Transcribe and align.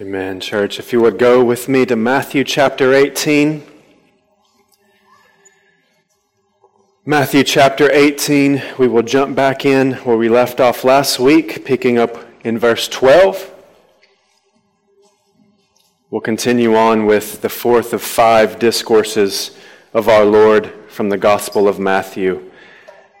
Amen, 0.00 0.40
church. 0.40 0.80
If 0.80 0.92
you 0.92 1.00
would 1.02 1.20
go 1.20 1.44
with 1.44 1.68
me 1.68 1.86
to 1.86 1.94
Matthew 1.94 2.42
chapter 2.42 2.92
18. 2.92 3.62
Matthew 7.06 7.44
chapter 7.44 7.88
18, 7.92 8.60
we 8.76 8.88
will 8.88 9.04
jump 9.04 9.36
back 9.36 9.64
in 9.64 9.92
where 9.98 10.16
we 10.16 10.28
left 10.28 10.58
off 10.58 10.82
last 10.82 11.20
week, 11.20 11.64
picking 11.64 11.96
up 11.96 12.18
in 12.42 12.58
verse 12.58 12.88
12. 12.88 13.54
We'll 16.10 16.20
continue 16.20 16.74
on 16.74 17.06
with 17.06 17.40
the 17.40 17.48
fourth 17.48 17.92
of 17.92 18.02
five 18.02 18.58
discourses 18.58 19.56
of 19.92 20.08
our 20.08 20.24
Lord 20.24 20.72
from 20.88 21.08
the 21.08 21.18
Gospel 21.18 21.68
of 21.68 21.78
Matthew. 21.78 22.50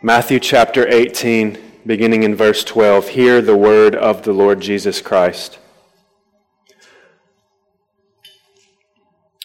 Matthew 0.02 0.40
chapter 0.40 0.88
18, 0.88 1.56
beginning 1.86 2.24
in 2.24 2.34
verse 2.34 2.64
12. 2.64 3.10
Hear 3.10 3.40
the 3.40 3.56
word 3.56 3.94
of 3.94 4.24
the 4.24 4.32
Lord 4.32 4.60
Jesus 4.60 5.00
Christ. 5.00 5.60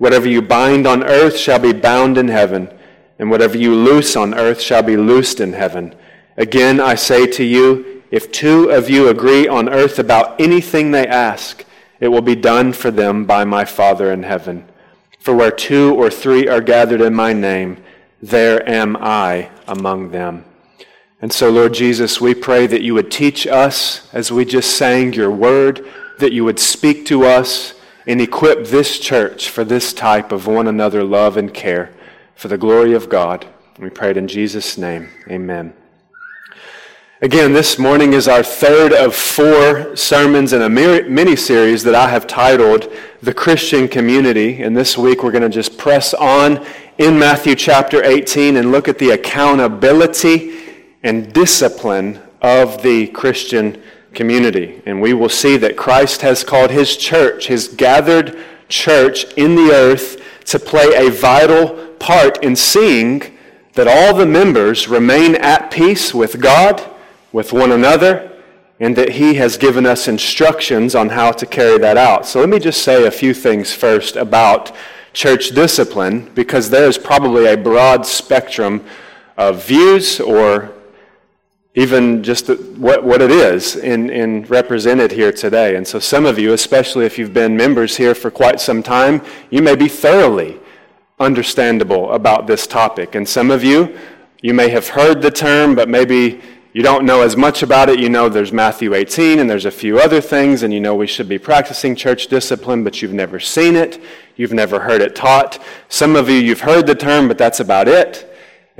Whatever 0.00 0.30
you 0.30 0.40
bind 0.40 0.86
on 0.86 1.04
earth 1.04 1.36
shall 1.36 1.58
be 1.58 1.74
bound 1.74 2.16
in 2.16 2.28
heaven, 2.28 2.72
and 3.18 3.30
whatever 3.30 3.58
you 3.58 3.74
loose 3.74 4.16
on 4.16 4.32
earth 4.32 4.58
shall 4.58 4.82
be 4.82 4.96
loosed 4.96 5.40
in 5.40 5.52
heaven. 5.52 5.94
Again, 6.38 6.80
I 6.80 6.94
say 6.94 7.26
to 7.26 7.44
you, 7.44 8.02
if 8.10 8.32
two 8.32 8.70
of 8.70 8.88
you 8.88 9.08
agree 9.08 9.46
on 9.46 9.68
earth 9.68 9.98
about 9.98 10.40
anything 10.40 10.90
they 10.90 11.06
ask, 11.06 11.66
it 12.00 12.08
will 12.08 12.22
be 12.22 12.34
done 12.34 12.72
for 12.72 12.90
them 12.90 13.26
by 13.26 13.44
my 13.44 13.66
Father 13.66 14.10
in 14.10 14.22
heaven. 14.22 14.66
For 15.18 15.36
where 15.36 15.50
two 15.50 15.94
or 15.94 16.08
three 16.08 16.48
are 16.48 16.62
gathered 16.62 17.02
in 17.02 17.12
my 17.12 17.34
name, 17.34 17.76
there 18.22 18.66
am 18.66 18.96
I 18.98 19.50
among 19.68 20.12
them. 20.12 20.46
And 21.20 21.30
so, 21.30 21.50
Lord 21.50 21.74
Jesus, 21.74 22.22
we 22.22 22.32
pray 22.32 22.66
that 22.66 22.80
you 22.80 22.94
would 22.94 23.10
teach 23.10 23.46
us 23.46 24.08
as 24.14 24.32
we 24.32 24.46
just 24.46 24.78
sang 24.78 25.12
your 25.12 25.30
word, 25.30 25.86
that 26.20 26.32
you 26.32 26.42
would 26.46 26.58
speak 26.58 27.04
to 27.06 27.26
us 27.26 27.74
and 28.10 28.20
equip 28.20 28.66
this 28.66 28.98
church 28.98 29.50
for 29.50 29.62
this 29.62 29.92
type 29.92 30.32
of 30.32 30.48
one 30.48 30.66
another 30.66 31.04
love 31.04 31.36
and 31.36 31.54
care 31.54 31.92
for 32.34 32.48
the 32.48 32.58
glory 32.58 32.92
of 32.92 33.08
God. 33.08 33.46
We 33.78 33.88
pray 33.88 34.10
it 34.10 34.16
in 34.16 34.26
Jesus' 34.26 34.76
name. 34.76 35.10
Amen. 35.30 35.72
Again, 37.22 37.52
this 37.52 37.78
morning 37.78 38.12
is 38.12 38.26
our 38.26 38.42
third 38.42 38.92
of 38.92 39.14
four 39.14 39.94
sermons 39.94 40.52
in 40.52 40.62
a 40.62 40.68
mini 40.68 41.36
series 41.36 41.84
that 41.84 41.94
I 41.94 42.08
have 42.08 42.26
titled 42.26 42.92
The 43.22 43.32
Christian 43.32 43.86
Community. 43.86 44.60
And 44.60 44.76
this 44.76 44.98
week 44.98 45.22
we're 45.22 45.30
going 45.30 45.42
to 45.42 45.48
just 45.48 45.78
press 45.78 46.12
on 46.12 46.66
in 46.98 47.16
Matthew 47.16 47.54
chapter 47.54 48.02
18 48.02 48.56
and 48.56 48.72
look 48.72 48.88
at 48.88 48.98
the 48.98 49.10
accountability 49.10 50.58
and 51.04 51.32
discipline 51.32 52.20
of 52.42 52.82
the 52.82 53.06
Christian 53.06 53.80
community. 54.14 54.82
And 54.86 55.00
we 55.00 55.14
will 55.14 55.28
see 55.28 55.56
that 55.58 55.76
Christ 55.76 56.22
has 56.22 56.44
called 56.44 56.70
his 56.70 56.96
church, 56.96 57.46
his 57.46 57.68
gathered 57.68 58.38
church 58.68 59.24
in 59.34 59.54
the 59.54 59.72
earth, 59.72 60.20
to 60.46 60.58
play 60.58 60.92
a 60.94 61.10
vital 61.10 61.94
part 61.98 62.42
in 62.42 62.56
seeing 62.56 63.36
that 63.74 63.86
all 63.86 64.16
the 64.16 64.26
members 64.26 64.88
remain 64.88 65.36
at 65.36 65.70
peace 65.70 66.12
with 66.12 66.40
God, 66.40 66.82
with 67.32 67.52
one 67.52 67.70
another, 67.70 68.26
and 68.80 68.96
that 68.96 69.10
he 69.10 69.34
has 69.34 69.56
given 69.56 69.86
us 69.86 70.08
instructions 70.08 70.94
on 70.94 71.10
how 71.10 71.30
to 71.30 71.46
carry 71.46 71.78
that 71.78 71.96
out. 71.96 72.26
So 72.26 72.40
let 72.40 72.48
me 72.48 72.58
just 72.58 72.82
say 72.82 73.06
a 73.06 73.10
few 73.10 73.34
things 73.34 73.72
first 73.72 74.16
about 74.16 74.74
church 75.12 75.50
discipline, 75.50 76.30
because 76.34 76.70
there 76.70 76.88
is 76.88 76.96
probably 76.98 77.46
a 77.46 77.56
broad 77.56 78.06
spectrum 78.06 78.84
of 79.36 79.64
views 79.64 80.18
or 80.18 80.72
even 81.74 82.22
just 82.22 82.48
what, 82.48 83.04
what 83.04 83.22
it 83.22 83.30
is 83.30 83.76
in, 83.76 84.10
in 84.10 84.42
represented 84.44 85.12
here 85.12 85.30
today. 85.30 85.76
And 85.76 85.86
so 85.86 85.98
some 85.98 86.26
of 86.26 86.38
you, 86.38 86.52
especially 86.52 87.06
if 87.06 87.16
you've 87.16 87.32
been 87.32 87.56
members 87.56 87.96
here 87.96 88.14
for 88.14 88.30
quite 88.30 88.60
some 88.60 88.82
time, 88.82 89.22
you 89.50 89.62
may 89.62 89.76
be 89.76 89.88
thoroughly 89.88 90.58
understandable 91.20 92.12
about 92.12 92.46
this 92.46 92.66
topic. 92.66 93.14
And 93.14 93.28
some 93.28 93.50
of 93.50 93.62
you, 93.62 93.96
you 94.42 94.52
may 94.52 94.68
have 94.70 94.88
heard 94.88 95.22
the 95.22 95.30
term, 95.30 95.74
but 95.76 95.88
maybe 95.88 96.40
you 96.72 96.82
don't 96.82 97.04
know 97.04 97.20
as 97.22 97.36
much 97.36 97.62
about 97.62 97.88
it. 97.88 98.00
You 98.00 98.08
know 98.08 98.28
there's 98.28 98.52
Matthew 98.52 98.94
18 98.94 99.38
and 99.38 99.50
there's 99.50 99.64
a 99.64 99.70
few 99.70 99.98
other 99.98 100.20
things, 100.20 100.62
and 100.62 100.72
you 100.72 100.80
know 100.80 100.94
we 100.94 101.06
should 101.06 101.28
be 101.28 101.38
practicing 101.38 101.94
church 101.94 102.28
discipline, 102.28 102.82
but 102.82 103.02
you've 103.02 103.12
never 103.12 103.38
seen 103.38 103.76
it. 103.76 104.02
You've 104.36 104.52
never 104.52 104.80
heard 104.80 105.02
it 105.02 105.14
taught. 105.14 105.62
Some 105.88 106.16
of 106.16 106.28
you, 106.28 106.36
you've 106.36 106.60
heard 106.60 106.86
the 106.86 106.94
term, 106.94 107.28
but 107.28 107.38
that's 107.38 107.60
about 107.60 107.86
it. 107.86 108.29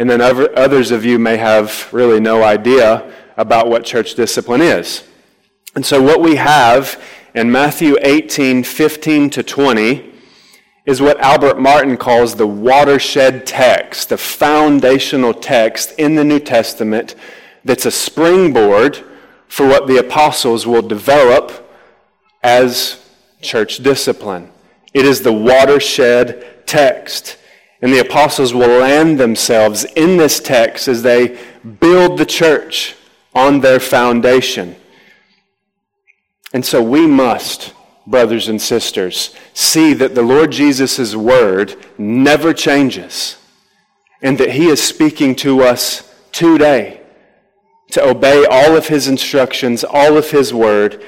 And 0.01 0.09
then 0.09 0.23
other, 0.23 0.59
others 0.59 0.93
of 0.93 1.05
you 1.05 1.19
may 1.19 1.37
have 1.37 1.93
really 1.93 2.21
no 2.21 2.43
idea 2.43 3.13
about 3.37 3.69
what 3.69 3.85
church 3.85 4.15
discipline 4.15 4.63
is. 4.63 5.05
And 5.75 5.85
so, 5.85 6.01
what 6.01 6.23
we 6.23 6.37
have 6.37 6.99
in 7.35 7.53
Matthew 7.53 7.99
18 8.01 8.65
15 8.65 9.29
to 9.29 9.43
20 9.43 10.15
is 10.87 11.03
what 11.03 11.21
Albert 11.21 11.61
Martin 11.61 11.99
calls 11.99 12.35
the 12.35 12.47
watershed 12.47 13.47
text, 13.47 14.09
the 14.09 14.17
foundational 14.17 15.35
text 15.35 15.93
in 15.99 16.15
the 16.15 16.25
New 16.25 16.41
Testament 16.41 17.15
that's 17.63 17.85
a 17.85 17.91
springboard 17.91 19.05
for 19.49 19.69
what 19.69 19.87
the 19.87 19.99
apostles 19.99 20.67
will 20.67 20.81
develop 20.81 21.77
as 22.43 23.05
church 23.43 23.83
discipline. 23.83 24.51
It 24.95 25.05
is 25.05 25.21
the 25.21 25.33
watershed 25.35 26.67
text. 26.67 27.37
And 27.83 27.93
the 27.93 28.01
apostles 28.01 28.53
will 28.53 28.81
land 28.81 29.19
themselves 29.19 29.85
in 29.97 30.17
this 30.17 30.39
text 30.39 30.87
as 30.87 31.03
they 31.03 31.39
build 31.81 32.19
the 32.19 32.27
church 32.27 32.95
on 33.35 33.61
their 33.61 33.81
foundation. 33.81 34.77
And 36.53 36.65
so 36.65 36.83
we 36.83 37.07
must, 37.07 37.73
brothers 38.07 38.49
and 38.49 38.61
sisters, 38.61 39.35
see 39.55 39.95
that 39.95 40.15
the 40.15 40.23
Lord 40.23 40.53
Jesus' 40.53 41.15
word 41.15 41.77
never 41.97 42.53
changes 42.53 43.37
and 44.23 44.37
that 44.39 44.53
he 44.53 44.67
is 44.67 44.83
speaking 44.83 45.35
to 45.37 45.63
us 45.63 46.13
today 46.33 47.01
to 47.93 48.07
obey 48.07 48.45
all 48.45 48.77
of 48.77 48.89
his 48.89 49.09
instructions, 49.09 49.85
all 49.85 50.17
of 50.17 50.31
his 50.31 50.53
word. 50.53 51.03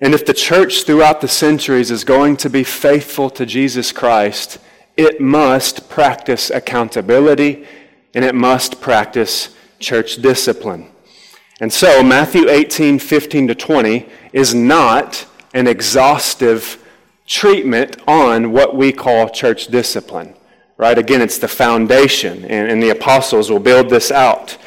And 0.00 0.14
if 0.14 0.26
the 0.26 0.34
church 0.34 0.84
throughout 0.84 1.20
the 1.20 1.28
centuries 1.28 1.90
is 1.90 2.04
going 2.04 2.36
to 2.38 2.50
be 2.50 2.64
faithful 2.64 3.30
to 3.30 3.46
Jesus 3.46 3.92
Christ, 3.92 4.58
it 4.96 5.20
must 5.20 5.88
practice 5.88 6.50
accountability 6.50 7.66
and 8.14 8.24
it 8.24 8.34
must 8.34 8.80
practice 8.80 9.54
church 9.78 10.16
discipline. 10.16 10.90
And 11.60 11.72
so, 11.72 12.02
Matthew 12.02 12.48
18, 12.48 12.98
15 12.98 13.48
to 13.48 13.54
20 13.54 14.08
is 14.32 14.54
not 14.54 15.26
an 15.54 15.66
exhaustive 15.66 16.78
treatment 17.26 17.96
on 18.06 18.52
what 18.52 18.76
we 18.76 18.92
call 18.92 19.28
church 19.28 19.68
discipline. 19.68 20.34
Right? 20.76 20.98
Again, 20.98 21.20
it's 21.20 21.38
the 21.38 21.48
foundation, 21.48 22.44
and, 22.44 22.70
and 22.70 22.82
the 22.82 22.90
apostles 22.90 23.50
will 23.50 23.60
build 23.60 23.90
this 23.90 24.10
out. 24.10 24.58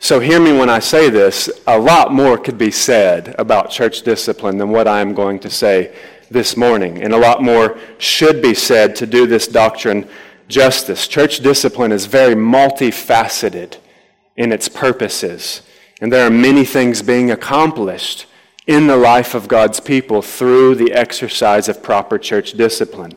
So, 0.00 0.18
hear 0.18 0.40
me 0.40 0.52
when 0.52 0.68
I 0.68 0.80
say 0.80 1.10
this. 1.10 1.48
A 1.66 1.78
lot 1.78 2.12
more 2.12 2.36
could 2.36 2.58
be 2.58 2.72
said 2.72 3.36
about 3.38 3.70
church 3.70 4.02
discipline 4.02 4.58
than 4.58 4.70
what 4.70 4.88
I 4.88 5.00
am 5.00 5.14
going 5.14 5.38
to 5.40 5.50
say 5.50 5.94
this 6.32 6.56
morning, 6.56 7.02
and 7.02 7.12
a 7.12 7.18
lot 7.18 7.42
more 7.42 7.78
should 7.98 8.40
be 8.40 8.54
said 8.54 8.96
to 8.96 9.06
do 9.06 9.26
this 9.26 9.46
doctrine 9.46 10.08
justice. 10.48 11.06
Church 11.08 11.40
discipline 11.40 11.92
is 11.92 12.06
very 12.06 12.34
multifaceted 12.34 13.76
in 14.36 14.52
its 14.52 14.68
purposes, 14.68 15.62
and 16.00 16.12
there 16.12 16.26
are 16.26 16.30
many 16.30 16.64
things 16.64 17.02
being 17.02 17.30
accomplished 17.30 18.26
in 18.66 18.86
the 18.86 18.96
life 18.96 19.34
of 19.34 19.48
God's 19.48 19.80
people 19.80 20.22
through 20.22 20.76
the 20.76 20.92
exercise 20.92 21.68
of 21.68 21.82
proper 21.82 22.18
church 22.18 22.52
discipline. 22.52 23.12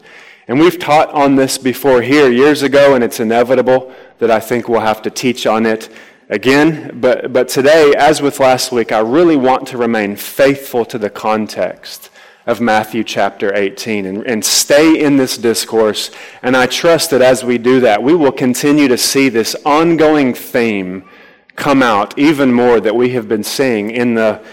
And 0.48 0.60
we've 0.60 0.78
taught 0.78 1.10
on 1.12 1.36
this 1.36 1.58
before 1.58 2.02
here 2.02 2.30
years 2.32 2.62
ago, 2.62 2.96
and 2.96 3.04
it's 3.04 3.20
inevitable 3.20 3.94
that 4.20 4.30
I 4.30 4.40
think 4.40 4.68
we'll 4.68 4.82
have 4.82 5.02
to 5.04 5.10
teach 5.10 5.48
on 5.48 5.66
it 5.66 5.90
again. 6.30 7.00
But, 7.00 7.34
but 7.34 7.48
today, 7.48 7.94
as 7.98 8.22
with 8.22 8.40
last 8.40 8.72
week, 8.72 8.92
I 8.92 9.00
really 9.00 9.36
want 9.36 9.68
to 9.70 9.78
remain 9.78 10.16
faithful 10.16 10.86
to 10.86 10.98
the 10.98 11.10
context 11.10 12.10
of 12.46 12.62
Matthew 12.62 13.04
chapter 13.04 13.56
18 13.56 14.06
and, 14.06 14.24
and 14.26 14.46
stay 14.46 15.04
in 15.04 15.18
this 15.18 15.38
discourse. 15.38 16.12
And 16.44 16.56
I 16.56 16.68
trust 16.68 17.10
that 17.10 17.22
as 17.22 17.44
we 17.44 17.58
do 17.58 17.80
that, 17.82 18.04
we 18.04 18.14
will 18.14 18.32
continue 18.32 18.88
to 18.88 18.98
see 18.98 19.30
this 19.30 19.56
ongoing 19.66 20.34
theme 20.34 21.08
come 21.56 21.82
out 21.82 22.18
even 22.18 22.54
more 22.54 22.80
that 22.80 22.96
we 22.96 23.12
have 23.12 23.28
been 23.28 23.44
seeing 23.44 23.90
in 23.90 24.14
the 24.14 24.44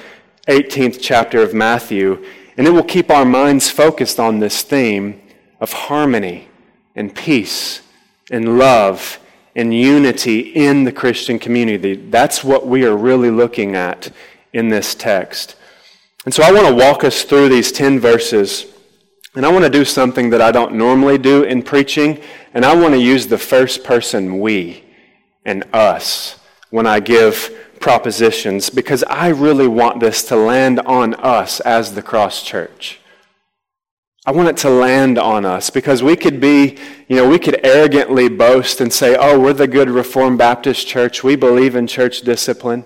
18th 0.48 0.98
chapter 1.00 1.42
of 1.42 1.52
Matthew. 1.52 2.24
And 2.56 2.66
it 2.66 2.70
will 2.70 2.82
keep 2.84 3.10
our 3.10 3.24
minds 3.24 3.70
focused 3.70 4.18
on 4.18 4.38
this 4.38 4.62
theme 4.62 5.20
of 5.60 5.72
harmony 5.72 6.48
and 6.94 7.14
peace 7.14 7.82
and 8.30 8.58
love 8.58 9.18
and 9.54 9.74
unity 9.74 10.40
in 10.40 10.84
the 10.84 10.92
Christian 10.92 11.38
community. 11.38 11.94
That's 11.94 12.42
what 12.42 12.66
we 12.66 12.84
are 12.84 12.96
really 12.96 13.30
looking 13.30 13.76
at 13.76 14.10
in 14.52 14.68
this 14.68 14.94
text. 14.94 15.56
And 16.24 16.32
so 16.32 16.42
I 16.42 16.52
want 16.52 16.66
to 16.68 16.74
walk 16.74 17.04
us 17.04 17.24
through 17.24 17.48
these 17.48 17.72
10 17.72 17.98
verses. 17.98 18.66
And 19.34 19.44
I 19.44 19.50
want 19.50 19.64
to 19.64 19.70
do 19.70 19.84
something 19.84 20.30
that 20.30 20.40
I 20.40 20.52
don't 20.52 20.74
normally 20.74 21.18
do 21.18 21.42
in 21.42 21.62
preaching. 21.62 22.22
And 22.54 22.64
I 22.64 22.76
want 22.76 22.94
to 22.94 23.00
use 23.00 23.26
the 23.26 23.38
first 23.38 23.82
person 23.82 24.40
we 24.40 24.84
and 25.44 25.64
us 25.72 26.38
when 26.70 26.86
I 26.86 27.00
give 27.00 27.50
propositions 27.80 28.70
because 28.70 29.02
I 29.04 29.28
really 29.28 29.66
want 29.66 30.00
this 30.00 30.22
to 30.24 30.36
land 30.36 30.80
on 30.80 31.14
us 31.14 31.60
as 31.60 31.94
the 31.94 32.02
Cross 32.02 32.44
Church. 32.44 33.00
I 34.24 34.30
want 34.30 34.48
it 34.48 34.56
to 34.58 34.70
land 34.70 35.18
on 35.18 35.44
us 35.44 35.68
because 35.68 36.00
we 36.00 36.14
could 36.14 36.40
be, 36.40 36.78
you 37.08 37.16
know, 37.16 37.28
we 37.28 37.40
could 37.40 37.58
arrogantly 37.66 38.28
boast 38.28 38.80
and 38.80 38.92
say, 38.92 39.16
oh, 39.18 39.40
we're 39.40 39.52
the 39.52 39.66
good 39.66 39.90
Reformed 39.90 40.38
Baptist 40.38 40.86
church. 40.86 41.24
We 41.24 41.34
believe 41.34 41.74
in 41.74 41.88
church 41.88 42.20
discipline. 42.20 42.84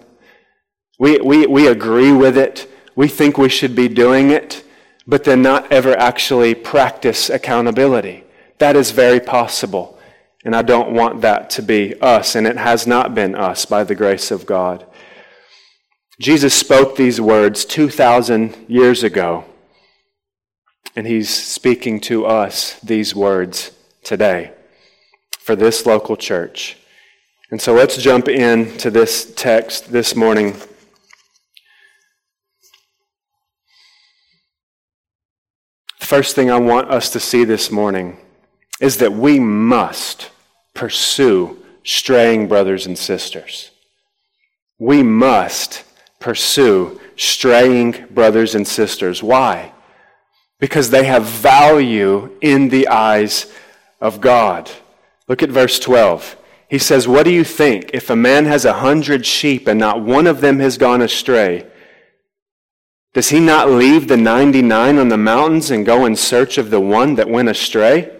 We, 0.99 1.19
we, 1.19 1.47
we 1.47 1.69
agree 1.69 2.11
with 2.11 2.39
it. 2.39 2.67
We 2.97 3.09
think 3.09 3.39
we 3.39 3.51
should 3.51 3.77
be 3.77 3.89
doing 3.89 4.31
it, 4.31 4.65
but 5.07 5.25
then 5.25 5.43
not 5.43 5.71
ever 5.71 5.97
actually 5.97 6.55
practice 6.55 7.31
accountability. 7.31 8.25
That 8.59 8.75
is 8.75 8.91
very 8.91 9.21
possible. 9.21 9.99
And 10.45 10.57
I 10.57 10.63
don't 10.63 10.93
want 10.93 11.21
that 11.21 11.51
to 11.51 11.63
be 11.63 12.01
us, 12.01 12.35
and 12.35 12.47
it 12.47 12.57
has 12.57 12.87
not 12.87 13.15
been 13.15 13.35
us 13.35 13.65
by 13.67 13.85
the 13.85 13.95
grace 13.95 14.31
of 14.31 14.47
God. 14.47 14.87
Jesus 16.19 16.55
spoke 16.55 16.97
these 16.97 17.21
words 17.21 17.65
2,000 17.67 18.57
years 18.69 19.03
ago, 19.03 19.45
and 20.95 21.07
he's 21.07 21.29
speaking 21.29 22.01
to 22.03 22.25
us 22.25 22.81
these 22.81 23.15
words 23.15 23.73
today 24.03 24.53
for 25.39 25.55
this 25.55 25.85
local 25.85 26.17
church. 26.17 26.79
And 27.51 27.61
so 27.61 27.75
let's 27.75 27.99
jump 27.99 28.29
into 28.29 28.91
this 28.91 29.35
text 29.35 29.93
this 29.93 30.17
morning. 30.17 30.57
First 36.07 36.37
thing 36.37 36.53
I 36.53 36.61
want 36.61 36.89
us 36.89 37.11
to 37.11 37.19
see 37.19 37.43
this 37.43 37.69
morning 37.73 38.17
is 38.81 38.99
that 38.99 39.13
we 39.13 39.41
must 39.41 40.31
pursue 40.73 41.61
straying 41.83 42.47
brothers 42.47 42.87
and 42.87 42.97
sisters. 42.97 43.73
We 44.79 45.03
must 45.03 45.83
pursue 46.21 47.01
straying 47.17 48.07
brothers 48.13 48.55
and 48.55 48.69
sisters. 48.69 49.21
Why? 49.21 49.73
Because 50.61 50.91
they 50.91 51.07
have 51.07 51.25
value 51.25 52.31
in 52.41 52.69
the 52.69 52.87
eyes 52.87 53.53
of 54.01 54.21
God. 54.21 54.71
Look 55.27 55.43
at 55.43 55.51
verse 55.51 55.81
12. 55.81 56.37
He 56.71 56.79
says, 56.79 57.09
What 57.09 57.25
do 57.25 57.33
you 57.33 57.43
think? 57.43 57.91
If 57.93 58.11
a 58.11 58.15
man 58.15 58.45
has 58.45 58.65
a 58.65 58.75
hundred 58.75 59.27
sheep 59.27 59.67
and 59.67 59.81
not 59.81 60.03
one 60.03 60.29
of 60.29 60.41
them 60.41 60.61
has 60.61 60.79
gone 60.79 61.03
astray, 61.03 61.67
does 63.17 63.31
he 63.31 63.41
not 63.41 63.71
leave 63.71 64.09
the 64.09 64.17
99 64.19 64.99
on 64.99 65.09
the 65.09 65.17
mountains 65.17 65.71
and 65.71 65.87
go 65.87 66.05
in 66.05 66.15
search 66.15 66.59
of 66.59 66.69
the 66.69 66.83
one 66.83 67.15
that 67.15 67.31
went 67.31 67.49
astray? 67.49 68.15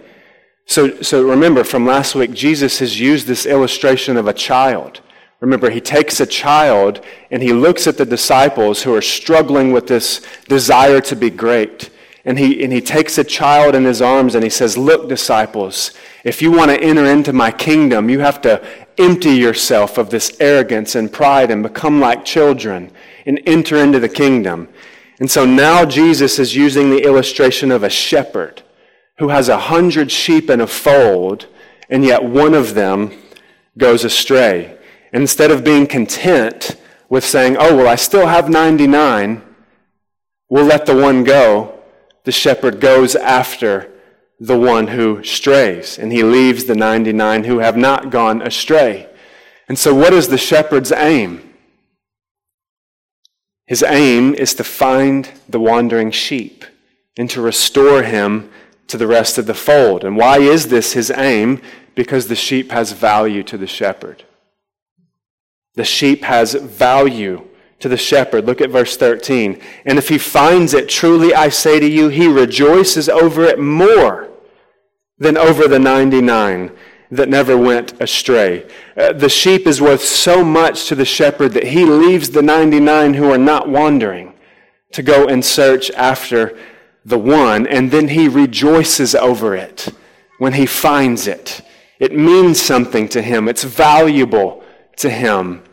So, 0.65 1.03
so 1.03 1.21
remember 1.21 1.63
from 1.63 1.85
last 1.85 2.15
week, 2.15 2.33
Jesus 2.33 2.79
has 2.79 2.99
used 2.99 3.27
this 3.27 3.45
illustration 3.45 4.17
of 4.17 4.27
a 4.27 4.33
child. 4.33 5.01
Remember, 5.39 5.69
he 5.69 5.81
takes 5.81 6.19
a 6.19 6.25
child 6.25 7.05
and 7.29 7.43
he 7.43 7.53
looks 7.53 7.85
at 7.85 7.97
the 7.97 8.07
disciples 8.07 8.81
who 8.81 8.95
are 8.95 9.03
struggling 9.03 9.71
with 9.71 9.85
this 9.85 10.25
desire 10.47 10.99
to 11.01 11.15
be 11.15 11.29
great. 11.29 11.91
And 12.25 12.39
he, 12.39 12.63
and 12.63 12.73
he 12.73 12.81
takes 12.81 13.19
a 13.19 13.23
child 13.23 13.75
in 13.75 13.85
his 13.85 14.01
arms 14.01 14.33
and 14.33 14.43
he 14.43 14.49
says, 14.49 14.79
Look, 14.79 15.07
disciples, 15.07 15.91
if 16.23 16.41
you 16.41 16.51
want 16.51 16.71
to 16.71 16.81
enter 16.81 17.05
into 17.05 17.33
my 17.33 17.51
kingdom, 17.51 18.09
you 18.09 18.21
have 18.21 18.41
to 18.41 18.65
empty 18.97 19.35
yourself 19.35 19.99
of 19.99 20.09
this 20.09 20.35
arrogance 20.39 20.95
and 20.95 21.13
pride 21.13 21.51
and 21.51 21.61
become 21.61 21.99
like 21.99 22.25
children 22.25 22.91
and 23.27 23.39
enter 23.45 23.77
into 23.77 23.99
the 23.99 24.09
kingdom. 24.09 24.67
And 25.19 25.29
so 25.29 25.45
now 25.45 25.85
Jesus 25.85 26.39
is 26.39 26.55
using 26.55 26.89
the 26.89 27.03
illustration 27.03 27.71
of 27.71 27.83
a 27.83 27.89
shepherd 27.89 28.63
who 29.19 29.29
has 29.29 29.49
a 29.49 29.59
hundred 29.59 30.11
sheep 30.11 30.49
in 30.49 30.61
a 30.61 30.67
fold, 30.67 31.47
and 31.89 32.03
yet 32.05 32.23
one 32.23 32.53
of 32.53 32.73
them 32.73 33.11
goes 33.77 34.03
astray. 34.03 34.77
And 35.11 35.21
instead 35.21 35.51
of 35.51 35.63
being 35.63 35.87
content 35.87 36.77
with 37.09 37.25
saying, 37.25 37.57
oh, 37.59 37.75
well, 37.75 37.87
I 37.87 37.95
still 37.95 38.27
have 38.27 38.49
99, 38.49 39.41
we'll 40.49 40.65
let 40.65 40.85
the 40.85 40.95
one 40.95 41.23
go, 41.23 41.79
the 42.23 42.31
shepherd 42.31 42.79
goes 42.79 43.15
after 43.15 43.91
the 44.39 44.57
one 44.57 44.87
who 44.87 45.23
strays, 45.23 45.97
and 45.97 46.11
he 46.11 46.21
leaves 46.23 46.65
the 46.65 46.75
99 46.75 47.45
who 47.45 47.59
have 47.59 47.75
not 47.75 48.11
gone 48.11 48.41
astray. 48.41 49.09
And 49.67 49.79
so, 49.79 49.95
what 49.95 50.13
is 50.13 50.27
the 50.27 50.37
shepherd's 50.37 50.91
aim? 50.91 51.46
His 53.67 53.83
aim 53.83 54.33
is 54.33 54.53
to 54.55 54.63
find 54.63 55.29
the 55.47 55.59
wandering 55.59 56.09
sheep 56.09 56.63
and 57.17 57.29
to 57.29 57.41
restore 57.41 58.03
him 58.03 58.49
to 58.87 58.97
the 58.97 59.07
rest 59.07 59.37
of 59.37 59.45
the 59.45 59.53
fold. 59.53 60.05
And 60.05 60.15
why 60.15 60.39
is 60.39 60.69
this 60.69 60.93
his 60.93 61.11
aim? 61.11 61.61
Because 61.93 62.27
the 62.27 62.35
sheep 62.35 62.71
has 62.71 62.93
value 62.93 63.43
to 63.43 63.57
the 63.57 63.67
shepherd. 63.67 64.23
The 65.75 65.83
sheep 65.83 66.23
has 66.23 66.53
value 66.53 67.45
to 67.79 67.89
the 67.89 67.97
shepherd. 67.97 68.45
Look 68.45 68.61
at 68.61 68.69
verse 68.69 68.95
13. 68.95 69.61
And 69.85 69.97
if 69.97 70.07
he 70.07 70.17
finds 70.17 70.73
it, 70.73 70.87
truly 70.87 71.35
I 71.35 71.49
say 71.49 71.79
to 71.79 71.87
you, 71.87 72.07
he 72.07 72.27
rejoices 72.27 73.09
over 73.09 73.43
it 73.43 73.59
more 73.59 74.29
than 75.19 75.37
over 75.37 75.67
the 75.67 75.79
99 75.79 76.71
that 77.11 77.29
never 77.29 77.57
went 77.57 77.99
astray. 78.01 78.67
Uh, 78.95 79.13
the 79.13 79.29
sheep 79.29 79.65
is 79.65 79.81
worth 79.81 80.03
so 80.03 80.43
much 80.43 80.87
to 80.87 80.95
the 80.95 81.05
shepherd 81.05 81.53
that 81.53 81.67
he 81.67 81.85
leaves 81.85 82.29
the 82.29 82.41
99 82.41 83.13
who 83.13 83.31
are 83.31 83.37
not 83.37 83.69
wandering 83.69 84.33
to 84.91 85.01
go 85.01 85.27
and 85.27 85.43
search 85.43 85.89
after 85.91 86.57
the 87.05 87.17
one, 87.17 87.65
and 87.67 87.91
then 87.91 88.09
he 88.09 88.27
rejoices 88.27 89.15
over 89.15 89.55
it 89.55 89.87
when 90.39 90.53
he 90.53 90.65
finds 90.65 91.27
it. 91.27 91.61
It 91.99 92.13
means 92.13 92.61
something 92.61 93.07
to 93.09 93.21
him, 93.21 93.47
it's 93.47 93.63
valuable 93.63 94.63
to 94.97 95.09
him. 95.09 95.63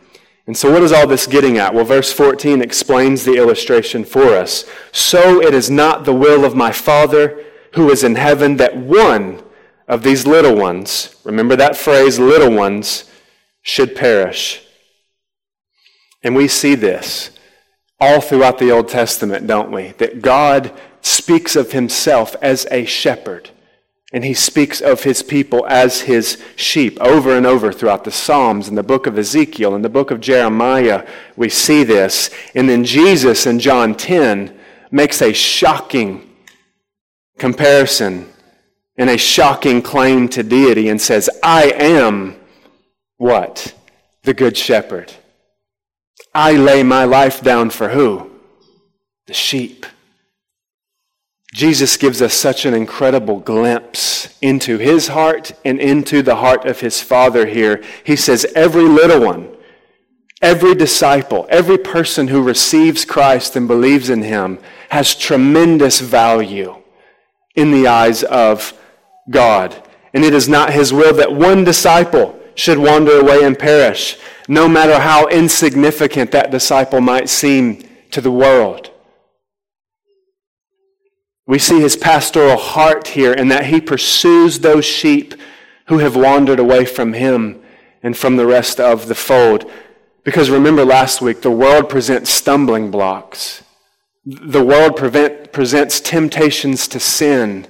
And 0.47 0.55
so, 0.55 0.71
what 0.71 0.83
is 0.83 0.91
all 0.91 1.07
this 1.07 1.25
getting 1.25 1.57
at? 1.57 1.73
Well, 1.73 1.85
verse 1.85 2.13
14 2.13 2.61
explains 2.61 3.25
the 3.25 3.35
illustration 3.35 4.05
for 4.05 4.35
us. 4.35 4.63
So 4.91 5.41
it 5.41 5.55
is 5.55 5.71
not 5.71 6.05
the 6.05 6.13
will 6.13 6.45
of 6.45 6.55
my 6.55 6.71
Father 6.71 7.43
who 7.73 7.89
is 7.89 8.03
in 8.03 8.15
heaven 8.15 8.57
that 8.57 8.77
one 8.77 9.41
of 9.87 10.03
these 10.03 10.25
little 10.25 10.55
ones, 10.55 11.15
remember 11.23 11.55
that 11.55 11.77
phrase, 11.77 12.19
little 12.19 12.51
ones, 12.51 13.09
should 13.61 13.95
perish. 13.95 14.63
And 16.23 16.35
we 16.35 16.47
see 16.47 16.75
this 16.75 17.31
all 17.99 18.19
throughout 18.19 18.57
the 18.57 18.71
Old 18.71 18.89
Testament, 18.89 19.47
don't 19.47 19.71
we? 19.71 19.89
That 19.97 20.21
God 20.21 20.71
speaks 21.01 21.55
of 21.55 21.71
himself 21.71 22.35
as 22.41 22.67
a 22.71 22.85
shepherd. 22.85 23.51
And 24.11 24.23
he 24.23 24.33
speaks 24.33 24.81
of 24.81 25.03
his 25.03 25.21
people 25.21 25.65
as 25.67 26.01
his 26.01 26.41
sheep 26.55 26.99
over 27.01 27.35
and 27.35 27.45
over 27.45 27.71
throughout 27.71 28.03
the 28.03 28.11
Psalms 28.11 28.67
and 28.67 28.77
the 28.77 28.83
book 28.83 29.07
of 29.07 29.17
Ezekiel 29.17 29.75
and 29.75 29.83
the 29.83 29.89
book 29.89 30.09
of 30.09 30.21
Jeremiah. 30.21 31.07
We 31.35 31.49
see 31.49 31.83
this. 31.83 32.29
And 32.53 32.69
then 32.69 32.83
Jesus 32.83 33.45
in 33.45 33.59
John 33.59 33.93
10 33.93 34.57
makes 34.89 35.21
a 35.21 35.33
shocking 35.33 36.35
comparison 37.37 38.31
and 38.97 39.09
a 39.09 39.17
shocking 39.17 39.81
claim 39.81 40.27
to 40.29 40.43
deity 40.43 40.89
and 40.89 41.01
says, 41.01 41.29
I 41.43 41.71
am 41.71 42.35
what? 43.17 43.73
The 44.23 44.33
Good 44.33 44.57
Shepherd. 44.57 45.13
I 46.33 46.53
lay 46.53 46.83
my 46.83 47.03
life 47.05 47.41
down 47.41 47.69
for 47.69 47.89
who? 47.89 48.31
The 49.27 49.33
sheep. 49.33 49.85
Jesus 51.53 51.95
gives 51.95 52.21
us 52.21 52.33
such 52.33 52.65
an 52.65 52.73
incredible 52.73 53.39
glimpse 53.39 54.37
into 54.41 54.77
his 54.77 55.07
heart 55.07 55.53
and 55.63 55.79
into 55.79 56.21
the 56.21 56.35
heart 56.35 56.65
of 56.65 56.81
his 56.81 57.01
Father 57.01 57.45
here. 57.45 57.81
He 58.03 58.15
says, 58.17 58.45
Every 58.55 58.83
little 58.83 59.21
one 59.21 59.55
Every 60.41 60.75
disciple, 60.75 61.47
every 61.49 61.77
person 61.77 62.27
who 62.27 62.43
receives 62.43 63.05
Christ 63.05 63.55
and 63.55 63.67
believes 63.67 64.09
in 64.09 64.21
him 64.21 64.59
has 64.89 65.15
tremendous 65.15 66.01
value 66.01 66.83
in 67.55 67.71
the 67.71 67.87
eyes 67.87 68.23
of 68.23 68.73
God. 69.29 69.81
And 70.13 70.23
it 70.23 70.33
is 70.33 70.47
not 70.47 70.73
his 70.73 70.93
will 70.93 71.13
that 71.15 71.33
one 71.33 71.63
disciple 71.63 72.39
should 72.55 72.77
wander 72.77 73.19
away 73.19 73.43
and 73.43 73.57
perish, 73.57 74.17
no 74.47 74.67
matter 74.67 74.99
how 74.99 75.27
insignificant 75.27 76.31
that 76.31 76.51
disciple 76.51 77.01
might 77.01 77.29
seem 77.29 77.83
to 78.11 78.21
the 78.21 78.31
world. 78.31 78.91
We 81.47 81.59
see 81.59 81.81
his 81.81 81.97
pastoral 81.97 82.57
heart 82.57 83.09
here 83.09 83.33
in 83.33 83.49
that 83.49 83.65
he 83.65 83.79
pursues 83.79 84.59
those 84.59 84.85
sheep 84.85 85.35
who 85.87 85.99
have 85.99 86.15
wandered 86.15 86.59
away 86.59 86.85
from 86.85 87.13
him 87.13 87.61
and 88.01 88.17
from 88.17 88.37
the 88.37 88.47
rest 88.47 88.79
of 88.79 89.07
the 89.07 89.15
fold. 89.15 89.69
Because 90.23 90.49
remember 90.49 90.83
last 90.83 91.21
week, 91.21 91.41
the 91.41 91.51
world 91.51 91.87
presents 91.87 92.31
stumbling 92.31 92.89
blocks. 92.89 93.63
The 94.25 94.63
world 94.63 94.95
prevent, 94.95 95.51
presents 95.51 95.99
temptations 95.99 96.87
to 96.87 96.99
sin. 96.99 97.67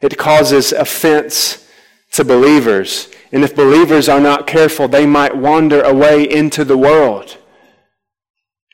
It 0.00 0.16
causes 0.18 0.72
offense 0.72 1.66
to 2.12 2.24
believers. 2.24 3.08
And 3.32 3.44
if 3.44 3.54
believers 3.54 4.08
are 4.08 4.20
not 4.20 4.46
careful, 4.46 4.88
they 4.88 5.06
might 5.06 5.36
wander 5.36 5.82
away 5.82 6.28
into 6.28 6.64
the 6.64 6.78
world. 6.78 7.36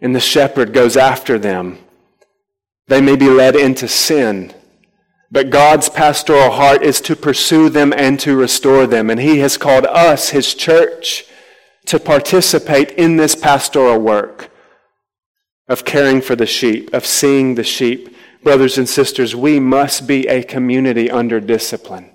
And 0.00 0.14
the 0.14 0.20
shepherd 0.20 0.72
goes 0.72 0.96
after 0.96 1.38
them. 1.38 1.78
They 2.88 3.00
may 3.00 3.16
be 3.16 3.28
led 3.28 3.56
into 3.56 3.88
sin. 3.88 4.54
But 5.30 5.50
God's 5.50 5.88
pastoral 5.88 6.52
heart 6.52 6.82
is 6.82 7.00
to 7.02 7.16
pursue 7.16 7.68
them 7.68 7.92
and 7.92 8.18
to 8.20 8.36
restore 8.36 8.86
them. 8.86 9.10
And 9.10 9.20
He 9.20 9.38
has 9.38 9.56
called 9.56 9.86
us, 9.86 10.30
His 10.30 10.54
church, 10.54 11.24
to 11.86 11.98
participate 11.98 12.92
in 12.92 13.16
this 13.16 13.34
pastoral 13.34 13.98
work 13.98 14.50
of 15.68 15.84
caring 15.84 16.20
for 16.20 16.36
the 16.36 16.46
sheep, 16.46 16.92
of 16.94 17.04
seeing 17.04 17.56
the 17.56 17.64
sheep. 17.64 18.14
Brothers 18.46 18.78
and 18.78 18.88
sisters, 18.88 19.34
we 19.34 19.58
must 19.58 20.06
be 20.06 20.28
a 20.28 20.40
community 20.40 21.10
under 21.10 21.40
discipline. 21.40 22.10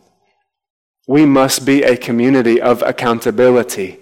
We 1.06 1.26
must 1.26 1.66
be 1.66 1.84
a 1.84 1.98
community 1.98 2.62
of 2.62 2.82
accountability, 2.84 4.00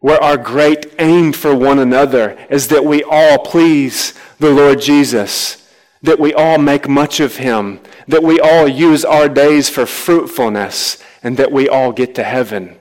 where 0.00 0.22
our 0.22 0.36
great 0.36 0.92
aim 0.98 1.32
for 1.32 1.56
one 1.56 1.78
another 1.78 2.36
is 2.50 2.68
that 2.68 2.84
we 2.84 3.02
all 3.02 3.38
please 3.38 4.12
the 4.38 4.50
Lord 4.50 4.82
Jesus, 4.82 5.66
that 6.02 6.20
we 6.20 6.34
all 6.34 6.58
make 6.58 6.86
much 6.86 7.18
of 7.18 7.36
Him, 7.36 7.80
that 8.08 8.22
we 8.22 8.38
all 8.38 8.68
use 8.68 9.02
our 9.02 9.26
days 9.26 9.70
for 9.70 9.86
fruitfulness, 9.86 11.02
and 11.22 11.38
that 11.38 11.50
we 11.50 11.66
all 11.66 11.92
get 11.92 12.14
to 12.16 12.24
heaven. 12.24 12.76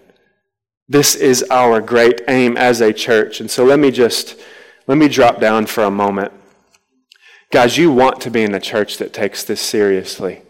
This 0.90 1.16
is 1.16 1.46
our 1.50 1.80
great 1.80 2.20
aim 2.28 2.58
as 2.58 2.82
a 2.82 2.92
church. 2.92 3.40
And 3.40 3.50
so 3.50 3.64
let 3.64 3.80
me 3.80 3.92
just, 3.92 4.38
let 4.88 4.98
me 4.98 5.08
drop 5.08 5.40
down 5.40 5.68
for 5.68 5.86
a 5.86 5.90
moment. 5.90 6.34
Guys, 7.54 7.78
you 7.78 7.92
want 7.92 8.20
to 8.22 8.32
be 8.32 8.42
in 8.42 8.56
a 8.56 8.60
church 8.60 8.98
that 8.98 9.14
takes 9.14 9.44
this 9.44 9.62
seriously. 9.62 10.42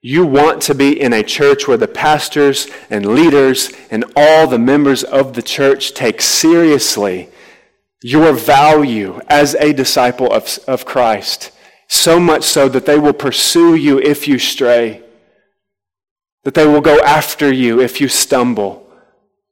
You 0.00 0.24
want 0.24 0.62
to 0.62 0.74
be 0.74 0.98
in 0.98 1.12
a 1.12 1.22
church 1.22 1.68
where 1.68 1.76
the 1.76 1.86
pastors 1.86 2.66
and 2.88 3.04
leaders 3.04 3.70
and 3.90 4.06
all 4.16 4.46
the 4.46 4.58
members 4.58 5.04
of 5.04 5.34
the 5.34 5.42
church 5.42 5.92
take 5.92 6.22
seriously 6.22 7.28
your 8.02 8.32
value 8.32 9.20
as 9.28 9.54
a 9.56 9.74
disciple 9.74 10.32
of, 10.32 10.58
of 10.66 10.86
Christ. 10.86 11.52
So 11.88 12.18
much 12.18 12.44
so 12.44 12.66
that 12.70 12.86
they 12.86 12.98
will 12.98 13.12
pursue 13.12 13.74
you 13.74 14.00
if 14.00 14.26
you 14.26 14.38
stray 14.38 15.02
that 16.44 16.54
they 16.54 16.66
will 16.66 16.80
go 16.80 17.00
after 17.00 17.52
you 17.52 17.82
if 17.82 18.00
you 18.00 18.08
stumble, 18.08 18.86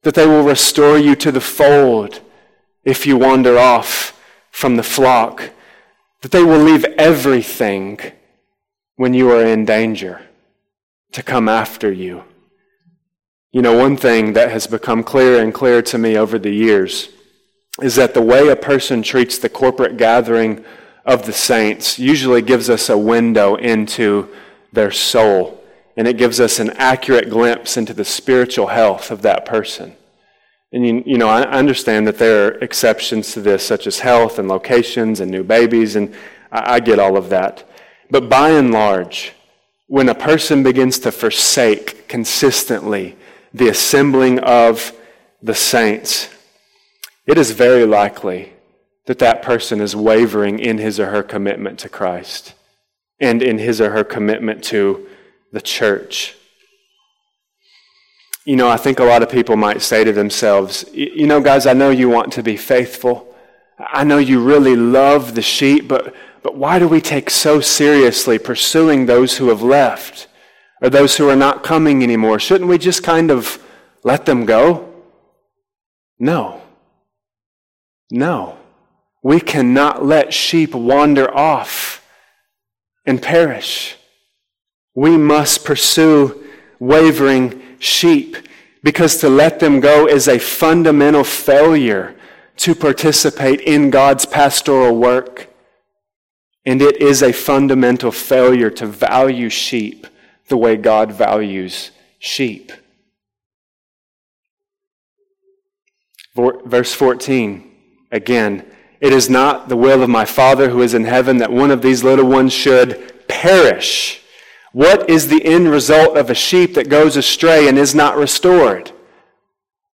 that 0.04 0.14
they 0.14 0.26
will 0.26 0.42
restore 0.42 0.96
you 0.96 1.14
to 1.16 1.30
the 1.30 1.40
fold 1.40 2.20
if 2.82 3.06
you 3.06 3.18
wander 3.18 3.58
off 3.58 4.18
from 4.50 4.76
the 4.76 4.82
flock, 4.82 5.50
that 6.22 6.30
they 6.30 6.42
will 6.42 6.58
leave 6.58 6.84
everything 6.96 8.00
when 8.96 9.12
you 9.12 9.30
are 9.30 9.44
in 9.44 9.64
danger 9.64 10.22
to 11.12 11.22
come 11.22 11.48
after 11.48 11.92
you. 11.92 12.24
You 13.52 13.60
know, 13.60 13.76
one 13.76 13.96
thing 13.96 14.32
that 14.32 14.50
has 14.50 14.66
become 14.66 15.02
clearer 15.02 15.42
and 15.42 15.52
clearer 15.52 15.82
to 15.82 15.98
me 15.98 16.16
over 16.16 16.38
the 16.38 16.50
years 16.50 17.10
is 17.82 17.96
that 17.96 18.14
the 18.14 18.22
way 18.22 18.48
a 18.48 18.56
person 18.56 19.02
treats 19.02 19.38
the 19.38 19.48
corporate 19.48 19.96
gathering 19.96 20.64
of 21.04 21.26
the 21.26 21.32
saints 21.32 21.98
usually 21.98 22.40
gives 22.40 22.70
us 22.70 22.88
a 22.88 22.96
window 22.96 23.56
into 23.56 24.28
their 24.72 24.90
soul 24.90 25.62
and 25.96 26.08
it 26.08 26.16
gives 26.16 26.40
us 26.40 26.58
an 26.58 26.70
accurate 26.70 27.28
glimpse 27.28 27.76
into 27.76 27.92
the 27.92 28.04
spiritual 28.04 28.68
health 28.68 29.10
of 29.10 29.22
that 29.22 29.44
person. 29.44 29.94
And 30.72 30.86
you, 30.86 31.02
you 31.04 31.18
know, 31.18 31.28
I 31.28 31.42
understand 31.42 32.06
that 32.06 32.18
there 32.18 32.46
are 32.46 32.52
exceptions 32.58 33.32
to 33.32 33.40
this, 33.40 33.64
such 33.64 33.86
as 33.86 33.98
health 34.00 34.38
and 34.38 34.48
locations 34.48 35.20
and 35.20 35.30
new 35.30 35.44
babies, 35.44 35.96
and 35.96 36.14
I, 36.50 36.74
I 36.74 36.80
get 36.80 36.98
all 36.98 37.16
of 37.16 37.28
that. 37.28 37.64
But 38.10 38.28
by 38.28 38.50
and 38.50 38.72
large, 38.72 39.32
when 39.86 40.08
a 40.08 40.14
person 40.14 40.62
begins 40.62 40.98
to 41.00 41.12
forsake 41.12 42.08
consistently 42.08 43.16
the 43.52 43.68
assembling 43.68 44.38
of 44.38 44.92
the 45.42 45.54
saints, 45.54 46.30
it 47.26 47.36
is 47.36 47.50
very 47.50 47.84
likely 47.84 48.54
that 49.06 49.18
that 49.18 49.42
person 49.42 49.80
is 49.80 49.94
wavering 49.94 50.58
in 50.58 50.78
his 50.78 50.98
or 50.98 51.10
her 51.10 51.22
commitment 51.22 51.78
to 51.80 51.88
Christ 51.88 52.54
and 53.20 53.42
in 53.42 53.58
his 53.58 53.80
or 53.80 53.90
her 53.90 54.04
commitment 54.04 54.64
to 54.64 55.06
the 55.52 55.60
church. 55.60 56.36
You 58.44 58.56
know, 58.56 58.68
I 58.68 58.76
think 58.76 58.98
a 58.98 59.04
lot 59.04 59.22
of 59.22 59.30
people 59.30 59.56
might 59.56 59.82
say 59.82 60.02
to 60.02 60.12
themselves, 60.12 60.84
you 60.92 61.26
know, 61.26 61.40
guys, 61.40 61.64
I 61.64 61.74
know 61.74 61.90
you 61.90 62.08
want 62.08 62.32
to 62.32 62.42
be 62.42 62.56
faithful. 62.56 63.32
I 63.78 64.02
know 64.02 64.18
you 64.18 64.42
really 64.42 64.74
love 64.74 65.34
the 65.34 65.42
sheep, 65.42 65.86
but, 65.86 66.12
but 66.42 66.56
why 66.56 66.80
do 66.80 66.88
we 66.88 67.00
take 67.00 67.30
so 67.30 67.60
seriously 67.60 68.38
pursuing 68.38 69.06
those 69.06 69.36
who 69.36 69.48
have 69.48 69.62
left 69.62 70.26
or 70.80 70.90
those 70.90 71.16
who 71.16 71.28
are 71.28 71.36
not 71.36 71.62
coming 71.62 72.02
anymore? 72.02 72.40
Shouldn't 72.40 72.68
we 72.68 72.78
just 72.78 73.04
kind 73.04 73.30
of 73.30 73.62
let 74.02 74.26
them 74.26 74.44
go? 74.44 74.92
No. 76.18 76.62
No. 78.10 78.58
We 79.22 79.40
cannot 79.40 80.04
let 80.04 80.34
sheep 80.34 80.74
wander 80.74 81.32
off 81.32 82.04
and 83.06 83.22
perish. 83.22 83.96
We 84.96 85.16
must 85.16 85.64
pursue 85.64 86.44
wavering 86.80 87.71
sheep 87.82 88.36
because 88.82 89.16
to 89.18 89.28
let 89.28 89.60
them 89.60 89.80
go 89.80 90.06
is 90.06 90.28
a 90.28 90.38
fundamental 90.38 91.24
failure 91.24 92.16
to 92.56 92.74
participate 92.74 93.60
in 93.60 93.90
God's 93.90 94.24
pastoral 94.24 94.96
work. 94.96 95.48
And 96.64 96.80
it 96.80 97.00
is 97.02 97.22
a 97.22 97.32
fundamental 97.32 98.12
failure 98.12 98.70
to 98.70 98.86
value 98.86 99.48
sheep 99.48 100.06
the 100.48 100.56
way 100.56 100.76
God 100.76 101.12
values 101.12 101.90
sheep. 102.18 102.72
Verse 106.34 106.94
14, 106.94 107.70
again, 108.10 108.64
it 109.00 109.12
is 109.12 109.28
not 109.28 109.68
the 109.68 109.76
will 109.76 110.02
of 110.02 110.08
my 110.08 110.24
Father 110.24 110.70
who 110.70 110.82
is 110.82 110.94
in 110.94 111.04
heaven 111.04 111.38
that 111.38 111.52
one 111.52 111.70
of 111.70 111.82
these 111.82 112.04
little 112.04 112.26
ones 112.26 112.52
should 112.52 113.28
perish. 113.28 114.21
What 114.72 115.08
is 115.08 115.28
the 115.28 115.44
end 115.44 115.68
result 115.68 116.16
of 116.16 116.30
a 116.30 116.34
sheep 116.34 116.74
that 116.74 116.88
goes 116.88 117.16
astray 117.16 117.68
and 117.68 117.78
is 117.78 117.94
not 117.94 118.16
restored? 118.16 118.90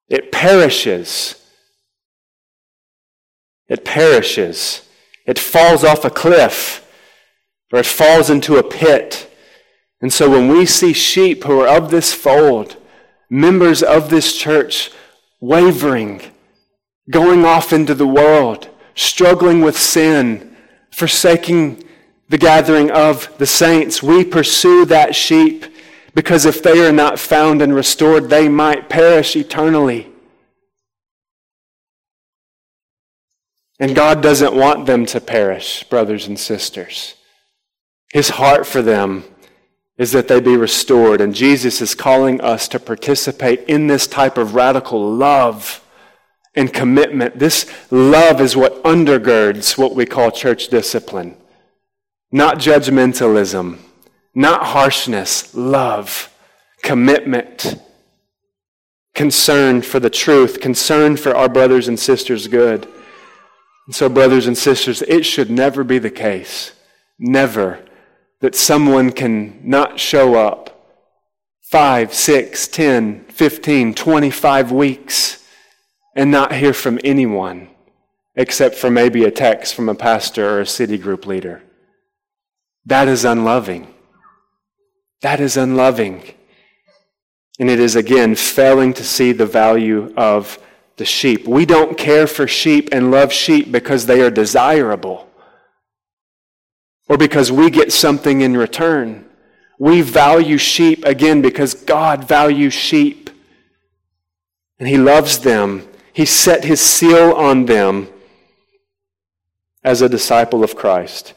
It 0.10 0.32
perishes. 0.32 1.42
It 3.68 3.86
perishes. 3.86 4.88
It 5.26 5.40
falls 5.40 5.84
off 5.84 6.06
a 6.06 6.10
cliff 6.10 6.86
or 7.72 7.80
it 7.80 7.86
falls 7.86 8.30
into 8.30 8.58
a 8.58 8.64
pit. 8.64 9.32
And 10.02 10.12
so 10.12 10.30
when 10.30 10.50
we 10.50 10.66
see 10.66 10.94
sheep 10.94 11.46
who 11.46 11.62
are 11.62 11.68
of 11.68 11.90
this 11.90 12.14
fold, 12.14 12.78
members 13.30 13.82
of 13.82 14.10
this 14.10 14.38
church, 14.38 14.92
wavering, 15.40 16.22
going 17.10 17.46
off 17.46 17.74
into 17.74 17.96
the 17.96 18.08
world, 18.08 18.70
struggling 18.94 19.62
with 19.62 19.78
sin, 19.78 20.56
forsaking 20.92 21.84
the 22.30 22.38
gathering 22.38 22.92
of 22.92 23.36
the 23.38 23.46
saints. 23.46 24.02
We 24.02 24.24
pursue 24.24 24.86
that 24.86 25.16
sheep 25.16 25.66
because 26.14 26.46
if 26.46 26.64
they 26.64 26.86
are 26.86 26.92
not 26.92 27.20
found 27.20 27.62
and 27.62 27.76
restored, 27.76 28.30
they 28.30 28.48
might 28.48 28.90
perish 28.90 29.36
eternally. 29.36 30.12
And 33.80 33.94
God 33.94 34.24
doesn't 34.24 34.56
want 34.56 34.86
them 34.86 35.06
to 35.08 35.20
perish, 35.20 35.84
brothers 35.84 36.28
and 36.28 36.40
sisters. 36.40 37.16
His 38.14 38.30
heart 38.30 38.66
for 38.66 38.82
them 38.82 39.26
is 39.98 40.14
that 40.14 40.30
they 40.30 40.40
be 40.40 40.56
restored. 40.56 41.20
And 41.20 41.36
Jesus 41.36 41.82
is 41.82 41.94
calling 41.94 42.40
us 42.40 42.70
to 42.70 42.80
participate 42.80 43.66
in 43.68 43.88
this 43.88 44.08
type 44.08 44.38
of 44.38 44.56
radical 44.56 45.12
love 45.14 45.82
and 46.56 46.74
commitment. 46.74 47.38
This 47.38 47.70
love 47.92 48.40
is 48.40 48.56
what 48.56 48.82
undergirds 48.84 49.78
what 49.78 49.96
we 49.96 50.06
call 50.06 50.32
church 50.32 50.70
discipline. 50.70 51.36
Not 52.36 52.58
judgmentalism, 52.58 53.78
not 54.34 54.66
harshness, 54.66 55.56
love, 55.56 56.30
commitment 56.84 57.82
concern 59.14 59.82
for 59.82 60.02
the 60.02 60.10
truth, 60.10 60.60
concern 60.60 61.16
for 61.16 61.34
our 61.34 61.48
brothers 61.48 61.88
and 61.88 61.98
sisters' 61.98 62.50
good. 62.50 62.90
And 63.86 63.96
so, 63.96 64.10
brothers 64.10 64.48
and 64.48 64.58
sisters, 64.58 65.02
it 65.04 65.24
should 65.24 65.50
never 65.50 65.86
be 65.86 65.98
the 65.98 66.10
case, 66.10 66.74
never, 67.18 67.80
that 68.42 68.54
someone 68.54 69.14
can 69.14 69.62
not 69.64 69.98
show 69.98 70.36
up 70.36 70.90
five, 71.62 72.14
six, 72.14 72.68
ten, 72.68 73.24
fifteen, 73.30 73.94
twenty-five 73.94 74.74
weeks 74.74 75.42
and 76.18 76.32
not 76.32 76.52
hear 76.52 76.74
from 76.74 77.00
anyone 77.02 77.70
except 78.36 78.76
for 78.76 78.92
maybe 78.92 79.24
a 79.24 79.32
text 79.32 79.74
from 79.74 79.88
a 79.88 79.96
pastor 79.96 80.50
or 80.50 80.60
a 80.60 80.66
city 80.66 80.98
group 80.98 81.26
leader. 81.26 81.62
That 82.86 83.08
is 83.08 83.26
unloving. 83.26 83.94
That 85.22 85.40
is 85.40 85.58
unloving. 85.58 86.24
And 87.60 87.70
it 87.70 87.80
is, 87.80 87.96
again, 87.96 88.36
failing 88.36 88.94
to 88.94 89.04
see 89.04 89.32
the 89.32 89.46
value 89.46 90.14
of 90.16 90.60
the 90.98 91.06
sheep. 91.06 91.48
We 91.48 91.66
don't 91.66 91.98
care 91.98 92.28
for 92.28 92.48
sheep 92.48 92.90
and 92.92 93.12
love 93.12 93.32
sheep 93.34 93.72
because 93.72 94.06
they 94.06 94.22
are 94.22 94.30
desirable 94.30 95.30
or 97.08 97.18
because 97.18 97.52
we 97.52 97.70
get 97.70 97.92
something 97.92 98.42
in 98.42 98.58
return. 98.58 99.26
We 99.78 100.02
value 100.02 100.58
sheep, 100.58 101.04
again, 101.06 101.42
because 101.42 101.74
God 101.74 102.28
values 102.28 102.74
sheep. 102.74 103.30
And 104.80 104.88
He 104.88 104.98
loves 104.98 105.40
them. 105.40 105.88
He 106.14 106.26
set 106.26 106.64
His 106.64 106.82
seal 106.82 107.34
on 107.34 107.66
them 107.66 108.10
as 109.84 110.02
a 110.02 110.10
disciple 110.10 110.64
of 110.64 110.76
Christ. 110.76 111.34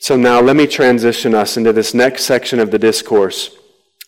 So 0.00 0.16
now 0.16 0.40
let 0.40 0.56
me 0.56 0.66
transition 0.66 1.34
us 1.34 1.58
into 1.58 1.74
this 1.74 1.92
next 1.92 2.24
section 2.24 2.58
of 2.58 2.70
the 2.70 2.78
discourse 2.78 3.54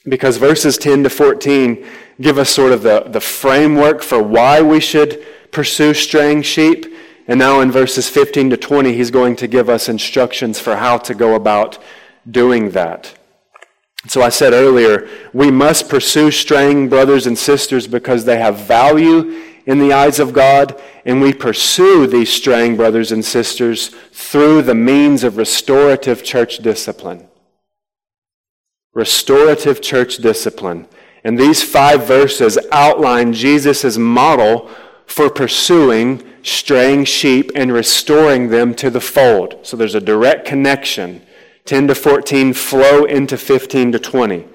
because 0.08 0.38
verses 0.38 0.78
10 0.78 1.04
to 1.04 1.10
14 1.10 1.86
give 2.18 2.38
us 2.38 2.48
sort 2.48 2.72
of 2.72 2.82
the, 2.82 3.00
the 3.08 3.20
framework 3.20 4.02
for 4.02 4.22
why 4.22 4.62
we 4.62 4.80
should 4.80 5.22
pursue 5.52 5.92
straying 5.92 6.42
sheep. 6.42 6.86
And 7.28 7.38
now 7.38 7.60
in 7.60 7.70
verses 7.70 8.08
15 8.08 8.50
to 8.50 8.56
20, 8.56 8.94
he's 8.94 9.10
going 9.10 9.36
to 9.36 9.46
give 9.46 9.68
us 9.68 9.90
instructions 9.90 10.58
for 10.58 10.76
how 10.76 10.96
to 10.96 11.14
go 11.14 11.34
about 11.34 11.78
doing 12.28 12.70
that. 12.70 13.14
So 14.08 14.22
I 14.22 14.30
said 14.30 14.54
earlier, 14.54 15.08
we 15.34 15.50
must 15.50 15.90
pursue 15.90 16.30
straying 16.30 16.88
brothers 16.88 17.26
and 17.26 17.38
sisters 17.38 17.86
because 17.86 18.24
they 18.24 18.38
have 18.38 18.56
value 18.56 19.51
in 19.66 19.78
the 19.78 19.92
eyes 19.92 20.18
of 20.18 20.32
God, 20.32 20.80
and 21.04 21.20
we 21.20 21.32
pursue 21.32 22.06
these 22.06 22.30
straying 22.30 22.76
brothers 22.76 23.12
and 23.12 23.24
sisters 23.24 23.88
through 24.12 24.62
the 24.62 24.74
means 24.74 25.24
of 25.24 25.36
restorative 25.36 26.24
church 26.24 26.58
discipline. 26.58 27.28
Restorative 28.94 29.80
church 29.80 30.18
discipline. 30.18 30.86
And 31.24 31.38
these 31.38 31.62
five 31.62 32.06
verses 32.06 32.58
outline 32.72 33.32
Jesus' 33.32 33.96
model 33.96 34.68
for 35.06 35.30
pursuing 35.30 36.22
straying 36.42 37.04
sheep 37.04 37.52
and 37.54 37.72
restoring 37.72 38.48
them 38.48 38.74
to 38.74 38.90
the 38.90 39.00
fold. 39.00 39.58
So 39.62 39.76
there's 39.76 39.94
a 39.94 40.00
direct 40.00 40.44
connection. 40.44 41.22
10 41.64 41.88
to 41.88 41.94
14 41.94 42.52
flow 42.54 43.04
into 43.04 43.36
15 43.36 43.92
to 43.92 43.98
20. 43.98 44.48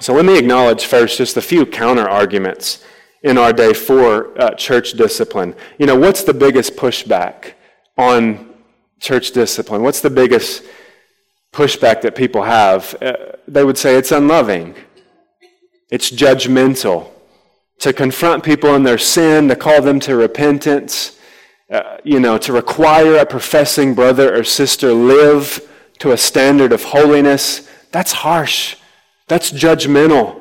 So 0.00 0.14
let 0.14 0.24
me 0.24 0.38
acknowledge 0.38 0.84
first 0.84 1.18
just 1.18 1.36
a 1.36 1.42
few 1.42 1.64
counter 1.64 2.08
arguments 2.08 2.84
in 3.22 3.38
our 3.38 3.52
day 3.52 3.72
for 3.72 4.40
uh, 4.40 4.54
church 4.54 4.92
discipline. 4.92 5.54
You 5.78 5.86
know, 5.86 5.96
what's 5.96 6.22
the 6.22 6.34
biggest 6.34 6.76
pushback 6.76 7.52
on 7.96 8.54
church 9.00 9.32
discipline? 9.32 9.82
What's 9.82 10.00
the 10.00 10.10
biggest 10.10 10.62
pushback 11.52 12.02
that 12.02 12.14
people 12.14 12.42
have? 12.42 12.96
Uh, 13.02 13.32
they 13.46 13.64
would 13.64 13.78
say 13.78 13.96
it's 13.96 14.12
unloving, 14.12 14.74
it's 15.90 16.10
judgmental. 16.10 17.10
To 17.80 17.92
confront 17.92 18.42
people 18.42 18.74
in 18.74 18.82
their 18.82 18.98
sin, 18.98 19.46
to 19.48 19.54
call 19.54 19.80
them 19.82 20.00
to 20.00 20.16
repentance, 20.16 21.16
uh, 21.70 21.98
you 22.02 22.18
know, 22.18 22.36
to 22.38 22.52
require 22.52 23.18
a 23.18 23.24
professing 23.24 23.94
brother 23.94 24.36
or 24.36 24.42
sister 24.42 24.92
live 24.92 25.60
to 26.00 26.10
a 26.10 26.16
standard 26.16 26.72
of 26.72 26.82
holiness, 26.82 27.68
that's 27.92 28.10
harsh. 28.10 28.74
That's 29.28 29.52
judgmental 29.52 30.37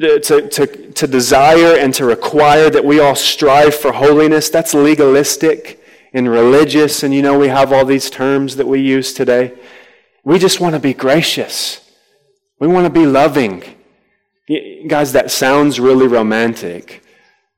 to, 0.00 0.48
to, 0.48 0.66
to 0.92 1.06
desire 1.06 1.76
and 1.76 1.94
to 1.94 2.04
require 2.04 2.68
that 2.70 2.84
we 2.84 3.00
all 3.00 3.14
strive 3.14 3.74
for 3.74 3.92
holiness, 3.92 4.50
that's 4.50 4.74
legalistic 4.74 5.82
and 6.12 6.28
religious. 6.28 7.02
And 7.02 7.14
you 7.14 7.22
know, 7.22 7.38
we 7.38 7.48
have 7.48 7.72
all 7.72 7.84
these 7.84 8.10
terms 8.10 8.56
that 8.56 8.66
we 8.66 8.80
use 8.80 9.14
today. 9.14 9.54
We 10.24 10.38
just 10.38 10.60
want 10.60 10.74
to 10.74 10.80
be 10.80 10.92
gracious. 10.92 11.80
We 12.58 12.66
want 12.66 12.86
to 12.86 12.90
be 12.90 13.06
loving. 13.06 13.62
Guys, 14.86 15.12
that 15.12 15.30
sounds 15.30 15.80
really 15.80 16.06
romantic. 16.06 17.02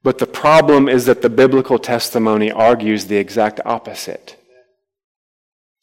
But 0.03 0.19
the 0.19 0.27
problem 0.27 0.89
is 0.89 1.07
that 1.07 1.23
the 1.23 1.31
biblical 1.31 1.79
testimony 1.79 2.53
argues 2.53 3.07
the 3.07 3.17
exact 3.17 3.61
opposite. 3.65 4.37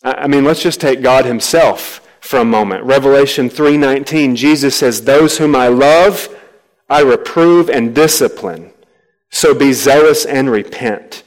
I 0.04 0.28
mean, 0.28 0.44
let's 0.44 0.62
just 0.62 0.80
take 0.80 1.02
God 1.02 1.26
himself 1.26 2.02
for 2.22 2.40
a 2.40 2.46
moment. 2.46 2.84
Revelation 2.84 3.50
3:19, 3.50 4.36
Jesus 4.36 4.76
says, 4.76 5.04
"Those 5.04 5.38
whom 5.38 5.56
I 5.56 5.68
love, 5.68 6.30
I 6.90 7.02
reprove 7.02 7.70
and 7.70 7.96
discipline. 7.96 8.72
So 9.32 9.54
be 9.54 9.74
zealous 9.74 10.26
and 10.26 10.50
repent. 10.50 11.24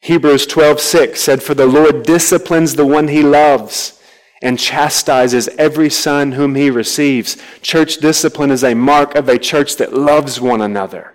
Hebrews 0.00 0.46
12:6 0.46 1.20
said 1.20 1.42
for 1.42 1.54
the 1.54 1.66
Lord 1.66 2.04
disciplines 2.04 2.74
the 2.74 2.86
one 2.86 3.08
he 3.08 3.22
loves 3.22 3.98
and 4.42 4.58
chastises 4.58 5.48
every 5.56 5.88
son 5.88 6.32
whom 6.32 6.54
he 6.54 6.70
receives. 6.70 7.38
Church 7.62 7.96
discipline 7.96 8.50
is 8.50 8.62
a 8.62 8.74
mark 8.74 9.14
of 9.14 9.28
a 9.28 9.38
church 9.38 9.76
that 9.76 9.94
loves 9.94 10.40
one 10.40 10.60
another. 10.60 11.14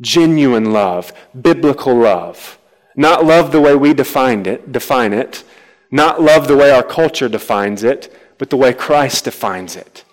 Genuine 0.00 0.72
love, 0.72 1.12
biblical 1.40 1.94
love. 1.94 2.58
Not 2.96 3.24
love 3.24 3.52
the 3.52 3.60
way 3.60 3.76
we 3.76 3.94
defined 3.94 4.48
it, 4.48 4.72
define 4.72 5.12
it, 5.12 5.44
not 5.90 6.20
love 6.20 6.48
the 6.48 6.56
way 6.56 6.70
our 6.70 6.82
culture 6.82 7.28
defines 7.28 7.84
it, 7.84 8.12
but 8.38 8.50
the 8.50 8.56
way 8.56 8.72
Christ 8.72 9.24
defines 9.24 9.76
it. 9.76 10.04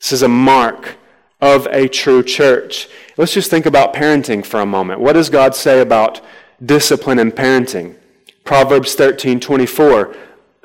This 0.00 0.12
is 0.12 0.22
a 0.22 0.28
mark 0.28 0.96
of 1.40 1.66
a 1.70 1.88
true 1.88 2.22
church. 2.22 2.88
Let's 3.16 3.34
just 3.34 3.50
think 3.50 3.66
about 3.66 3.94
parenting 3.94 4.44
for 4.44 4.60
a 4.60 4.66
moment. 4.66 5.00
What 5.00 5.14
does 5.14 5.30
God 5.30 5.54
say 5.54 5.80
about 5.80 6.20
discipline 6.64 7.18
and 7.18 7.32
parenting? 7.34 7.96
Proverbs 8.44 8.94
13 8.94 9.40
24. 9.40 10.14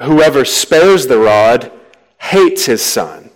Whoever 0.03 0.45
spares 0.45 1.07
the 1.07 1.19
rod 1.19 1.71
hates 2.19 2.65
his 2.65 2.83
son. 2.83 3.29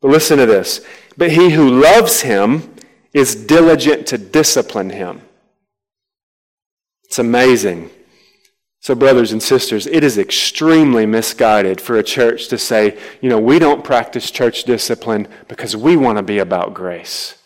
But 0.00 0.10
listen 0.10 0.38
to 0.38 0.46
this. 0.46 0.80
But 1.16 1.32
he 1.32 1.50
who 1.50 1.80
loves 1.80 2.22
him 2.22 2.74
is 3.12 3.34
diligent 3.34 4.06
to 4.08 4.18
discipline 4.18 4.90
him. 4.90 5.22
It's 7.04 7.18
amazing. 7.18 7.90
So, 8.82 8.96
brothers 8.96 9.30
and 9.30 9.40
sisters, 9.40 9.86
it 9.86 10.02
is 10.02 10.18
extremely 10.18 11.06
misguided 11.06 11.80
for 11.80 11.96
a 11.96 12.02
church 12.02 12.48
to 12.48 12.58
say, 12.58 12.98
you 13.20 13.28
know, 13.28 13.38
we 13.38 13.60
don't 13.60 13.84
practice 13.84 14.28
church 14.28 14.64
discipline 14.64 15.28
because 15.46 15.76
we 15.76 15.96
want 15.96 16.18
to 16.18 16.22
be 16.24 16.38
about 16.38 16.74
grace. 16.74 17.38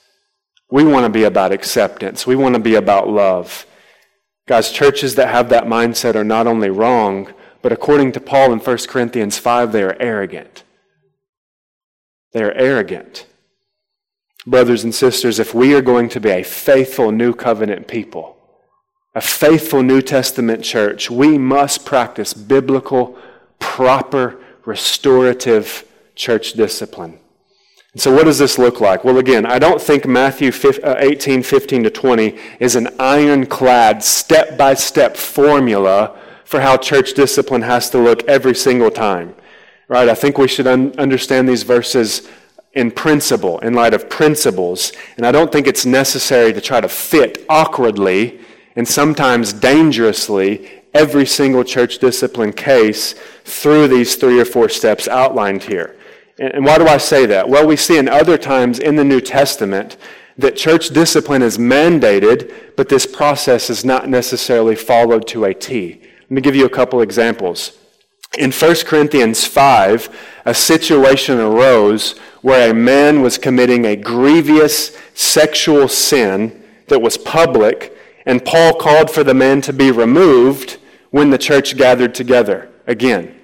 We 0.70 0.82
want 0.82 1.04
to 1.04 1.10
be 1.10 1.24
about 1.24 1.52
acceptance. 1.52 2.26
We 2.26 2.36
want 2.36 2.54
to 2.54 2.60
be 2.60 2.74
about 2.74 3.10
love. 3.10 3.66
Guys, 4.48 4.72
churches 4.72 5.14
that 5.16 5.28
have 5.28 5.50
that 5.50 5.64
mindset 5.64 6.14
are 6.14 6.24
not 6.24 6.46
only 6.46 6.70
wrong, 6.70 7.34
but 7.60 7.70
according 7.70 8.12
to 8.12 8.20
Paul 8.20 8.54
in 8.54 8.58
1 8.58 8.78
Corinthians 8.88 9.36
5, 9.36 9.72
they 9.72 9.82
are 9.82 9.96
arrogant. 10.00 10.64
They 12.32 12.44
are 12.44 12.52
arrogant. 12.52 13.26
Brothers 14.46 14.84
and 14.84 14.94
sisters, 14.94 15.38
if 15.38 15.52
we 15.52 15.74
are 15.74 15.82
going 15.82 16.08
to 16.10 16.20
be 16.20 16.30
a 16.30 16.42
faithful 16.42 17.12
new 17.12 17.34
covenant 17.34 17.88
people, 17.88 18.35
a 19.16 19.20
faithful 19.22 19.82
New 19.82 20.02
Testament 20.02 20.62
church, 20.62 21.10
we 21.10 21.38
must 21.38 21.86
practice 21.86 22.34
biblical, 22.34 23.18
proper, 23.58 24.38
restorative 24.66 25.90
church 26.14 26.52
discipline. 26.52 27.18
And 27.94 28.02
so, 28.02 28.12
what 28.12 28.24
does 28.24 28.38
this 28.38 28.58
look 28.58 28.78
like? 28.78 29.04
Well, 29.04 29.16
again, 29.16 29.46
I 29.46 29.58
don't 29.58 29.80
think 29.80 30.04
Matthew 30.06 30.52
uh, 30.84 30.96
18, 30.98 31.42
15 31.42 31.84
to 31.84 31.90
20 31.90 32.38
is 32.60 32.76
an 32.76 32.88
ironclad, 33.00 34.04
step 34.04 34.58
by 34.58 34.74
step 34.74 35.16
formula 35.16 36.14
for 36.44 36.60
how 36.60 36.76
church 36.76 37.14
discipline 37.14 37.62
has 37.62 37.88
to 37.90 37.98
look 37.98 38.22
every 38.24 38.54
single 38.54 38.90
time. 38.90 39.34
Right? 39.88 40.10
I 40.10 40.14
think 40.14 40.36
we 40.36 40.46
should 40.46 40.66
un- 40.66 40.92
understand 40.98 41.48
these 41.48 41.62
verses 41.62 42.28
in 42.74 42.90
principle, 42.90 43.60
in 43.60 43.72
light 43.72 43.94
of 43.94 44.10
principles. 44.10 44.92
And 45.16 45.24
I 45.24 45.32
don't 45.32 45.50
think 45.50 45.66
it's 45.66 45.86
necessary 45.86 46.52
to 46.52 46.60
try 46.60 46.82
to 46.82 46.88
fit 46.88 47.46
awkwardly 47.48 48.40
and 48.76 48.86
sometimes 48.86 49.52
dangerously 49.52 50.70
every 50.94 51.26
single 51.26 51.64
church 51.64 51.98
discipline 51.98 52.52
case 52.52 53.14
through 53.44 53.88
these 53.88 54.16
three 54.16 54.40
or 54.40 54.44
four 54.44 54.68
steps 54.68 55.08
outlined 55.08 55.62
here. 55.64 55.96
And 56.38 56.64
why 56.64 56.78
do 56.78 56.86
I 56.86 56.98
say 56.98 57.26
that? 57.26 57.48
Well, 57.48 57.66
we 57.66 57.76
see 57.76 57.98
in 57.98 58.08
other 58.08 58.36
times 58.36 58.78
in 58.78 58.96
the 58.96 59.04
New 59.04 59.20
Testament 59.20 59.96
that 60.38 60.56
church 60.56 60.90
discipline 60.90 61.42
is 61.42 61.56
mandated, 61.56 62.52
but 62.76 62.90
this 62.90 63.06
process 63.06 63.70
is 63.70 63.84
not 63.84 64.08
necessarily 64.08 64.76
followed 64.76 65.26
to 65.28 65.46
a 65.46 65.54
T. 65.54 66.00
Let 66.22 66.30
me 66.30 66.40
give 66.42 66.54
you 66.56 66.66
a 66.66 66.70
couple 66.70 67.00
examples. 67.00 67.78
In 68.36 68.52
1 68.52 68.74
Corinthians 68.84 69.46
5, 69.46 70.14
a 70.44 70.52
situation 70.52 71.40
arose 71.40 72.18
where 72.42 72.70
a 72.70 72.74
man 72.74 73.22
was 73.22 73.38
committing 73.38 73.86
a 73.86 73.96
grievous 73.96 74.96
sexual 75.14 75.88
sin 75.88 76.62
that 76.88 77.00
was 77.00 77.16
public, 77.16 77.95
and 78.26 78.44
Paul 78.44 78.74
called 78.74 79.10
for 79.10 79.24
the 79.24 79.34
man 79.34 79.60
to 79.62 79.72
be 79.72 79.90
removed 79.90 80.78
when 81.10 81.30
the 81.30 81.38
church 81.38 81.76
gathered 81.76 82.14
together 82.14 82.68
again. 82.86 83.34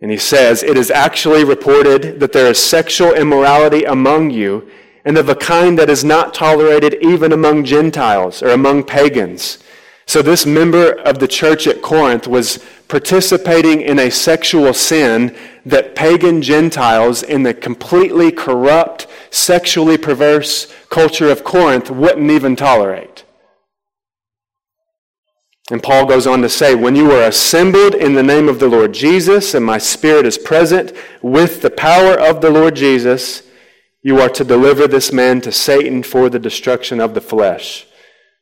And 0.00 0.10
he 0.10 0.18
says, 0.18 0.62
It 0.62 0.76
is 0.76 0.90
actually 0.90 1.44
reported 1.44 2.20
that 2.20 2.32
there 2.32 2.50
is 2.50 2.58
sexual 2.58 3.14
immorality 3.14 3.84
among 3.84 4.30
you, 4.30 4.70
and 5.04 5.16
of 5.16 5.28
a 5.28 5.34
kind 5.34 5.78
that 5.78 5.90
is 5.90 6.04
not 6.04 6.34
tolerated 6.34 6.94
even 7.02 7.32
among 7.32 7.64
Gentiles 7.64 8.42
or 8.42 8.50
among 8.50 8.84
pagans. 8.84 9.58
So, 10.06 10.22
this 10.22 10.44
member 10.44 10.92
of 11.00 11.18
the 11.18 11.28
church 11.28 11.66
at 11.66 11.82
Corinth 11.82 12.26
was 12.26 12.64
participating 12.88 13.80
in 13.82 13.98
a 13.98 14.10
sexual 14.10 14.74
sin 14.74 15.36
that 15.64 15.94
pagan 15.94 16.42
Gentiles 16.42 17.22
in 17.22 17.44
the 17.44 17.54
completely 17.54 18.32
corrupt, 18.32 19.06
sexually 19.30 19.96
perverse 19.96 20.72
culture 20.88 21.30
of 21.30 21.44
Corinth 21.44 21.90
wouldn't 21.90 22.30
even 22.30 22.56
tolerate. 22.56 23.19
And 25.70 25.80
Paul 25.80 26.06
goes 26.06 26.26
on 26.26 26.42
to 26.42 26.48
say, 26.48 26.74
When 26.74 26.96
you 26.96 27.12
are 27.12 27.28
assembled 27.28 27.94
in 27.94 28.14
the 28.14 28.24
name 28.24 28.48
of 28.48 28.58
the 28.58 28.68
Lord 28.68 28.92
Jesus, 28.92 29.54
and 29.54 29.64
my 29.64 29.78
spirit 29.78 30.26
is 30.26 30.36
present 30.36 30.92
with 31.22 31.62
the 31.62 31.70
power 31.70 32.18
of 32.18 32.40
the 32.40 32.50
Lord 32.50 32.74
Jesus, 32.74 33.44
you 34.02 34.20
are 34.20 34.28
to 34.30 34.44
deliver 34.44 34.88
this 34.88 35.12
man 35.12 35.40
to 35.42 35.52
Satan 35.52 36.02
for 36.02 36.28
the 36.28 36.40
destruction 36.40 37.00
of 37.00 37.14
the 37.14 37.20
flesh, 37.20 37.86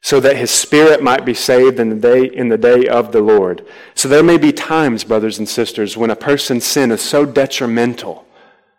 so 0.01 0.21
that 0.21 0.37
his 0.39 0.51
spirit 0.51 1.03
might 1.03 1.27
be 1.27 1.35
saved 1.35 1.79
in 1.79 1.91
the 1.91 1.97
day, 1.97 2.25
in 2.25 2.49
the 2.49 2.57
day 2.57 2.87
of 2.87 3.13
the 3.13 3.21
Lord. 3.21 3.67
So 3.95 4.09
there 4.09 4.23
may 4.23 4.39
be 4.39 4.53
times, 4.53 5.05
brothers 5.05 5.39
and 5.39 5.49
sisters, 5.49 5.99
when 5.99 6.11
a 6.11 6.17
person's 6.17 6.65
sin 6.65 6.91
is 6.91 7.03
so 7.03 7.27
detrimental, 7.27 8.25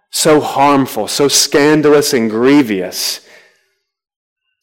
so 0.10 0.42
harmful, 0.42 1.08
so 1.08 1.28
scandalous 1.28 2.14
and 2.14 2.32
grievous, 2.32 3.28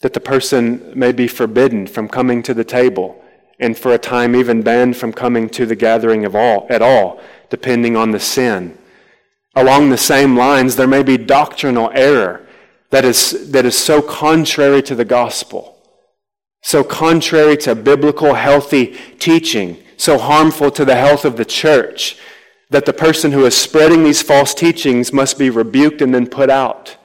that 0.00 0.12
the 0.12 0.20
person 0.20 0.92
may 0.96 1.12
be 1.12 1.28
forbidden 1.28 1.86
from 1.86 2.08
coming 2.08 2.42
to 2.42 2.52
the 2.52 2.64
table 2.64 3.22
and 3.58 3.76
for 3.76 3.92
a 3.92 3.98
time 3.98 4.36
even 4.36 4.62
banned 4.62 4.96
from 4.96 5.12
coming 5.12 5.48
to 5.50 5.66
the 5.66 5.76
gathering 5.76 6.24
of 6.24 6.34
all 6.34 6.66
at 6.68 6.82
all, 6.82 7.20
depending 7.48 7.96
on 7.96 8.10
the 8.10 8.20
sin. 8.20 8.76
Along 9.54 9.88
the 9.88 9.96
same 9.96 10.36
lines, 10.36 10.76
there 10.76 10.86
may 10.86 11.02
be 11.02 11.16
doctrinal 11.16 11.90
error 11.94 12.46
that 12.90 13.04
is, 13.04 13.50
that 13.50 13.64
is 13.64 13.76
so 13.76 14.02
contrary 14.02 14.82
to 14.82 14.94
the 14.94 15.04
gospel, 15.04 15.78
so 16.62 16.84
contrary 16.84 17.56
to 17.58 17.74
biblical 17.74 18.34
healthy 18.34 18.96
teaching, 19.18 19.82
so 19.96 20.18
harmful 20.18 20.70
to 20.70 20.84
the 20.84 20.96
health 20.96 21.24
of 21.24 21.36
the 21.36 21.44
church, 21.44 22.18
that 22.70 22.84
the 22.84 22.92
person 22.92 23.32
who 23.32 23.46
is 23.46 23.56
spreading 23.56 24.04
these 24.04 24.22
false 24.22 24.52
teachings 24.52 25.12
must 25.12 25.38
be 25.38 25.50
rebuked 25.50 26.02
and 26.02 26.14
then 26.14 26.26
put 26.26 26.50
out. 26.50 26.96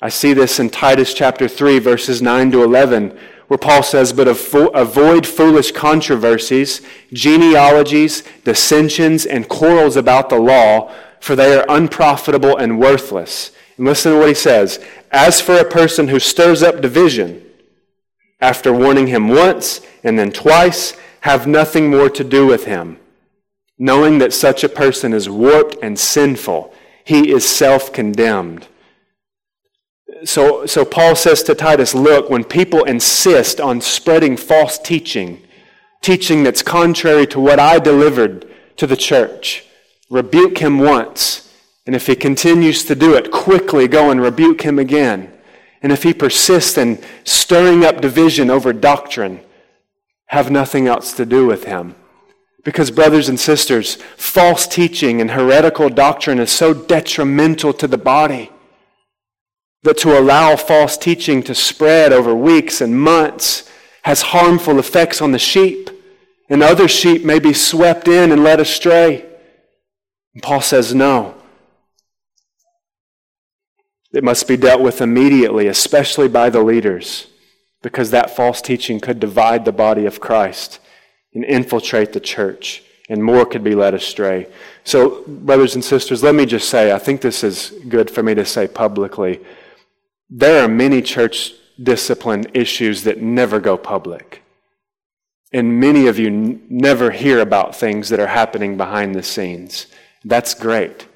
I 0.00 0.08
see 0.08 0.32
this 0.32 0.60
in 0.60 0.70
Titus 0.70 1.12
chapter 1.12 1.48
3, 1.48 1.80
verses 1.80 2.22
9 2.22 2.52
to 2.52 2.62
11, 2.62 3.18
where 3.48 3.58
Paul 3.58 3.82
says, 3.82 4.12
But 4.12 4.28
avoid 4.28 5.26
foolish 5.26 5.72
controversies, 5.72 6.82
genealogies, 7.12 8.22
dissensions, 8.44 9.26
and 9.26 9.48
quarrels 9.48 9.96
about 9.96 10.28
the 10.28 10.38
law, 10.38 10.92
for 11.18 11.34
they 11.34 11.56
are 11.56 11.66
unprofitable 11.68 12.56
and 12.56 12.78
worthless. 12.78 13.50
And 13.76 13.86
listen 13.86 14.12
to 14.12 14.18
what 14.18 14.28
he 14.28 14.34
says 14.34 14.78
As 15.10 15.40
for 15.40 15.56
a 15.56 15.64
person 15.68 16.08
who 16.08 16.20
stirs 16.20 16.62
up 16.62 16.80
division, 16.80 17.44
after 18.40 18.72
warning 18.72 19.08
him 19.08 19.28
once 19.28 19.80
and 20.04 20.18
then 20.18 20.30
twice, 20.30 20.94
have 21.22 21.48
nothing 21.48 21.90
more 21.90 22.08
to 22.08 22.22
do 22.22 22.46
with 22.46 22.66
him, 22.66 22.98
knowing 23.78 24.18
that 24.18 24.32
such 24.32 24.62
a 24.62 24.68
person 24.68 25.12
is 25.12 25.28
warped 25.28 25.76
and 25.82 25.98
sinful. 25.98 26.72
He 27.04 27.32
is 27.32 27.48
self 27.48 27.92
condemned 27.92 28.68
so, 30.24 30.66
so 30.66 30.84
Paul 30.84 31.14
says 31.16 31.42
to 31.44 31.54
Titus, 31.54 31.94
look, 31.94 32.30
when 32.30 32.44
people 32.44 32.84
insist 32.84 33.60
on 33.60 33.80
spreading 33.80 34.36
false 34.36 34.78
teaching, 34.78 35.42
teaching 36.02 36.42
that's 36.42 36.62
contrary 36.62 37.26
to 37.28 37.40
what 37.40 37.58
I 37.58 37.78
delivered 37.78 38.46
to 38.76 38.86
the 38.86 38.96
church, 38.96 39.64
rebuke 40.10 40.58
him 40.58 40.78
once. 40.78 41.52
And 41.86 41.94
if 41.94 42.06
he 42.06 42.16
continues 42.16 42.84
to 42.84 42.94
do 42.94 43.14
it, 43.14 43.30
quickly 43.30 43.88
go 43.88 44.10
and 44.10 44.20
rebuke 44.20 44.62
him 44.62 44.78
again. 44.78 45.32
And 45.82 45.92
if 45.92 46.02
he 46.02 46.12
persists 46.12 46.76
in 46.76 47.02
stirring 47.24 47.84
up 47.84 48.00
division 48.00 48.50
over 48.50 48.72
doctrine, 48.72 49.40
have 50.26 50.50
nothing 50.50 50.86
else 50.86 51.12
to 51.14 51.24
do 51.24 51.46
with 51.46 51.64
him. 51.64 51.94
Because, 52.64 52.90
brothers 52.90 53.28
and 53.28 53.38
sisters, 53.38 53.94
false 54.16 54.66
teaching 54.66 55.20
and 55.20 55.30
heretical 55.30 55.88
doctrine 55.88 56.38
is 56.38 56.50
so 56.50 56.74
detrimental 56.74 57.72
to 57.74 57.86
the 57.86 57.96
body 57.96 58.50
that 59.82 59.98
to 59.98 60.18
allow 60.18 60.56
false 60.56 60.96
teaching 60.96 61.42
to 61.44 61.54
spread 61.54 62.12
over 62.12 62.34
weeks 62.34 62.80
and 62.80 63.00
months 63.00 63.70
has 64.02 64.22
harmful 64.22 64.78
effects 64.78 65.20
on 65.20 65.32
the 65.32 65.38
sheep, 65.38 65.90
and 66.48 66.62
other 66.62 66.88
sheep 66.88 67.24
may 67.24 67.38
be 67.38 67.52
swept 67.52 68.08
in 68.08 68.32
and 68.32 68.42
led 68.42 68.58
astray. 68.60 69.24
And 70.34 70.42
Paul 70.42 70.60
says, 70.60 70.94
no. 70.94 71.34
It 74.12 74.24
must 74.24 74.48
be 74.48 74.56
dealt 74.56 74.80
with 74.80 75.02
immediately, 75.02 75.66
especially 75.66 76.28
by 76.28 76.48
the 76.48 76.62
leaders, 76.62 77.26
because 77.82 78.10
that 78.10 78.34
false 78.34 78.62
teaching 78.62 79.00
could 79.00 79.20
divide 79.20 79.64
the 79.64 79.72
body 79.72 80.06
of 80.06 80.20
Christ 80.20 80.80
and 81.34 81.44
infiltrate 81.44 82.14
the 82.14 82.20
church, 82.20 82.82
and 83.10 83.22
more 83.22 83.44
could 83.44 83.62
be 83.62 83.74
led 83.74 83.92
astray. 83.92 84.46
So, 84.84 85.22
brothers 85.26 85.74
and 85.74 85.84
sisters, 85.84 86.22
let 86.22 86.34
me 86.34 86.46
just 86.46 86.70
say, 86.70 86.92
I 86.92 86.98
think 86.98 87.20
this 87.20 87.44
is 87.44 87.74
good 87.88 88.10
for 88.10 88.22
me 88.22 88.34
to 88.34 88.46
say 88.46 88.66
publicly. 88.66 89.40
There 90.30 90.62
are 90.62 90.68
many 90.68 91.02
church 91.02 91.54
discipline 91.82 92.46
issues 92.54 93.04
that 93.04 93.22
never 93.22 93.60
go 93.60 93.76
public. 93.76 94.42
And 95.52 95.80
many 95.80 96.06
of 96.06 96.18
you 96.18 96.26
n- 96.26 96.66
never 96.68 97.10
hear 97.10 97.40
about 97.40 97.74
things 97.74 98.10
that 98.10 98.20
are 98.20 98.26
happening 98.26 98.76
behind 98.76 99.14
the 99.14 99.22
scenes. 99.22 99.86
That's 100.24 100.52
great. 100.52 101.06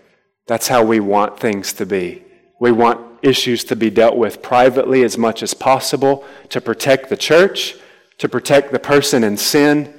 That's 0.47 0.69
how 0.69 0.85
we 0.85 1.01
want 1.01 1.39
things 1.39 1.73
to 1.75 1.87
be. 1.87 2.25
We 2.61 2.73
want 2.73 3.01
issues 3.23 3.65
to 3.65 3.77
be 3.77 3.91
dealt 3.91 4.17
with 4.17 4.43
privately 4.43 5.03
as 5.03 5.19
much 5.19 5.43
as 5.43 5.53
possible 5.53 6.25
to 6.49 6.61
protect 6.61 7.09
the 7.09 7.17
church, 7.17 7.77
to 8.19 8.29
protect 8.29 8.73
the 8.73 8.79
person 8.79 9.25
in 9.25 9.37
sin. 9.37 9.93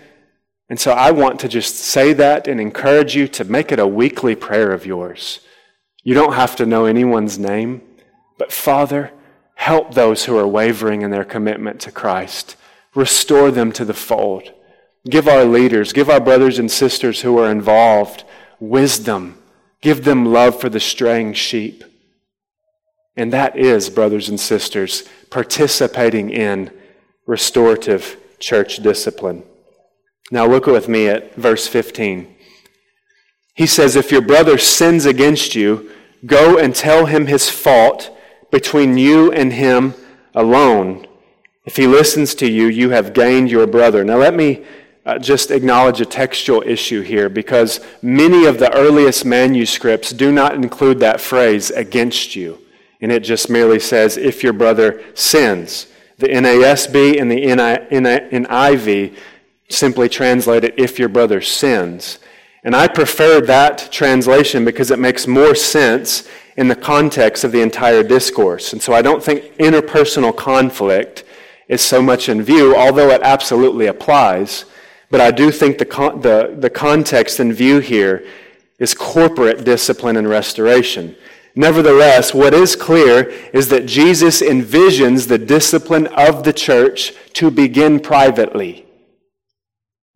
And 0.69 0.79
so 0.79 0.93
I 0.93 1.11
want 1.11 1.39
to 1.41 1.47
just 1.47 1.75
say 1.75 2.13
that 2.13 2.47
and 2.47 2.59
encourage 2.59 3.15
you 3.15 3.27
to 3.29 3.43
make 3.43 3.71
it 3.71 3.79
a 3.79 3.87
weekly 3.87 4.35
prayer 4.35 4.71
of 4.71 4.85
yours. 4.85 5.41
You 6.03 6.13
don't 6.13 6.33
have 6.33 6.55
to 6.55 6.65
know 6.65 6.85
anyone's 6.85 7.37
name. 7.37 7.81
But 8.43 8.51
Father, 8.51 9.13
help 9.55 9.93
those 9.93 10.25
who 10.25 10.37
are 10.37 10.45
wavering 10.45 11.01
in 11.01 11.11
their 11.11 11.23
commitment 11.23 11.79
to 11.79 11.93
Christ. 11.93 12.57
Restore 12.93 13.51
them 13.51 13.71
to 13.71 13.85
the 13.85 13.93
fold. 13.93 14.51
Give 15.09 15.29
our 15.29 15.45
leaders, 15.45 15.93
give 15.93 16.09
our 16.09 16.19
brothers 16.19 16.59
and 16.59 16.69
sisters 16.69 17.21
who 17.21 17.39
are 17.39 17.49
involved 17.49 18.25
wisdom. 18.59 19.37
Give 19.79 20.03
them 20.03 20.25
love 20.25 20.59
for 20.59 20.67
the 20.67 20.81
straying 20.81 21.35
sheep. 21.35 21.85
And 23.15 23.31
that 23.31 23.57
is, 23.57 23.89
brothers 23.89 24.27
and 24.27 24.37
sisters, 24.37 25.07
participating 25.29 26.29
in 26.29 26.69
restorative 27.25 28.17
church 28.39 28.83
discipline. 28.83 29.43
Now 30.31 30.47
look 30.47 30.65
with 30.65 30.89
me 30.89 31.07
at 31.07 31.33
verse 31.35 31.65
15. 31.65 32.35
He 33.55 33.65
says, 33.65 33.95
If 33.95 34.11
your 34.11 34.21
brother 34.21 34.57
sins 34.57 35.05
against 35.05 35.55
you, 35.55 35.89
go 36.25 36.57
and 36.57 36.75
tell 36.75 37.05
him 37.05 37.27
his 37.27 37.49
fault 37.49 38.09
between 38.53 38.99
you 38.99 39.31
and 39.31 39.51
him 39.51 39.95
alone. 40.35 41.07
If 41.65 41.75
he 41.75 41.87
listens 41.87 42.35
to 42.35 42.47
you, 42.47 42.67
you 42.67 42.91
have 42.91 43.11
gained 43.11 43.49
your 43.49 43.65
brother. 43.65 44.03
Now, 44.03 44.17
let 44.17 44.35
me 44.35 44.63
uh, 45.07 45.17
just 45.17 45.49
acknowledge 45.49 45.99
a 46.01 46.05
textual 46.05 46.61
issue 46.61 47.01
here 47.01 47.29
because 47.29 47.79
many 48.03 48.45
of 48.45 48.59
the 48.59 48.71
earliest 48.71 49.25
manuscripts 49.25 50.11
do 50.11 50.31
not 50.31 50.53
include 50.53 50.99
that 50.99 51.19
phrase, 51.19 51.71
against 51.71 52.35
you. 52.35 52.59
And 53.01 53.11
it 53.11 53.21
just 53.21 53.49
merely 53.49 53.79
says, 53.79 54.17
if 54.17 54.43
your 54.43 54.53
brother 54.53 55.03
sins. 55.15 55.87
The 56.19 56.27
NASB 56.27 57.19
and 57.19 57.31
the 57.31 57.41
NIV 57.41 59.17
simply 59.67 60.09
translate 60.09 60.63
it, 60.63 60.75
if 60.77 60.99
your 60.99 61.09
brother 61.09 61.41
sins. 61.41 62.19
And 62.63 62.75
I 62.75 62.87
prefer 62.87 63.41
that 63.41 63.91
translation 63.91 64.63
because 64.63 64.89
it 64.89 64.99
makes 64.99 65.27
more 65.27 65.53
sense 65.53 66.27
in 66.55 66.67
the 66.67 66.75
context 66.75 67.43
of 67.43 67.51
the 67.51 67.61
entire 67.61 68.03
discourse. 68.03 68.73
And 68.73 68.81
so 68.81 68.93
I 68.93 69.01
don't 69.01 69.23
think 69.23 69.55
interpersonal 69.57 70.35
conflict 70.35 71.23
is 71.67 71.81
so 71.81 72.01
much 72.01 72.29
in 72.29 72.41
view, 72.41 72.75
although 72.75 73.09
it 73.09 73.21
absolutely 73.23 73.87
applies. 73.87 74.65
But 75.09 75.21
I 75.21 75.31
do 75.31 75.51
think 75.51 75.77
the, 75.77 75.85
con- 75.85 76.21
the, 76.21 76.55
the 76.57 76.69
context 76.69 77.39
in 77.39 77.51
view 77.51 77.79
here 77.79 78.25
is 78.79 78.93
corporate 78.93 79.63
discipline 79.63 80.17
and 80.17 80.29
restoration. 80.29 81.15
Nevertheless, 81.55 82.33
what 82.33 82.53
is 82.53 82.75
clear 82.75 83.29
is 83.53 83.69
that 83.69 83.85
Jesus 83.85 84.41
envisions 84.41 85.27
the 85.27 85.37
discipline 85.37 86.07
of 86.07 86.43
the 86.43 86.53
church 86.53 87.13
to 87.33 87.51
begin 87.51 87.99
privately 87.99 88.85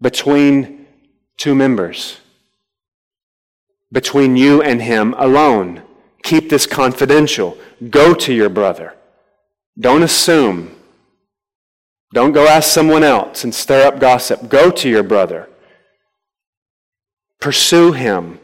between 0.01 0.87
two 1.37 1.53
members, 1.53 2.19
between 3.91 4.35
you 4.35 4.61
and 4.61 4.81
him 4.81 5.13
alone. 5.17 5.83
keep 6.23 6.49
this 6.49 6.65
confidential. 6.65 7.57
Go 7.89 8.13
to 8.13 8.33
your 8.33 8.49
brother. 8.49 8.95
Don't 9.79 10.03
assume. 10.03 10.75
Don't 12.13 12.33
go 12.33 12.47
ask 12.47 12.69
someone 12.69 13.03
else 13.03 13.43
and 13.43 13.53
stir 13.55 13.87
up 13.87 13.99
gossip. 13.99 14.49
Go 14.49 14.69
to 14.71 14.89
your 14.89 15.03
brother. 15.03 15.47
Pursue 17.39 17.93
him. 17.93 18.39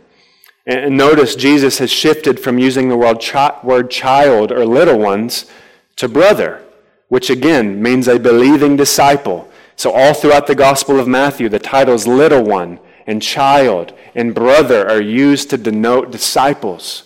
And 0.65 0.95
notice 0.95 1.35
Jesus 1.35 1.79
has 1.79 1.91
shifted 1.91 2.39
from 2.39 2.57
using 2.57 2.87
the 2.87 2.97
word 2.97 3.19
child 3.89 4.51
or 4.51 4.65
little 4.65 4.97
ones 4.97 5.45
to 5.97 6.07
brother, 6.07 6.63
which 7.09 7.29
again 7.29 7.81
means 7.81 8.07
a 8.07 8.17
believing 8.17 8.77
disciple. 8.77 9.49
So, 9.75 9.91
all 9.91 10.13
throughout 10.13 10.47
the 10.47 10.55
Gospel 10.55 10.99
of 10.99 11.07
Matthew, 11.07 11.49
the 11.49 11.59
titles 11.59 12.07
little 12.07 12.43
one 12.43 12.79
and 13.05 13.21
child 13.21 13.93
and 14.15 14.35
brother 14.35 14.87
are 14.89 15.01
used 15.01 15.49
to 15.49 15.57
denote 15.57 16.11
disciples, 16.11 17.03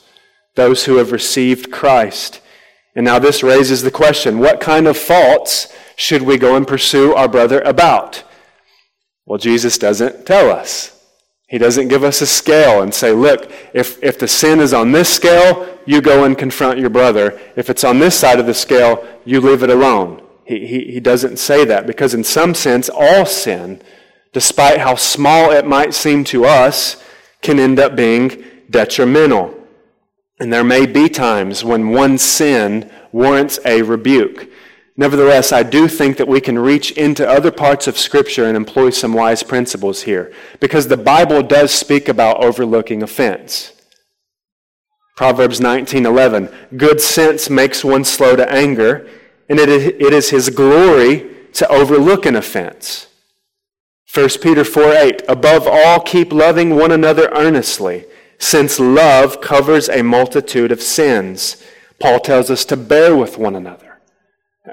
those 0.55 0.86
who 0.86 0.97
have 0.97 1.12
received 1.12 1.71
Christ. 1.71 2.41
And 2.95 3.05
now 3.05 3.19
this 3.19 3.43
raises 3.43 3.83
the 3.83 3.91
question 3.91 4.39
what 4.39 4.60
kind 4.60 4.88
of 4.88 4.97
faults 4.97 5.73
should 5.95 6.21
we 6.21 6.38
go 6.38 6.55
and 6.55 6.67
pursue 6.67 7.13
our 7.13 7.27
brother 7.27 7.62
about? 7.62 8.23
Well, 9.25 9.38
Jesus 9.38 9.77
doesn't 9.77 10.25
tell 10.25 10.49
us. 10.49 10.93
He 11.47 11.57
doesn't 11.57 11.88
give 11.88 12.03
us 12.03 12.21
a 12.21 12.27
scale 12.27 12.81
and 12.81 12.93
say, 12.93 13.13
look, 13.13 13.51
if, 13.73 14.03
if 14.03 14.19
the 14.19 14.27
sin 14.27 14.60
is 14.60 14.73
on 14.73 14.91
this 14.91 15.13
scale, 15.13 15.79
you 15.86 16.01
go 16.01 16.25
and 16.25 16.38
confront 16.38 16.79
your 16.79 16.89
brother. 16.89 17.39
If 17.55 17.69
it's 17.69 17.86
on 17.86 17.99
this 17.99 18.19
side 18.19 18.39
of 18.39 18.45
the 18.45 18.53
scale, 18.53 19.07
you 19.23 19.39
leave 19.39 19.63
it 19.63 19.69
alone. 19.69 20.21
He, 20.45 20.65
he, 20.67 20.91
he 20.91 20.99
doesn't 20.99 21.38
say 21.38 21.65
that 21.65 21.88
because, 21.88 22.13
in 22.13 22.23
some 22.23 22.53
sense, 22.53 22.89
all 22.89 23.25
sin, 23.25 23.81
despite 24.38 24.78
how 24.78 24.93
small 24.93 25.50
it 25.50 25.65
might 25.65 25.95
seem 25.95 26.23
to 26.23 26.45
us, 26.45 27.04
can 27.41 27.58
end 27.58 27.80
up 27.80 27.95
being 27.95 28.43
detrimental. 28.69 29.52
And 30.39 30.54
there 30.54 30.63
may 30.63 30.86
be 30.86 31.10
times 31.10 31.63
when 31.63 31.89
one 31.89 32.19
sin 32.19 32.88
warrants 33.12 33.60
a 33.65 33.82
rebuke. 33.82 34.47
Nevertheless, 34.95 35.52
I 35.52 35.63
do 35.63 35.88
think 35.88 36.17
that 36.17 36.28
we 36.28 36.39
can 36.39 36.60
reach 36.60 36.91
into 36.91 37.28
other 37.28 37.50
parts 37.50 37.88
of 37.88 37.97
Scripture 37.97 38.45
and 38.45 38.56
employ 38.56 38.91
some 38.91 39.13
wise 39.13 39.41
principles 39.41 40.04
here, 40.04 40.32
because 40.60 40.88
the 40.88 40.97
Bible 40.97 41.41
does 41.41 41.71
speak 41.71 42.08
about 42.08 42.43
overlooking 42.43 43.02
offense. 43.02 43.71
Proverbs 45.15 45.60
19:11, 45.60 46.50
"Good 46.78 47.02
sense 47.02 47.50
makes 47.50 47.84
one 47.84 48.04
slow 48.04 48.36
to 48.36 48.47
anger, 48.52 49.08
and 49.50 49.60
it 49.60 50.13
is 50.13 50.30
his 50.30 50.52
glory 50.52 51.26
to 51.54 51.67
overlook 51.71 52.28
an 52.28 52.36
offense." 52.36 53.08
1 54.11 54.41
Peter 54.41 54.63
4 54.63 54.93
8, 54.93 55.21
"Above 55.27 55.67
all 55.67 55.99
keep 55.99 56.31
loving 56.31 56.75
one 56.75 56.91
another 56.91 57.29
earnestly, 57.33 58.05
since 58.39 58.79
love 58.79 59.41
covers 59.41 59.89
a 59.89 60.01
multitude 60.03 60.71
of 60.71 60.81
sins." 60.81 61.57
Paul 61.99 62.19
tells 62.19 62.49
us 62.49 62.63
to 62.65 62.77
bear 62.77 63.15
with 63.15 63.37
one 63.37 63.55
another 63.55 63.87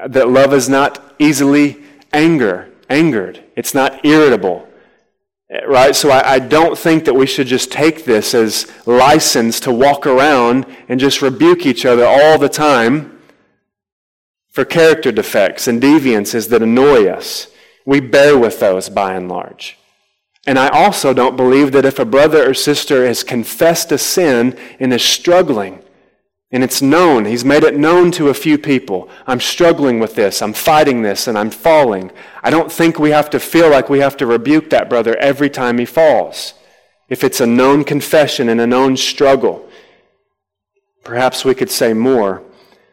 that 0.07 0.29
love 0.29 0.53
is 0.53 0.69
not 0.69 1.15
easily 1.19 1.83
anger, 2.13 2.69
angered. 2.91 3.43
It's 3.57 3.75
not 3.75 4.05
irritable. 4.05 4.69
Right? 5.67 5.95
So 5.95 6.11
I, 6.11 6.35
I, 6.35 6.39
don't 6.41 6.77
think 6.77 7.05
that 7.05 7.15
we 7.15 7.27
should 7.27 7.47
just 7.47 7.71
take 7.71 8.05
this 8.05 8.35
as 8.35 8.67
license 8.87 9.61
to 9.61 9.71
walk 9.73 10.07
around 10.07 10.67
and 10.89 10.99
just 10.99 11.23
rebuke 11.23 11.65
each 11.65 11.85
other 11.85 12.05
all 12.05 12.39
the 12.39 12.49
time 12.49 13.21
for 14.51 14.65
character 14.65 15.13
defects 15.13 15.69
and 15.69 15.81
deviances 15.81 16.49
that 16.49 16.63
annoy 16.63 17.07
us. 17.07 17.49
We 17.85 18.01
bear 18.01 18.39
with 18.39 18.61
those 18.61 18.89
by 18.89 19.15
and 19.15 19.29
large. 19.29 19.79
And 20.47 20.59
I 20.59 20.69
also 20.69 21.15
don't 21.15 21.37
believe 21.37 21.73
that 21.73 21.85
if 21.85 21.99
a 21.99 22.05
brother 22.05 22.49
or 22.49 22.55
sister 22.55 23.07
has 23.07 23.25
confessed 23.25 23.91
a 23.93 23.99
sin 23.99 24.59
and 24.79 24.93
is 24.93 25.03
struggling, 25.03 25.83
and 26.55 26.63
it's 26.63 26.81
known. 26.81 27.25
He's 27.25 27.45
made 27.45 27.65
it 27.65 27.77
known 27.77 28.13
to 28.13 28.29
a 28.29 28.35
few 28.35 28.59
people. 28.59 29.09
I'm 29.27 29.41
struggling 29.41 29.99
with 29.99 30.15
this. 30.15 30.41
I'm 30.41 30.53
fighting 30.53 31.03
this 31.03 31.27
and 31.27 31.37
I'm 31.37 31.51
falling. 31.51 32.13
I 32.45 32.51
don't 32.51 32.71
think 32.71 32.97
we 32.97 33.11
have 33.11 33.29
to 33.31 33.41
feel 33.41 33.69
like 33.69 33.89
we 33.89 33.99
have 33.99 34.17
to 34.19 34.27
rebuke 34.27 34.71
that 34.71 34.89
brother 34.89 35.17
every 35.17 35.51
time 35.51 35.79
he 35.79 35.85
falls. 35.85 36.55
If 37.09 37.25
it's 37.25 37.41
a 37.41 37.47
known 37.47 37.83
confession 37.83 38.49
and 38.49 38.61
a 38.61 38.69
known 38.69 38.97
struggle, 38.97 39.69
perhaps 41.03 41.45
we 41.45 41.57
could 41.57 41.73
say 41.73 41.93
more. 41.93 42.45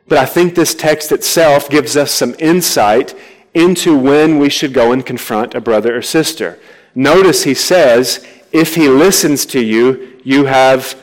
But 0.08 0.17
I 0.17 0.25
think 0.25 0.56
this 0.56 0.73
text 0.73 1.12
itself 1.12 1.69
gives 1.69 1.95
us 1.95 2.12
some 2.12 2.36
insight 2.39 3.13
into 3.54 3.98
when 3.98 4.40
we 4.40 4.50
should 4.50 4.74
go 4.74 4.92
and 4.92 5.06
confront 5.06 5.56
a 5.56 5.62
brother 5.62 5.98
or 5.98 6.02
sister. 6.02 6.60
Notice 6.96 7.44
he 7.44 7.54
says, 7.54 8.26
if 8.52 8.76
he 8.76 8.88
listens 8.90 9.46
to 9.48 9.62
you, 9.62 10.20
you 10.24 10.46
have 10.46 11.02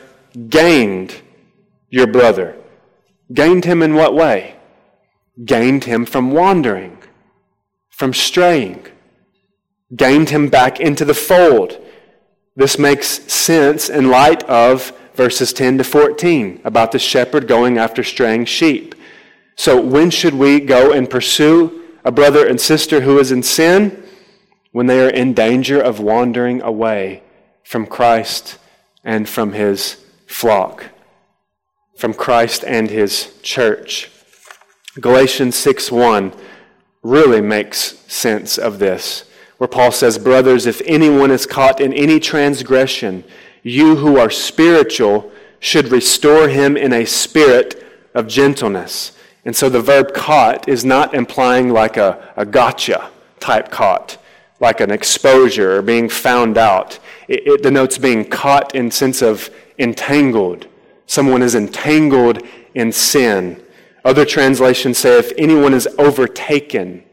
gained 0.49 1.21
your 1.89 2.07
brother. 2.07 2.55
Gained 3.33 3.65
him 3.65 3.81
in 3.81 3.95
what 3.95 4.15
way? 4.15 4.55
Gained 5.43 5.85
him 5.85 6.05
from 6.05 6.31
wandering, 6.31 6.97
from 7.89 8.13
straying. 8.13 8.85
Gained 9.95 10.29
him 10.29 10.49
back 10.49 10.79
into 10.79 11.05
the 11.05 11.13
fold. 11.13 11.83
This 12.55 12.77
makes 12.77 13.07
sense 13.31 13.89
in 13.89 14.09
light 14.09 14.43
of 14.43 14.91
verses 15.13 15.53
10 15.53 15.79
to 15.79 15.83
14 15.83 16.61
about 16.63 16.91
the 16.91 16.99
shepherd 16.99 17.47
going 17.47 17.77
after 17.77 18.03
straying 18.03 18.45
sheep. 18.45 18.95
So, 19.55 19.81
when 19.81 20.09
should 20.09 20.33
we 20.33 20.59
go 20.59 20.93
and 20.93 21.09
pursue 21.09 21.78
a 22.03 22.11
brother 22.11 22.45
and 22.45 22.59
sister 22.59 23.01
who 23.01 23.19
is 23.19 23.31
in 23.31 23.43
sin? 23.43 24.03
When 24.71 24.85
they 24.85 25.03
are 25.03 25.09
in 25.09 25.33
danger 25.33 25.81
of 25.81 25.99
wandering 25.99 26.61
away 26.61 27.23
from 27.63 27.87
Christ 27.87 28.57
and 29.03 29.27
from 29.27 29.53
his 29.53 29.97
flock 30.27 30.85
from 31.99 32.13
Christ 32.13 32.63
and 32.65 32.89
his 32.89 33.33
church. 33.41 34.09
Galatians 35.01 35.55
6 35.57 35.91
1 35.91 36.31
really 37.03 37.41
makes 37.41 37.99
sense 38.07 38.57
of 38.57 38.79
this, 38.79 39.25
where 39.57 39.67
Paul 39.67 39.91
says, 39.91 40.17
"Brothers, 40.17 40.65
if 40.65 40.81
anyone 40.85 41.29
is 41.29 41.45
caught 41.45 41.81
in 41.81 41.93
any 41.93 42.19
transgression, 42.21 43.25
you 43.63 43.97
who 43.97 44.17
are 44.17 44.29
spiritual 44.29 45.29
should 45.59 45.91
restore 45.91 46.47
him 46.47 46.77
in 46.77 46.93
a 46.93 47.03
spirit 47.03 47.83
of 48.15 48.27
gentleness." 48.27 49.11
And 49.49 49.55
so 49.55 49.67
the 49.67 49.81
verb 49.81 50.13
caught 50.13 50.69
is 50.69 50.85
not 50.85 51.15
implying 51.15 51.69
like 51.69 51.97
a, 51.97 52.31
a 52.37 52.45
gotcha 52.45 53.09
type 53.39 53.71
caught, 53.71 54.19
like 54.59 54.79
an 54.79 54.91
exposure 54.91 55.77
or 55.77 55.81
being 55.81 56.07
found 56.07 56.55
out. 56.55 56.99
It, 57.27 57.47
it 57.47 57.63
denotes 57.63 57.97
being 57.97 58.25
caught 58.25 58.75
in 58.75 58.91
sense 58.91 59.23
of 59.23 59.49
entangled 59.79 60.67
Someone 61.07 61.41
is 61.41 61.55
entangled 61.55 62.43
in 62.75 62.91
sin. 62.91 63.59
Other 64.05 64.23
translations 64.23 64.99
say 64.99 65.17
if 65.17 65.31
anyone 65.35 65.73
is 65.73 65.87
overtaken 65.97 67.03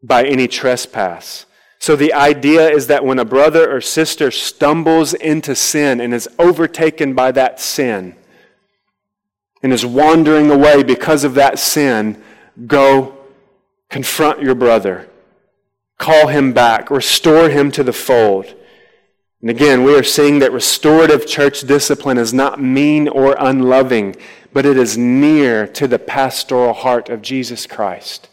by 0.00 0.26
any 0.26 0.46
trespass. 0.46 1.44
So 1.80 1.96
the 1.96 2.14
idea 2.14 2.70
is 2.70 2.86
that 2.86 3.04
when 3.04 3.18
a 3.18 3.24
brother 3.24 3.68
or 3.68 3.80
sister 3.80 4.30
stumbles 4.30 5.12
into 5.12 5.56
sin 5.56 6.00
and 6.00 6.14
is 6.14 6.28
overtaken 6.38 7.14
by 7.14 7.32
that 7.32 7.58
sin 7.58 8.14
and 9.62 9.72
is 9.72 9.84
wandering 9.84 10.50
away 10.50 10.82
because 10.82 11.24
of 11.24 11.34
that 11.34 11.58
sin, 11.58 12.22
go 12.66 13.16
confront 13.88 14.42
your 14.42 14.54
brother. 14.54 15.08
Call 15.98 16.28
him 16.28 16.52
back. 16.52 16.90
Restore 16.90 17.48
him 17.48 17.70
to 17.72 17.82
the 17.82 17.92
fold. 17.92 18.54
And 19.40 19.50
again, 19.50 19.84
we 19.84 19.96
are 19.96 20.04
seeing 20.04 20.40
that 20.40 20.52
restorative 20.52 21.26
church 21.26 21.60
discipline 21.60 22.18
is 22.18 22.34
not 22.34 22.60
mean 22.60 23.08
or 23.08 23.36
unloving, 23.38 24.16
but 24.52 24.66
it 24.66 24.76
is 24.76 24.98
near 24.98 25.66
to 25.66 25.86
the 25.86 25.98
pastoral 25.98 26.72
heart 26.72 27.08
of 27.08 27.22
Jesus 27.22 27.66
Christ. 27.66 28.28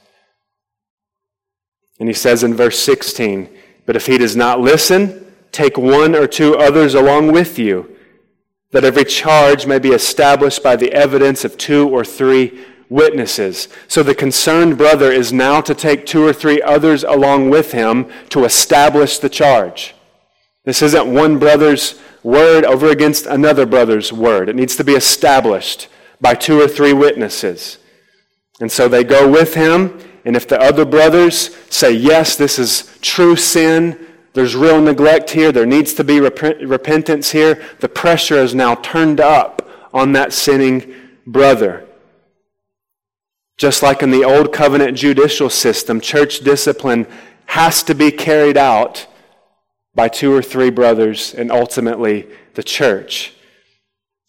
And 1.99 2.09
he 2.09 2.13
says 2.13 2.43
in 2.43 2.55
verse 2.55 2.79
16, 2.79 3.49
But 3.85 3.95
if 3.95 4.07
he 4.07 4.17
does 4.17 4.35
not 4.35 4.59
listen, 4.59 5.33
take 5.51 5.77
one 5.77 6.15
or 6.15 6.27
two 6.27 6.55
others 6.55 6.95
along 6.95 7.31
with 7.31 7.59
you, 7.59 7.94
that 8.75 8.83
every 8.83 9.05
charge 9.05 9.65
may 9.65 9.79
be 9.79 9.91
established 9.91 10.61
by 10.61 10.75
the 10.75 10.91
evidence 10.91 11.45
of 11.45 11.57
two 11.57 11.87
or 11.87 12.03
three 12.03 12.59
witnesses. 12.89 13.69
So 13.87 14.03
the 14.03 14.13
concerned 14.13 14.77
brother 14.77 15.13
is 15.13 15.31
now 15.31 15.61
to 15.61 15.73
take 15.73 16.05
two 16.05 16.27
or 16.27 16.33
three 16.33 16.61
others 16.61 17.05
along 17.05 17.51
with 17.51 17.71
him 17.71 18.11
to 18.31 18.43
establish 18.43 19.17
the 19.17 19.29
charge. 19.29 19.95
This 20.65 20.81
isn't 20.81 21.13
one 21.13 21.39
brother's 21.39 21.97
word 22.21 22.65
over 22.65 22.89
against 22.89 23.27
another 23.27 23.65
brother's 23.65 24.11
word. 24.11 24.49
It 24.49 24.57
needs 24.57 24.75
to 24.75 24.83
be 24.83 24.95
established 24.95 25.87
by 26.19 26.33
two 26.33 26.59
or 26.59 26.67
three 26.67 26.91
witnesses. 26.91 27.77
And 28.59 28.69
so 28.69 28.89
they 28.89 29.05
go 29.05 29.31
with 29.31 29.53
him, 29.53 29.97
and 30.25 30.35
if 30.35 30.49
the 30.49 30.59
other 30.59 30.83
brothers 30.83 31.55
say, 31.69 31.93
yes, 31.93 32.35
this 32.35 32.59
is 32.59 32.93
true 32.99 33.37
sin, 33.37 34.05
there's 34.35 34.55
real 34.55 34.81
neglect 34.81 35.29
here, 35.31 35.51
there 35.51 35.65
needs 35.65 35.93
to 35.93 36.03
be 36.03 36.19
rep- 36.19 36.59
repentance 36.61 37.31
here, 37.31 37.63
the 37.79 37.89
pressure 37.89 38.35
is 38.35 38.53
now 38.53 38.75
turned 38.75 39.21
up 39.21 39.67
on 39.93 40.11
that 40.11 40.33
sinning 40.33 40.93
brother. 41.25 41.87
Just 43.57 43.81
like 43.81 44.03
in 44.03 44.11
the 44.11 44.25
Old 44.25 44.51
Covenant 44.51 44.97
judicial 44.97 45.49
system, 45.49 46.01
church 46.01 46.41
discipline 46.41 47.07
has 47.45 47.81
to 47.83 47.95
be 47.95 48.11
carried 48.11 48.57
out 48.57 49.07
by 49.95 50.09
two 50.09 50.33
or 50.33 50.41
three 50.41 50.69
brothers 50.69 51.33
and 51.33 51.49
ultimately 51.49 52.27
the 52.55 52.63
church. 52.63 53.33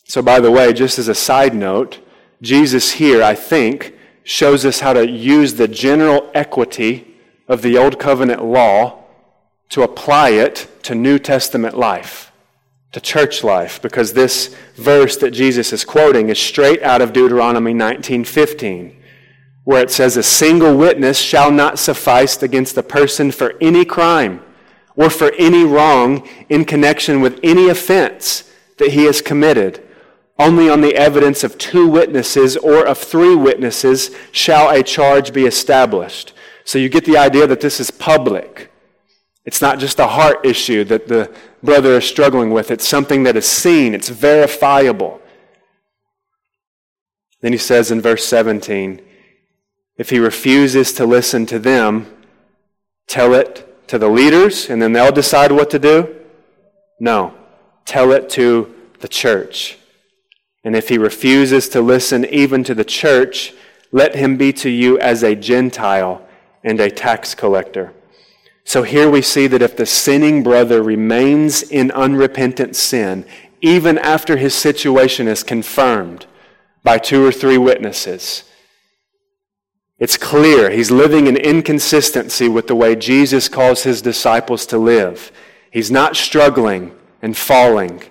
So, 0.05 0.23
by 0.23 0.39
the 0.39 0.53
way, 0.53 0.73
just 0.73 1.01
as 1.01 1.09
a 1.09 1.17
side 1.17 1.53
note, 1.53 1.99
Jesus 2.41 2.93
here, 2.93 3.25
I 3.25 3.35
think, 3.35 3.93
shows 4.23 4.65
us 4.65 4.79
how 4.79 4.93
to 4.93 5.11
use 5.11 5.55
the 5.55 5.67
general 5.67 6.31
equity 6.33 7.17
of 7.49 7.63
the 7.63 7.77
Old 7.77 7.99
Covenant 7.99 8.45
law 8.45 9.03
to 9.71 9.83
apply 9.83 10.31
it 10.31 10.69
to 10.85 10.95
New 10.95 11.19
Testament 11.19 11.77
life, 11.77 12.33
to 12.93 13.01
church 13.01 13.43
life, 13.43 13.81
because 13.83 14.13
this 14.13 14.55
verse 14.77 15.17
that 15.17 15.33
Jesus 15.33 15.73
is 15.73 15.85
quoting 15.85 16.29
is 16.29 16.39
straight 16.39 16.83
out 16.83 17.03
of 17.03 17.13
Deuteronomy 17.13 17.75
19:15, 17.75 18.97
where 19.65 19.83
it 19.83 19.91
says, 19.91 20.17
"A 20.17 20.23
single 20.23 20.77
witness 20.77 21.19
shall 21.19 21.51
not 21.51 21.79
suffice 21.79 22.43
against 22.43 22.79
a 22.79 22.83
person 22.83 23.31
for 23.31 23.55
any 23.61 23.85
crime 23.85 24.41
or 24.95 25.11
for 25.11 25.33
any 25.37 25.65
wrong 25.65 26.27
in 26.49 26.65
connection 26.65 27.21
with 27.21 27.41
any 27.43 27.69
offense 27.69 28.45
that 28.79 28.93
he 28.93 29.05
has 29.05 29.21
committed." 29.21 29.81
Only 30.39 30.69
on 30.69 30.83
the 30.83 30.95
evidence 30.95 31.43
of 31.43 31.57
two 31.57 31.87
witnesses 31.87 32.57
or 32.59 32.85
of 32.85 32.99
three 32.99 33.35
witnesses 33.35 34.11
shall 34.33 34.69
a 34.69 34.83
charge 34.83 35.33
be 35.33 35.47
established. 35.47 36.35
So 36.65 36.79
you 36.79 36.89
get 36.89 37.07
the 37.07 37.17
idea 37.17 37.47
that 37.47 37.61
this 37.61 37.81
is 37.81 37.91
public. 37.91 38.71
It's 39.47 39.63
not 39.63 39.79
just 39.79 40.01
a 40.01 40.09
heart 40.09 40.45
issue 40.45 40.85
that 40.85 41.09
the 41.09 41.33
brother 41.63 41.93
is 41.93 42.05
struggling 42.05 42.51
with, 42.51 42.71
it's 42.71 42.87
something 42.87 43.23
that 43.23 43.37
is 43.37 43.47
seen, 43.47 43.95
it's 43.95 44.09
verifiable. 44.09 45.21
Then 47.41 47.53
he 47.53 47.59
says 47.59 47.91
in 47.91 48.01
verse 48.01 48.27
17 48.27 49.01
if 49.97 50.11
he 50.11 50.19
refuses 50.19 50.93
to 50.95 51.07
listen 51.07 51.47
to 51.47 51.59
them, 51.59 52.07
tell 53.07 53.33
it 53.33 53.89
to 53.89 53.99
the 53.99 54.09
leaders, 54.09 54.69
and 54.69 54.83
then 54.83 54.93
they'll 54.93 55.13
decide 55.13 55.53
what 55.53 55.71
to 55.71 55.79
do? 55.79 56.17
No. 57.01 57.35
Tell 57.87 58.13
it 58.13 58.29
to 58.31 58.75
the 59.01 59.09
church. 59.09 59.79
And 60.65 60.77
if 60.77 60.89
he 60.89 60.99
refuses 60.99 61.69
to 61.71 61.81
listen 61.81 62.25
even 62.27 62.65
to 62.65 62.75
the 62.75 62.85
church, 62.85 63.55
let 63.93 64.17
him 64.17 64.37
be 64.37 64.53
to 64.55 64.69
you 64.69 64.99
as 64.99 65.23
a 65.23 65.35
Gentile 65.35 66.27
and 66.65 66.81
a 66.81 66.91
tax 66.91 67.35
collector. 67.35 67.95
So 68.67 68.83
here 68.83 69.09
we 69.09 69.23
see 69.23 69.47
that 69.47 69.63
if 69.63 69.77
the 69.77 69.87
sinning 69.87 70.43
brother 70.43 70.83
remains 70.83 71.63
in 71.63 71.93
unrepentant 71.93 72.75
sin, 72.75 73.25
even 73.61 73.97
after 73.97 74.37
his 74.37 74.57
situation 74.57 75.29
is 75.29 75.45
confirmed 75.45 76.27
by 76.83 76.99
two 76.99 77.25
or 77.25 77.31
three 77.31 77.59
witnesses, 77.59 78.43
it's 80.01 80.17
clear 80.17 80.69
he's 80.69 80.91
living 80.91 81.29
in 81.29 81.37
inconsistency 81.37 82.49
with 82.49 82.67
the 82.67 82.75
way 82.75 82.97
Jesus 82.97 83.49
calls 83.49 83.85
his 83.85 84.03
disciples 84.03 84.67
to 84.67 84.79
live. 84.79 85.31
He's 85.71 85.93
not 85.93 86.17
struggling 86.17 86.93
and 87.23 87.37
falling. 87.37 88.03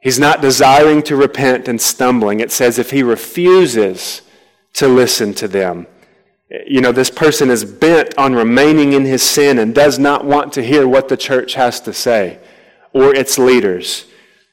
He's 0.00 0.18
not 0.18 0.40
desiring 0.40 1.02
to 1.02 1.16
repent 1.16 1.68
and 1.68 1.78
stumbling. 1.78 2.40
It 2.40 2.50
says 2.50 2.78
if 2.78 2.92
he 2.92 3.02
refuses 3.02 4.22
to 4.72 4.88
listen 4.88 5.34
to 5.34 5.48
them, 5.48 5.86
you 6.66 6.80
know, 6.80 6.92
this 6.92 7.10
person 7.10 7.50
is 7.50 7.64
bent 7.64 8.16
on 8.18 8.34
remaining 8.34 8.92
in 8.92 9.04
his 9.04 9.22
sin 9.22 9.58
and 9.58 9.74
does 9.74 9.98
not 9.98 10.24
want 10.24 10.52
to 10.54 10.62
hear 10.62 10.86
what 10.86 11.08
the 11.08 11.16
church 11.16 11.54
has 11.54 11.80
to 11.80 11.92
say 11.92 12.38
or 12.92 13.14
its 13.14 13.38
leaders. 13.38 14.06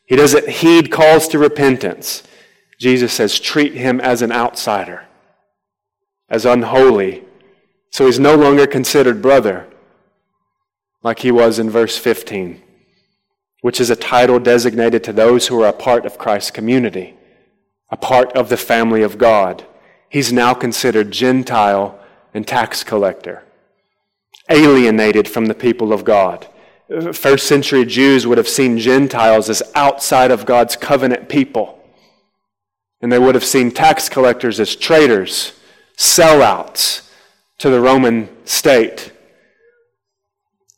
He 0.05 0.15
doesn't 0.15 0.49
heed 0.49 0.91
calls 0.91 1.27
to 1.29 1.39
repentance. 1.39 2.23
Jesus 2.79 3.13
says, 3.13 3.39
treat 3.39 3.73
him 3.73 3.99
as 3.99 4.21
an 4.21 4.31
outsider, 4.31 5.05
as 6.29 6.45
unholy. 6.45 7.23
So 7.91 8.05
he's 8.05 8.19
no 8.19 8.35
longer 8.35 8.65
considered 8.65 9.21
brother 9.21 9.67
like 11.03 11.19
he 11.19 11.31
was 11.31 11.59
in 11.59 11.69
verse 11.69 11.97
15 11.97 12.63
which 13.61 13.81
is 13.81 13.89
a 13.89 13.95
title 13.95 14.39
designated 14.39 15.03
to 15.03 15.13
those 15.13 15.47
who 15.47 15.61
are 15.61 15.69
a 15.69 15.73
part 15.73 16.05
of 16.05 16.17
Christ's 16.17 16.51
community, 16.51 17.15
a 17.89 17.97
part 17.97 18.31
of 18.33 18.49
the 18.49 18.57
family 18.57 19.01
of 19.01 19.17
God. 19.17 19.65
He's 20.09 20.33
now 20.33 20.53
considered 20.53 21.11
Gentile 21.11 21.99
and 22.33 22.47
tax 22.47 22.83
collector, 22.83 23.43
alienated 24.49 25.27
from 25.27 25.45
the 25.45 25.53
people 25.53 25.93
of 25.93 26.03
God. 26.03 26.47
First 27.13 27.47
century 27.47 27.85
Jews 27.85 28.25
would 28.25 28.39
have 28.39 28.47
seen 28.47 28.79
Gentiles 28.79 29.49
as 29.49 29.61
outside 29.75 30.31
of 30.31 30.47
God's 30.47 30.75
covenant 30.75 31.29
people. 31.29 31.79
And 33.01 33.11
they 33.11 33.19
would 33.19 33.35
have 33.35 33.45
seen 33.45 33.71
tax 33.71 34.09
collectors 34.09 34.59
as 34.59 34.75
traitors, 34.75 35.53
sellouts 35.95 37.07
to 37.59 37.69
the 37.69 37.79
Roman 37.79 38.29
state. 38.45 39.11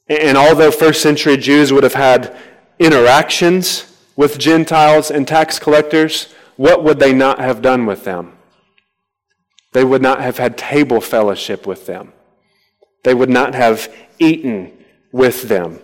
And 0.08 0.38
although 0.38 0.72
first 0.72 1.02
century 1.02 1.38
Jews 1.38 1.72
would 1.72 1.84
have 1.84 1.94
had 1.94 2.36
interactions 2.80 3.98
with 4.18 4.38
Gentiles 4.38 5.10
and 5.10 5.26
tax 5.26 5.58
collectors, 5.58 6.34
what 6.58 6.84
would 6.84 7.00
they 7.00 7.14
not 7.14 7.40
have 7.40 7.62
done 7.62 7.86
with 7.86 8.04
them? 8.04 8.34
They 9.74 9.84
would 9.84 10.02
not 10.02 10.22
have 10.22 10.38
had 10.38 10.58
table 10.58 11.02
fellowship 11.02 11.66
with 11.66 11.86
them. 11.86 12.14
They 13.04 13.14
would 13.14 13.30
not 13.30 13.56
have 13.56 13.94
eaten 14.20 14.72
with 15.12 15.44
them. 15.44 15.80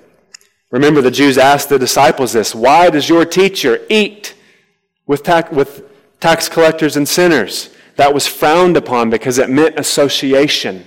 Remember, 0.69 1.01
the 1.01 1.11
Jews 1.11 1.37
asked 1.37 1.69
the 1.69 1.79
disciples 1.79 2.33
this 2.33 2.53
Why 2.53 2.89
does 2.89 3.07
your 3.07 3.25
teacher 3.25 3.79
eat 3.89 4.35
with, 5.05 5.23
tax, 5.23 5.51
with 5.51 5.83
tax 6.19 6.49
collectors 6.49 6.97
and 6.97 7.07
sinners? 7.07 7.69
That 7.95 8.13
was 8.13 8.27
frowned 8.27 8.77
upon 8.77 9.09
because 9.09 9.39
it 9.39 9.49
meant 9.49 9.79
association. 9.79 10.85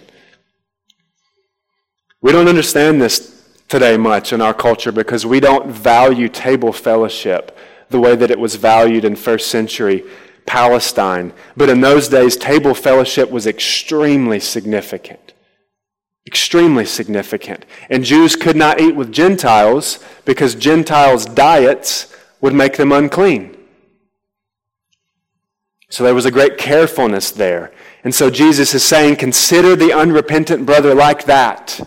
We 2.20 2.32
don't 2.32 2.48
understand 2.48 3.00
this 3.00 3.36
today 3.66 3.96
much 3.96 4.32
in 4.32 4.40
our 4.40 4.54
culture 4.54 4.92
because 4.92 5.24
we 5.24 5.40
don't 5.40 5.70
value 5.70 6.28
table 6.28 6.72
fellowship 6.72 7.56
the 7.88 7.98
way 7.98 8.14
that 8.14 8.30
it 8.30 8.38
was 8.38 8.56
valued 8.56 9.04
in 9.04 9.16
first 9.16 9.48
century 9.48 10.04
Palestine. 10.46 11.32
But 11.56 11.68
in 11.68 11.80
those 11.80 12.08
days, 12.08 12.36
table 12.36 12.74
fellowship 12.74 13.30
was 13.30 13.46
extremely 13.46 14.40
significant. 14.40 15.34
Extremely 16.26 16.84
significant. 16.84 17.64
And 17.88 18.04
Jews 18.04 18.36
could 18.36 18.56
not 18.56 18.80
eat 18.80 18.94
with 18.94 19.12
Gentiles 19.12 19.98
because 20.24 20.54
Gentiles' 20.54 21.24
diets 21.24 22.14
would 22.40 22.54
make 22.54 22.76
them 22.76 22.92
unclean. 22.92 23.56
So 25.88 26.04
there 26.04 26.14
was 26.14 26.26
a 26.26 26.30
great 26.30 26.56
carefulness 26.56 27.30
there. 27.32 27.72
And 28.04 28.14
so 28.14 28.30
Jesus 28.30 28.74
is 28.74 28.84
saying, 28.84 29.16
consider 29.16 29.74
the 29.74 29.92
unrepentant 29.92 30.64
brother 30.64 30.94
like 30.94 31.24
that. 31.24 31.80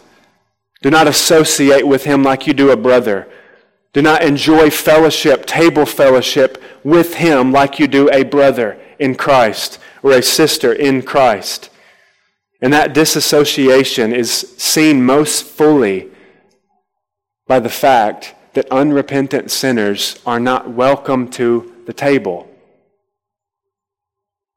Do 0.81 0.89
not 0.89 1.07
associate 1.07 1.87
with 1.87 2.03
him 2.03 2.23
like 2.23 2.45
you 2.45 2.53
do 2.53 2.69
a 2.71 2.77
brother. 2.77 3.29
Do 3.93 4.01
not 4.01 4.23
enjoy 4.23 4.71
fellowship, 4.71 5.45
table 5.45 5.85
fellowship 5.85 6.61
with 6.83 7.15
him 7.15 7.51
like 7.51 7.79
you 7.79 7.87
do 7.87 8.09
a 8.11 8.23
brother 8.23 8.79
in 8.97 9.15
Christ 9.15 9.79
or 10.01 10.13
a 10.13 10.21
sister 10.23 10.73
in 10.73 11.03
Christ. 11.03 11.69
And 12.59 12.73
that 12.73 12.93
disassociation 12.93 14.13
is 14.13 14.31
seen 14.57 15.05
most 15.05 15.43
fully 15.43 16.09
by 17.45 17.59
the 17.59 17.69
fact 17.69 18.35
that 18.53 18.71
unrepentant 18.71 19.51
sinners 19.51 20.19
are 20.25 20.39
not 20.39 20.69
welcome 20.69 21.29
to 21.31 21.73
the 21.85 21.93
table. 21.93 22.49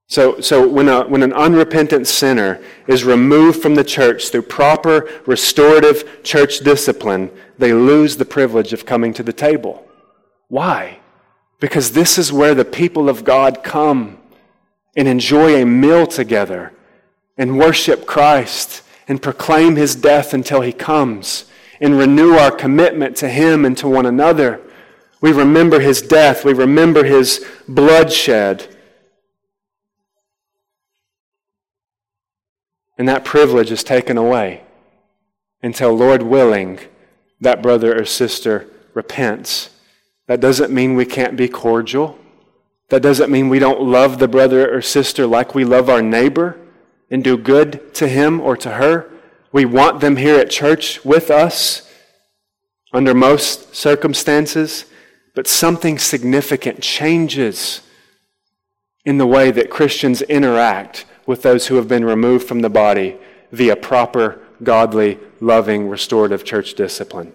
So, 0.09 0.41
so 0.41 0.67
when, 0.69 0.89
a, 0.89 1.07
when 1.07 1.23
an 1.23 1.33
unrepentant 1.33 2.07
sinner 2.07 2.63
is 2.87 3.05
removed 3.05 3.61
from 3.61 3.75
the 3.75 3.85
church 3.85 4.29
through 4.29 4.43
proper 4.43 5.11
restorative 5.27 6.23
church 6.23 6.61
discipline, 6.61 7.31
they 7.59 7.73
lose 7.73 8.17
the 8.17 8.25
privilege 8.25 8.73
of 8.73 8.87
coming 8.87 9.13
to 9.15 9.23
the 9.23 9.33
table. 9.33 9.87
Why? 10.49 11.01
Because 11.59 11.93
this 11.93 12.19
is 12.19 12.33
where 12.33 12.55
the 12.55 12.65
people 12.65 13.09
of 13.09 13.25
God 13.25 13.65
come 13.65 14.19
and 14.97 15.09
enjoy 15.09 15.61
a 15.61 15.67
meal 15.67 16.07
together 16.07 16.73
and 17.37 17.59
worship 17.59 18.07
Christ 18.07 18.83
and 19.09 19.21
proclaim 19.21 19.75
his 19.75 19.97
death 19.97 20.33
until 20.33 20.61
he 20.61 20.73
comes 20.73 21.47
and 21.81 21.99
renew 21.99 22.35
our 22.35 22.51
commitment 22.51 23.17
to 23.17 23.29
him 23.29 23.65
and 23.65 23.77
to 23.79 23.89
one 23.89 24.07
another. 24.07 24.61
We 25.21 25.33
remember 25.33 25.81
his 25.81 26.01
death, 26.01 26.45
we 26.45 26.53
remember 26.53 27.05
his 27.05 27.45
bloodshed 27.67 28.76
And 32.99 33.09
that 33.09 33.25
privilege 33.25 33.71
is 33.71 33.85
taken 33.85 34.17
away 34.17 34.63
until, 35.63 35.95
Lord 35.95 36.23
willing, 36.23 36.81
that 37.41 37.63
brother 37.63 37.99
or 37.99 38.05
sister 38.05 38.67
repents. 38.95 39.71
That 40.27 40.41
doesn't 40.41 40.73
mean 40.73 40.97
we 40.97 41.05
can't 41.05 41.37
be 41.37 41.49
cordial. 41.49 42.19
That 42.89 43.03
doesn't 43.03 43.31
mean 43.31 43.49
we 43.49 43.59
don't 43.59 43.83
love 43.83 44.19
the 44.19 44.29
brother 44.29 44.73
or 44.75 44.81
sister 44.81 45.27
like 45.27 45.55
we 45.55 45.65
love 45.65 45.91
our 45.91 46.03
neighbor 46.03 46.59
and 47.11 47.23
do 47.23 47.37
good 47.37 47.95
to 47.95 48.09
him 48.09 48.41
or 48.41 48.57
to 48.57 48.71
her. 48.73 49.11
We 49.53 49.65
want 49.65 50.01
them 50.01 50.17
here 50.17 50.39
at 50.39 50.51
church 50.51 51.05
with 51.05 51.31
us 51.31 51.91
under 52.93 53.15
most 53.15 53.75
circumstances, 53.75 54.87
but 55.35 55.47
something 55.47 55.99
significant 55.99 56.81
changes 56.81 57.83
in 59.05 59.19
the 59.19 59.27
way 59.27 59.51
that 59.51 59.71
Christians 59.71 60.23
interact 60.23 61.05
with 61.27 61.43
those 61.43 61.67
who 61.67 61.75
have 61.77 61.89
been 61.89 62.05
removed 62.05 62.47
from 62.47 62.61
the 62.61 62.71
body 62.71 63.17
via 63.53 63.77
proper, 63.77 64.41
godly, 64.63 65.19
loving, 65.41 65.89
restorative 65.89 66.45
church 66.45 66.75
discipline. 66.75 67.33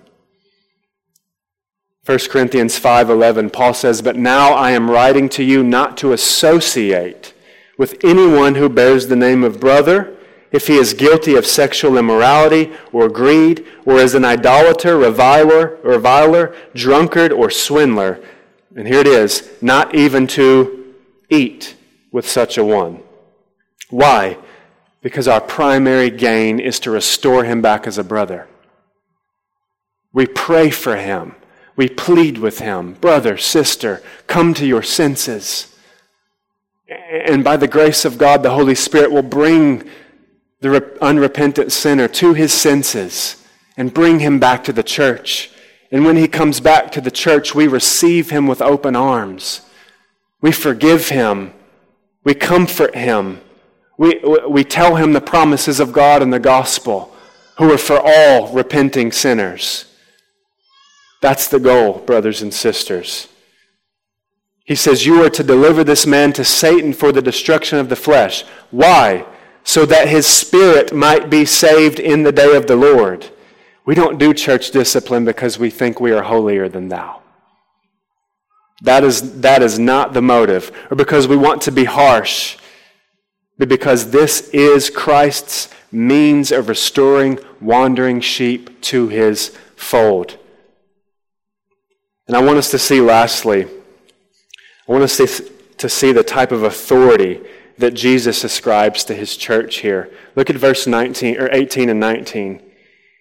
1 2.03 2.29
Corinthians 2.29 2.79
5:11 2.79 3.51
Paul 3.51 3.73
says, 3.73 4.01
"But 4.01 4.15
now 4.15 4.53
I 4.53 4.71
am 4.71 4.89
writing 4.89 5.29
to 5.29 5.43
you 5.43 5.63
not 5.63 5.97
to 5.97 6.13
associate 6.13 7.33
with 7.77 8.03
anyone 8.03 8.55
who 8.55 8.69
bears 8.69 9.07
the 9.07 9.15
name 9.15 9.43
of 9.43 9.59
brother 9.59 10.09
if 10.51 10.67
he 10.67 10.77
is 10.77 10.93
guilty 10.93 11.35
of 11.35 11.45
sexual 11.45 11.97
immorality 11.97 12.71
or 12.91 13.07
greed 13.07 13.65
or 13.85 13.97
is 13.97 14.15
an 14.15 14.25
idolater, 14.25 14.97
reviler, 14.97 15.77
reviler, 15.83 16.53
drunkard 16.73 17.31
or 17.31 17.51
swindler." 17.51 18.19
And 18.75 18.87
here 18.87 18.99
it 19.01 19.07
is, 19.07 19.49
not 19.61 19.93
even 19.93 20.25
to 20.27 20.85
eat 21.29 21.75
with 22.11 22.27
such 22.27 22.57
a 22.57 22.63
one. 22.63 22.99
Why? 23.91 24.37
Because 25.01 25.27
our 25.27 25.41
primary 25.41 26.09
gain 26.09 26.59
is 26.59 26.79
to 26.81 26.91
restore 26.91 27.43
him 27.43 27.61
back 27.61 27.85
as 27.85 27.97
a 27.97 28.03
brother. 28.03 28.47
We 30.13 30.25
pray 30.25 30.71
for 30.71 30.95
him. 30.95 31.35
We 31.75 31.87
plead 31.87 32.37
with 32.37 32.59
him. 32.59 32.93
Brother, 32.93 33.37
sister, 33.37 34.01
come 34.27 34.53
to 34.55 34.65
your 34.65 34.83
senses. 34.83 35.67
And 36.89 37.43
by 37.43 37.57
the 37.57 37.67
grace 37.67 38.03
of 38.03 38.17
God, 38.17 38.43
the 38.43 38.51
Holy 38.51 38.75
Spirit 38.75 39.11
will 39.11 39.21
bring 39.21 39.89
the 40.59 40.97
unrepentant 41.01 41.71
sinner 41.71 42.07
to 42.07 42.33
his 42.33 42.53
senses 42.53 43.43
and 43.77 43.93
bring 43.93 44.19
him 44.19 44.39
back 44.39 44.63
to 44.65 44.73
the 44.73 44.83
church. 44.83 45.49
And 45.91 46.05
when 46.05 46.17
he 46.17 46.27
comes 46.27 46.59
back 46.59 46.91
to 46.91 47.01
the 47.01 47.11
church, 47.11 47.55
we 47.55 47.67
receive 47.67 48.29
him 48.29 48.47
with 48.47 48.61
open 48.61 48.95
arms. 48.95 49.61
We 50.41 50.51
forgive 50.51 51.09
him. 51.09 51.53
We 52.23 52.33
comfort 52.33 52.95
him. 52.95 53.41
We, 54.02 54.20
we 54.49 54.64
tell 54.64 54.95
him 54.95 55.14
the 55.14 55.22
promises 55.22 55.80
of 55.80 55.93
God 55.93 56.24
and 56.24 56.34
the 56.34 56.39
gospel, 56.39 57.16
who 57.60 57.72
are 57.72 57.78
for 57.78 58.02
all 58.04 58.52
repenting 58.52 59.12
sinners. 59.12 59.86
That's 61.22 61.47
the 61.47 61.60
goal, 61.60 61.99
brothers 61.99 62.41
and 62.41 62.52
sisters. 62.52 63.28
He 64.64 64.74
says, 64.74 65.06
You 65.06 65.24
are 65.24 65.30
to 65.30 65.43
deliver 65.43 65.84
this 65.84 66.08
man 66.08 66.34
to 66.34 66.43
Satan 66.43 66.93
for 66.93 67.12
the 67.12 67.22
destruction 67.22 67.78
of 67.78 67.89
the 67.89 67.95
flesh. 67.95 68.43
Why? 68.72 69.24
So 69.64 69.86
that 69.86 70.08
his 70.08 70.26
spirit 70.26 70.91
might 70.91 71.30
be 71.30 71.45
saved 71.45 71.99
in 71.99 72.24
the 72.24 72.32
day 72.32 72.56
of 72.56 72.66
the 72.66 72.76
Lord. 72.76 73.30
We 73.86 73.93
don't 73.93 74.18
do 74.18 74.34
church 74.34 74.72
discipline 74.72 75.26
because 75.26 75.60
we 75.60 75.70
think 75.70 75.99
we 75.99 76.12
are 76.12 76.24
holier 76.24 76.68
than 76.68 76.88
thou. 76.88 77.22
That 78.82 79.04
is, 79.04 79.41
that 79.41 79.62
is 79.62 79.78
not 79.78 80.14
the 80.14 80.24
motive, 80.24 80.72
or 80.89 80.97
because 80.97 81.28
we 81.28 81.38
want 81.38 81.62
to 81.64 81.72
be 81.72 81.84
harsh, 81.84 82.58
because 83.70 84.12
this 84.12 84.49
is 84.49 84.89
Christ's 84.89 85.70
means 85.91 86.51
of 86.51 86.70
restoring 86.70 87.39
wandering 87.59 88.22
sheep 88.22 88.82
to 88.82 89.07
his 89.07 89.49
fold. 89.76 90.38
And 92.28 92.36
I 92.36 92.41
want 92.41 92.57
us 92.57 92.72
to 92.72 92.80
see, 92.80 93.01
lastly, 93.01 93.66
I 93.66 94.91
want 94.91 95.03
us 95.03 95.18
to, 95.18 95.89
see 95.89 96.12
the 96.12 96.24
type 96.24 96.51
of 96.51 96.64
authority 96.64 97.41
that 97.78 97.93
Jesus 97.93 98.43
ascribes 98.43 99.03
to 99.05 99.16
his 99.16 99.36
church 99.36 99.78
here. 99.78 100.12
Look 100.36 100.49
at 100.49 100.55
verse 100.55 100.86
19 100.86 101.38
or 101.39 101.49
18 101.51 101.89
and 101.89 101.99
19. 101.99 102.62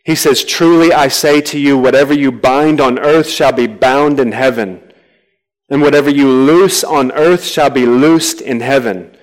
He 0.04 0.14
says, 0.14 0.44
Truly 0.44 0.92
I 0.92 1.08
say 1.08 1.40
to 1.40 1.58
you, 1.58 1.78
whatever 1.78 2.12
you 2.12 2.30
bind 2.30 2.80
on 2.80 2.98
earth 2.98 3.28
shall 3.28 3.52
be 3.52 3.66
bound 3.66 4.20
in 4.20 4.32
heaven, 4.32 4.92
and 5.68 5.80
whatever 5.80 6.10
you 6.10 6.28
loose 6.28 6.84
on 6.84 7.12
earth 7.12 7.44
shall 7.44 7.70
be 7.70 7.86
loosed 7.86 8.40
in 8.40 8.60
heaven. 8.60 9.16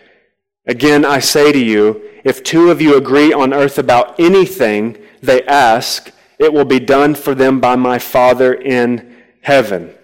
Again, 0.67 1.05
I 1.05 1.19
say 1.19 1.51
to 1.51 1.59
you, 1.59 2.01
if 2.25 2.43
two 2.43 2.69
of 2.69 2.81
you 2.81 2.97
agree 2.97 3.31
on 3.31 3.53
earth 3.53 3.77
about 3.77 4.19
anything 4.19 4.97
they 5.21 5.41
ask, 5.43 6.11
it 6.37 6.53
will 6.53 6.65
be 6.65 6.79
done 6.79 7.15
for 7.15 7.33
them 7.33 7.59
by 7.59 7.75
my 7.75 7.97
Father 7.97 8.53
in 8.53 9.15
heaven. 9.41 9.95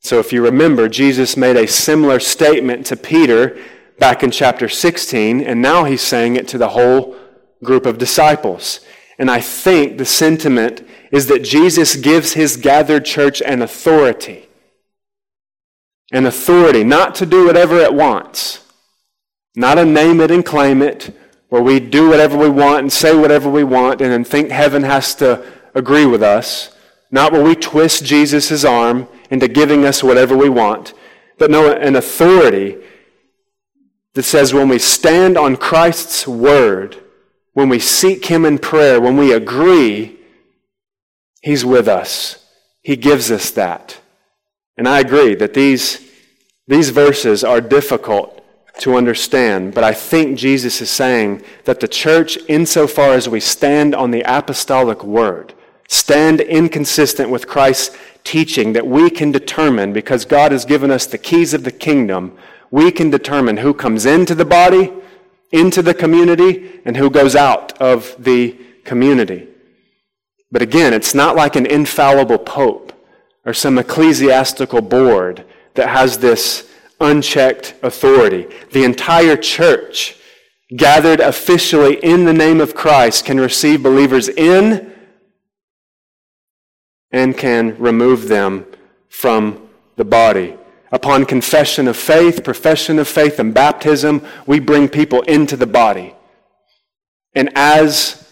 So 0.00 0.18
if 0.18 0.32
you 0.32 0.42
remember, 0.42 0.88
Jesus 0.88 1.36
made 1.36 1.56
a 1.56 1.66
similar 1.66 2.20
statement 2.20 2.86
to 2.86 2.96
Peter 2.96 3.58
back 3.98 4.22
in 4.22 4.30
chapter 4.30 4.68
16, 4.68 5.40
and 5.40 5.62
now 5.62 5.84
he's 5.84 6.02
saying 6.02 6.36
it 6.36 6.46
to 6.48 6.58
the 6.58 6.70
whole 6.70 7.16
group 7.64 7.86
of 7.86 7.98
disciples. 7.98 8.80
And 9.18 9.30
I 9.30 9.40
think 9.40 9.96
the 9.96 10.04
sentiment 10.04 10.86
is 11.10 11.26
that 11.26 11.44
Jesus 11.44 11.96
gives 11.96 12.32
his 12.32 12.56
gathered 12.56 13.04
church 13.04 13.40
an 13.42 13.62
authority. 13.62 14.48
An 16.10 16.26
authority 16.26 16.84
not 16.84 17.14
to 17.16 17.26
do 17.26 17.46
whatever 17.46 17.76
it 17.76 17.94
wants, 17.94 18.61
not 19.54 19.78
a 19.78 19.84
name 19.84 20.20
it 20.20 20.30
and 20.30 20.44
claim 20.44 20.82
it, 20.82 21.14
where 21.48 21.62
we 21.62 21.80
do 21.80 22.08
whatever 22.08 22.36
we 22.36 22.48
want 22.48 22.80
and 22.80 22.92
say 22.92 23.14
whatever 23.14 23.50
we 23.50 23.64
want 23.64 24.00
and 24.00 24.10
then 24.10 24.24
think 24.24 24.50
heaven 24.50 24.82
has 24.82 25.14
to 25.16 25.44
agree 25.74 26.06
with 26.06 26.22
us 26.22 26.72
not 27.12 27.30
where 27.30 27.44
we 27.44 27.54
twist 27.54 28.04
Jesus' 28.04 28.64
arm 28.64 29.06
into 29.30 29.46
giving 29.46 29.84
us 29.84 30.02
whatever 30.02 30.36
we 30.36 30.48
want, 30.48 30.94
but 31.38 31.50
no, 31.50 31.70
an 31.70 31.94
authority 31.94 32.78
that 34.14 34.22
says 34.22 34.54
when 34.54 34.68
we 34.68 34.78
stand 34.78 35.36
on 35.36 35.56
Christ's 35.56 36.26
word, 36.26 36.96
when 37.52 37.68
we 37.68 37.78
seek 37.78 38.26
Him 38.26 38.46
in 38.46 38.58
prayer, 38.58 38.98
when 38.98 39.18
we 39.18 39.32
agree, 39.32 40.18
He's 41.42 41.64
with 41.64 41.86
us. 41.86 42.44
He 42.82 42.96
gives 42.96 43.30
us 43.30 43.50
that. 43.50 44.00
And 44.78 44.88
I 44.88 45.00
agree 45.00 45.34
that 45.34 45.54
these, 45.54 46.08
these 46.66 46.90
verses 46.90 47.44
are 47.44 47.60
difficult 47.60 48.41
to 48.82 48.96
understand, 48.96 49.74
but 49.74 49.84
I 49.84 49.94
think 49.94 50.36
Jesus 50.36 50.80
is 50.80 50.90
saying 50.90 51.42
that 51.64 51.78
the 51.78 51.86
church, 51.86 52.36
insofar 52.48 53.12
as 53.12 53.28
we 53.28 53.38
stand 53.38 53.94
on 53.94 54.10
the 54.10 54.22
apostolic 54.22 55.04
word, 55.04 55.54
stand 55.88 56.40
inconsistent 56.40 57.30
with 57.30 57.46
Christ's 57.46 57.96
teaching 58.24 58.72
that 58.72 58.86
we 58.86 59.08
can 59.08 59.30
determine, 59.30 59.92
because 59.92 60.24
God 60.24 60.50
has 60.50 60.64
given 60.64 60.90
us 60.90 61.06
the 61.06 61.16
keys 61.18 61.54
of 61.54 61.62
the 61.62 61.70
kingdom, 61.70 62.36
we 62.72 62.90
can 62.90 63.08
determine 63.08 63.58
who 63.58 63.72
comes 63.72 64.04
into 64.04 64.34
the 64.34 64.44
body, 64.44 64.92
into 65.52 65.80
the 65.80 65.94
community, 65.94 66.80
and 66.84 66.96
who 66.96 67.08
goes 67.08 67.36
out 67.36 67.80
of 67.80 68.16
the 68.18 68.58
community. 68.84 69.46
But 70.50 70.62
again, 70.62 70.92
it's 70.92 71.14
not 71.14 71.36
like 71.36 71.54
an 71.54 71.66
infallible 71.66 72.38
pope 72.38 72.92
or 73.44 73.54
some 73.54 73.78
ecclesiastical 73.78 74.80
board 74.80 75.44
that 75.74 75.88
has 75.88 76.18
this 76.18 76.68
unchecked 77.02 77.74
authority. 77.82 78.46
The 78.70 78.84
entire 78.84 79.36
church, 79.36 80.16
gathered 80.74 81.20
officially 81.20 81.96
in 82.02 82.24
the 82.24 82.32
name 82.32 82.60
of 82.60 82.74
Christ, 82.74 83.26
can 83.26 83.38
receive 83.38 83.82
believers 83.82 84.28
in 84.28 84.92
and 87.10 87.36
can 87.36 87.76
remove 87.78 88.28
them 88.28 88.64
from 89.08 89.68
the 89.96 90.04
body. 90.04 90.56
Upon 90.90 91.26
confession 91.26 91.88
of 91.88 91.96
faith, 91.96 92.42
profession 92.42 92.98
of 92.98 93.08
faith, 93.08 93.38
and 93.38 93.52
baptism, 93.52 94.26
we 94.46 94.60
bring 94.60 94.88
people 94.88 95.20
into 95.22 95.56
the 95.56 95.66
body. 95.66 96.14
And 97.34 97.50
as, 97.54 98.26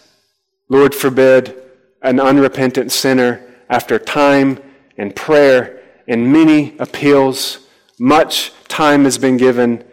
Lord 0.69 0.93
forbid, 0.95 1.55
an 2.01 2.19
unrepentant 2.19 2.91
sinner, 2.91 3.43
after 3.69 3.97
time 3.97 4.59
and 4.97 5.15
prayer 5.15 5.81
and 6.07 6.31
many 6.31 6.75
appeals, 6.77 7.59
much 7.99 8.51
time 8.71 9.03
has 9.03 9.17
been 9.17 9.35
given, 9.35 9.83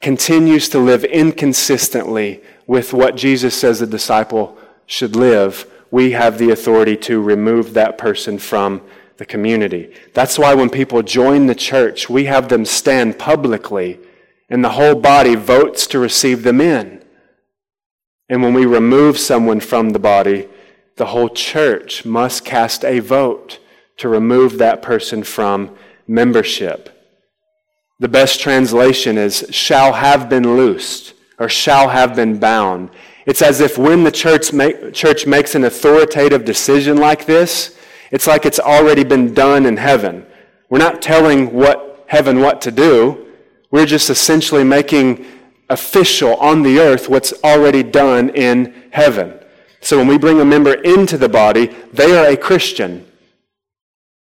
continues 0.00 0.70
to 0.70 0.78
live 0.78 1.04
inconsistently 1.04 2.42
with 2.66 2.94
what 2.94 3.14
Jesus 3.14 3.54
says 3.54 3.82
a 3.82 3.86
disciple 3.86 4.56
should 4.86 5.14
live, 5.14 5.70
we 5.90 6.12
have 6.12 6.38
the 6.38 6.50
authority 6.50 6.96
to 6.96 7.20
remove 7.20 7.74
that 7.74 7.98
person 7.98 8.38
from 8.38 8.80
the 9.18 9.26
community. 9.26 9.94
That's 10.14 10.38
why 10.38 10.54
when 10.54 10.70
people 10.70 11.02
join 11.02 11.46
the 11.46 11.54
church, 11.54 12.08
we 12.08 12.24
have 12.24 12.48
them 12.48 12.64
stand 12.64 13.18
publicly 13.18 14.00
and 14.48 14.64
the 14.64 14.70
whole 14.70 14.94
body 14.94 15.34
votes 15.34 15.86
to 15.88 15.98
receive 15.98 16.42
them 16.42 16.60
in. 16.60 17.04
And 18.30 18.42
when 18.42 18.54
we 18.54 18.64
remove 18.64 19.18
someone 19.18 19.60
from 19.60 19.90
the 19.90 19.98
body, 19.98 20.48
the 20.96 21.06
whole 21.06 21.28
church 21.28 22.06
must 22.06 22.46
cast 22.46 22.82
a 22.82 23.00
vote 23.00 23.58
to 23.98 24.08
remove 24.08 24.56
that 24.56 24.80
person 24.80 25.22
from 25.22 25.76
membership. 26.06 27.01
The 28.02 28.08
best 28.08 28.40
translation 28.40 29.16
is 29.16 29.46
shall 29.50 29.92
have 29.92 30.28
been 30.28 30.56
loosed 30.56 31.14
or 31.38 31.48
shall 31.48 31.88
have 31.88 32.16
been 32.16 32.36
bound. 32.36 32.90
It's 33.26 33.42
as 33.42 33.60
if 33.60 33.78
when 33.78 34.02
the 34.02 34.10
church, 34.10 34.52
make, 34.52 34.92
church 34.92 35.24
makes 35.24 35.54
an 35.54 35.62
authoritative 35.62 36.44
decision 36.44 36.96
like 36.96 37.26
this, 37.26 37.78
it's 38.10 38.26
like 38.26 38.44
it's 38.44 38.58
already 38.58 39.04
been 39.04 39.34
done 39.34 39.66
in 39.66 39.76
heaven. 39.76 40.26
We're 40.68 40.78
not 40.78 41.00
telling 41.00 41.52
what 41.52 42.04
heaven 42.08 42.40
what 42.40 42.60
to 42.62 42.72
do. 42.72 43.24
We're 43.70 43.86
just 43.86 44.10
essentially 44.10 44.64
making 44.64 45.24
official 45.70 46.34
on 46.38 46.64
the 46.64 46.80
earth 46.80 47.08
what's 47.08 47.32
already 47.44 47.84
done 47.84 48.30
in 48.30 48.82
heaven. 48.90 49.38
So 49.80 49.96
when 49.96 50.08
we 50.08 50.18
bring 50.18 50.40
a 50.40 50.44
member 50.44 50.74
into 50.74 51.16
the 51.16 51.28
body, 51.28 51.66
they 51.92 52.18
are 52.18 52.26
a 52.26 52.36
Christian. 52.36 53.06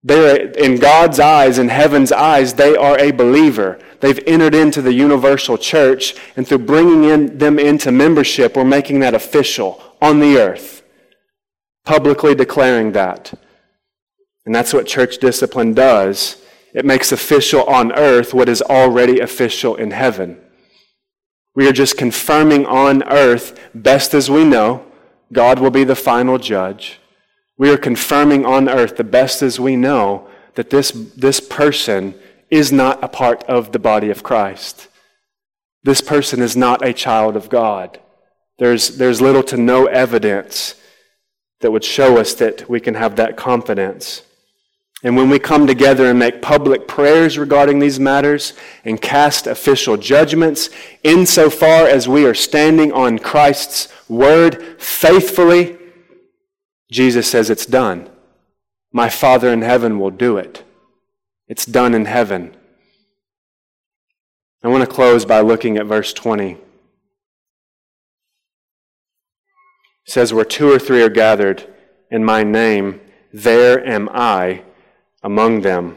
They 0.04 0.30
are, 0.30 0.36
in 0.36 0.76
God's 0.76 1.18
eyes, 1.18 1.58
in 1.58 1.68
heaven's 1.68 2.12
eyes, 2.12 2.54
they 2.54 2.76
are 2.76 2.98
a 2.98 3.10
believer. 3.10 3.78
They've 4.00 4.20
entered 4.26 4.54
into 4.54 4.80
the 4.80 4.92
universal 4.92 5.58
church, 5.58 6.14
and 6.36 6.46
through 6.46 6.58
bringing 6.58 7.04
in, 7.04 7.38
them 7.38 7.58
into 7.58 7.90
membership, 7.90 8.56
we're 8.56 8.64
making 8.64 9.00
that 9.00 9.14
official 9.14 9.82
on 10.00 10.20
the 10.20 10.38
earth, 10.38 10.82
publicly 11.84 12.34
declaring 12.34 12.92
that. 12.92 13.34
And 14.46 14.54
that's 14.54 14.72
what 14.72 14.86
church 14.86 15.18
discipline 15.18 15.74
does. 15.74 16.40
It 16.72 16.84
makes 16.84 17.12
official 17.12 17.64
on 17.64 17.92
earth 17.92 18.32
what 18.32 18.48
is 18.48 18.62
already 18.62 19.20
official 19.20 19.74
in 19.74 19.90
heaven. 19.90 20.40
We 21.54 21.66
are 21.68 21.72
just 21.72 21.98
confirming 21.98 22.66
on 22.66 23.02
earth, 23.02 23.58
best 23.74 24.14
as 24.14 24.30
we 24.30 24.44
know, 24.44 24.84
God 25.32 25.58
will 25.58 25.70
be 25.70 25.84
the 25.84 25.96
final 25.96 26.38
judge. 26.38 27.00
We 27.58 27.70
are 27.70 27.76
confirming 27.76 28.46
on 28.46 28.68
earth, 28.68 28.96
the 28.96 29.04
best 29.04 29.42
as 29.42 29.58
we 29.58 29.74
know, 29.74 30.28
that 30.54 30.70
this, 30.70 30.92
this 30.92 31.40
person 31.40 32.14
is 32.50 32.72
not 32.72 33.02
a 33.02 33.08
part 33.08 33.42
of 33.44 33.72
the 33.72 33.78
body 33.80 34.10
of 34.10 34.22
Christ. 34.22 34.88
This 35.82 36.00
person 36.00 36.40
is 36.40 36.56
not 36.56 36.86
a 36.86 36.92
child 36.92 37.36
of 37.36 37.48
God. 37.48 38.00
There's, 38.58 38.96
there's 38.96 39.20
little 39.20 39.42
to 39.44 39.56
no 39.56 39.86
evidence 39.86 40.74
that 41.60 41.72
would 41.72 41.84
show 41.84 42.18
us 42.18 42.34
that 42.34 42.68
we 42.70 42.80
can 42.80 42.94
have 42.94 43.16
that 43.16 43.36
confidence. 43.36 44.22
And 45.02 45.16
when 45.16 45.30
we 45.30 45.38
come 45.38 45.66
together 45.66 46.06
and 46.06 46.18
make 46.18 46.42
public 46.42 46.88
prayers 46.88 47.38
regarding 47.38 47.78
these 47.78 48.00
matters 48.00 48.52
and 48.84 49.00
cast 49.00 49.46
official 49.46 49.96
judgments, 49.96 50.70
insofar 51.04 51.86
as 51.86 52.08
we 52.08 52.24
are 52.24 52.34
standing 52.34 52.92
on 52.92 53.18
Christ's 53.18 53.88
word 54.08 54.80
faithfully, 54.80 55.77
Jesus 56.90 57.30
says 57.30 57.50
it's 57.50 57.66
done. 57.66 58.08
My 58.92 59.08
Father 59.08 59.52
in 59.52 59.62
heaven 59.62 59.98
will 59.98 60.10
do 60.10 60.36
it. 60.38 60.64
It's 61.46 61.66
done 61.66 61.94
in 61.94 62.06
heaven. 62.06 62.56
I 64.62 64.68
want 64.68 64.82
to 64.88 64.94
close 64.94 65.24
by 65.24 65.40
looking 65.40 65.76
at 65.76 65.86
verse 65.86 66.12
20. 66.12 66.52
It 66.52 66.58
says, 70.06 70.32
Where 70.32 70.44
two 70.44 70.70
or 70.70 70.78
three 70.78 71.02
are 71.02 71.08
gathered 71.08 71.72
in 72.10 72.24
my 72.24 72.42
name, 72.42 73.00
there 73.32 73.84
am 73.86 74.08
I 74.12 74.62
among 75.22 75.60
them. 75.60 75.96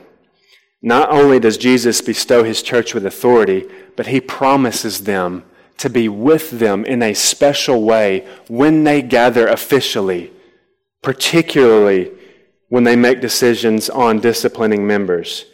Not 0.81 1.09
only 1.09 1.39
does 1.39 1.57
Jesus 1.57 2.01
bestow 2.01 2.43
his 2.43 2.61
church 2.61 2.93
with 2.93 3.05
authority, 3.05 3.69
but 3.95 4.07
he 4.07 4.19
promises 4.19 5.03
them 5.03 5.43
to 5.77 5.89
be 5.89 6.09
with 6.09 6.51
them 6.59 6.85
in 6.85 7.01
a 7.01 7.13
special 7.13 7.83
way 7.83 8.27
when 8.47 8.83
they 8.83 9.01
gather 9.01 9.47
officially, 9.47 10.31
particularly 11.01 12.11
when 12.69 12.83
they 12.83 12.95
make 12.95 13.19
decisions 13.19 13.89
on 13.89 14.19
disciplining 14.19 14.87
members. 14.87 15.45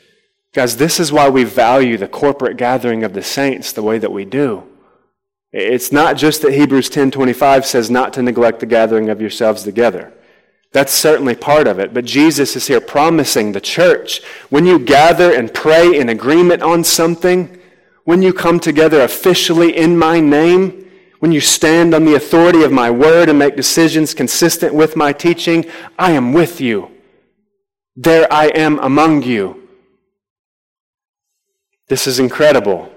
Guys, 0.54 0.78
this 0.78 1.00
is 1.00 1.12
why 1.12 1.30
we 1.30 1.44
value 1.44 1.98
the 1.98 2.08
corporate 2.08 2.58
gathering 2.58 3.04
of 3.04 3.14
the 3.14 3.24
saints 3.24 3.72
the 3.72 3.84
way 3.84 3.98
that 3.98 4.12
we 4.12 4.26
do. 4.26 4.64
It's 5.52 5.92
not 5.92 6.18
just 6.18 6.42
that 6.42 6.54
Hebrews 6.54 6.90
10:25 6.90 7.66
says 7.66 7.90
not 7.90 8.14
to 8.14 8.22
neglect 8.22 8.60
the 8.60 8.66
gathering 8.66 9.10
of 9.10 9.22
yourselves 9.22 9.64
together. 9.64 10.14
That's 10.74 10.94
certainly 10.94 11.36
part 11.36 11.68
of 11.68 11.80
it. 11.80 11.94
But 11.94 12.06
Jesus 12.06 12.56
is 12.56 12.68
here 12.68 12.82
promising 12.82 13.52
the 13.52 13.62
church 13.62 14.22
when 14.50 14.66
you 14.66 14.78
gather 14.78 15.34
and 15.34 15.54
pray 15.54 15.98
in 15.98 16.10
agreement 16.10 16.62
on 16.62 16.84
something, 16.84 17.58
when 18.04 18.22
you 18.22 18.34
come 18.34 18.60
together 18.60 19.02
officially 19.02 19.76
in 19.76 19.98
my 19.98 20.20
name, 20.20 20.87
when 21.20 21.32
you 21.32 21.42
stand 21.42 21.94
on 21.94 22.06
the 22.06 22.16
authority 22.16 22.64
of 22.64 22.72
my 22.72 22.92
word 22.92 23.30
and 23.30 23.40
make 23.40 23.56
decisions 23.56 24.14
consistent 24.14 24.74
with 24.74 24.96
my 24.96 25.12
teaching, 25.14 25.66
I 25.98 26.12
am 26.12 26.34
with 26.34 26.62
you. 26.62 26.92
There 27.96 28.32
I 28.32 28.48
am 28.48 28.78
among 28.80 29.24
you. 29.24 29.68
This 31.88 32.06
is 32.06 32.20
incredible. 32.20 32.92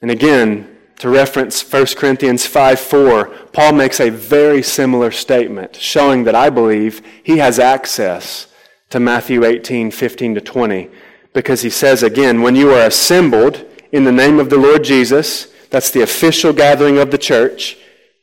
And 0.00 0.10
again, 0.10 0.74
to 0.98 1.08
reference 1.08 1.60
1 1.70 1.86
Corinthians 1.96 2.46
5 2.46 2.80
4, 2.80 3.26
Paul 3.52 3.72
makes 3.72 4.00
a 4.00 4.10
very 4.10 4.62
similar 4.62 5.10
statement, 5.10 5.76
showing 5.76 6.24
that 6.24 6.34
I 6.34 6.50
believe 6.50 7.02
he 7.22 7.38
has 7.38 7.58
access 7.58 8.46
to 8.90 9.00
Matthew 9.00 9.44
18 9.44 9.90
15 9.90 10.36
to 10.36 10.40
20. 10.40 10.90
Because 11.32 11.62
he 11.62 11.70
says 11.70 12.02
again, 12.02 12.42
when 12.42 12.54
you 12.54 12.70
are 12.70 12.86
assembled 12.86 13.64
in 13.92 14.04
the 14.04 14.12
name 14.12 14.38
of 14.38 14.50
the 14.50 14.56
Lord 14.56 14.84
Jesus, 14.84 15.48
that's 15.74 15.90
the 15.90 16.02
official 16.02 16.52
gathering 16.52 16.98
of 16.98 17.10
the 17.10 17.18
church, 17.18 17.76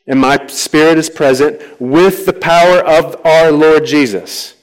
and 0.08 0.18
my 0.18 0.47
spirit 0.47 0.97
is 0.97 1.10
present 1.10 1.62
with 1.82 2.26
the 2.26 2.32
power 2.32 2.80
of 2.80 3.20
our 3.26 3.52
Lord 3.52 3.84
Jesus. 3.84 4.56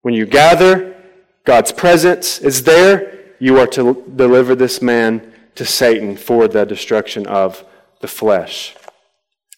When 0.00 0.14
you 0.14 0.24
gather, 0.24 0.96
God's 1.44 1.72
presence 1.72 2.38
is 2.38 2.62
there. 2.62 3.34
You 3.38 3.58
are 3.58 3.66
to 3.66 4.02
deliver 4.16 4.54
this 4.54 4.80
man 4.80 5.30
to 5.56 5.66
Satan 5.66 6.16
for 6.16 6.48
the 6.48 6.64
destruction 6.64 7.26
of 7.26 7.62
the 8.00 8.08
flesh. 8.08 8.74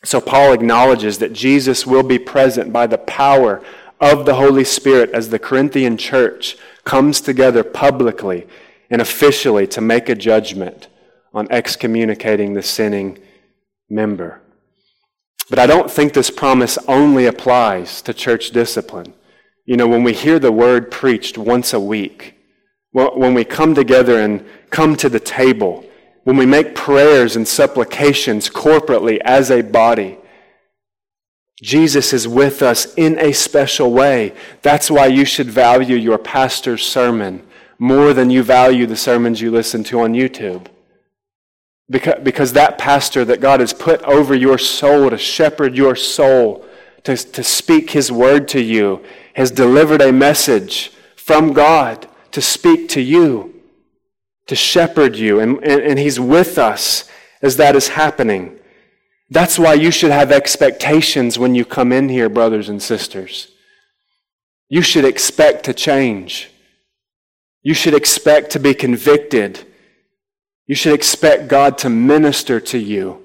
So 0.03 0.21
Paul 0.21 0.53
acknowledges 0.53 1.19
that 1.19 1.33
Jesus 1.33 1.87
will 1.87 2.03
be 2.03 2.19
present 2.19 2.73
by 2.73 2.89
the 2.89 2.99
power 2.99 3.63
of 4.01 4.27
the 4.27 4.35
Holy 4.35 4.65
Spirit 4.65 5.11
as 5.11 5.31
the 5.31 5.39
Corinthian 5.39 5.97
church 5.97 6.57
comes 6.83 7.21
together 7.21 7.63
publicly 7.63 8.49
and 8.91 9.01
officially 9.01 9.69
to 9.69 9.81
make 9.81 10.09
a 10.09 10.17
judgment 10.17 10.89
on 11.33 11.47
excommunicating 11.51 12.55
the 12.55 12.63
sinning 12.63 13.19
member. 13.89 14.41
But 15.51 15.59
I 15.59 15.67
don't 15.67 15.91
think 15.91 16.13
this 16.13 16.31
promise 16.31 16.79
only 16.87 17.27
applies 17.27 18.03
to 18.03 18.13
church 18.13 18.51
discipline. 18.51 19.15
You 19.65 19.77
know, 19.77 19.89
when 19.89 20.03
we 20.03 20.13
hear 20.13 20.39
the 20.39 20.53
word 20.53 20.91
preached 20.91 21.39
once 21.39 21.73
a 21.73 21.81
week, 21.81 22.35
when 22.93 23.35
we 23.35 23.45
come 23.45 23.75
together 23.75 24.21
and 24.21 24.45
come 24.71 24.97
to 24.97 25.09
the 25.09 25.21
table, 25.21 25.85
when 26.25 26.37
we 26.37 26.47
make 26.47 26.75
prayers 26.75 27.37
and 27.37 27.47
supplications 27.47 28.51
corporately 28.51 29.19
as 29.25 29.51
a 29.51 29.63
body, 29.63 30.19
Jesus 31.63 32.13
is 32.13 32.29
with 32.29 32.63
us 32.63 32.95
in 32.95 33.19
a 33.19 33.33
special 33.33 33.93
way. 33.93 34.35
That's 34.63 34.91
why 34.91 35.07
you 35.07 35.25
should 35.25 35.49
value 35.49 35.97
your 35.97 36.19
pastor's 36.19 36.85
sermon 36.85 37.47
more 37.79 38.13
than 38.13 38.31
you 38.31 38.43
value 38.43 38.87
the 38.87 38.97
sermons 38.97 39.41
you 39.41 39.51
listen 39.51 39.85
to 39.85 40.01
on 40.01 40.13
YouTube. 40.13 40.67
Because, 41.91 42.21
because 42.23 42.53
that 42.53 42.79
pastor 42.79 43.25
that 43.25 43.41
God 43.41 43.61
has 43.61 43.73
put 43.73 44.03
over 44.03 44.35
your 44.35 44.59
soul 44.59 45.09
to 45.11 45.19
shepherd 45.19 45.77
your 45.77 45.97
soul, 45.97 46.67
to, 47.05 47.17
to 47.17 47.43
speak 47.43 47.91
his 47.91 48.13
word 48.13 48.49
to 48.49 48.61
you, 48.61 49.03
has 49.35 49.51
delivered 49.51 50.03
a 50.03 50.13
message 50.13 50.93
from 51.17 51.53
God 51.53 52.07
to 52.33 52.43
speak 52.43 52.89
to 52.91 53.01
you 53.01 53.59
to 54.49 54.57
shepherd 54.57 55.15
you, 55.17 55.39
and, 55.39 55.63
and, 55.63 55.81
and 55.81 55.99
He's 55.99 56.19
with 56.19 56.59
us 56.59 57.09
as 57.41 57.57
that 57.59 57.77
is 57.77 57.89
happening. 57.89 58.59
That's 59.31 59.59
why 59.59 59.75
you 59.75 59.91
should 59.91 60.11
have 60.11 60.33
expectations 60.33 61.39
when 61.39 61.55
you 61.55 61.65
come 61.65 61.93
in 61.93 62.09
here, 62.09 62.29
brothers 62.29 62.69
and 62.69 62.83
sisters. 62.83 63.53
You 64.69 64.83
should 64.83 65.05
expect 65.05 65.65
to 65.65 65.75
change. 65.75 66.51
You 67.63 67.75
should 67.75 67.95
expect 67.95 68.51
to 68.53 68.59
be 68.59 68.75
convicted. 68.75 69.67
You 70.69 70.75
should 70.75 70.93
expect 70.93 71.49
God 71.49 71.79
to 71.79 71.91
minister 71.91 72.61
to 72.61 72.79
you 72.79 73.23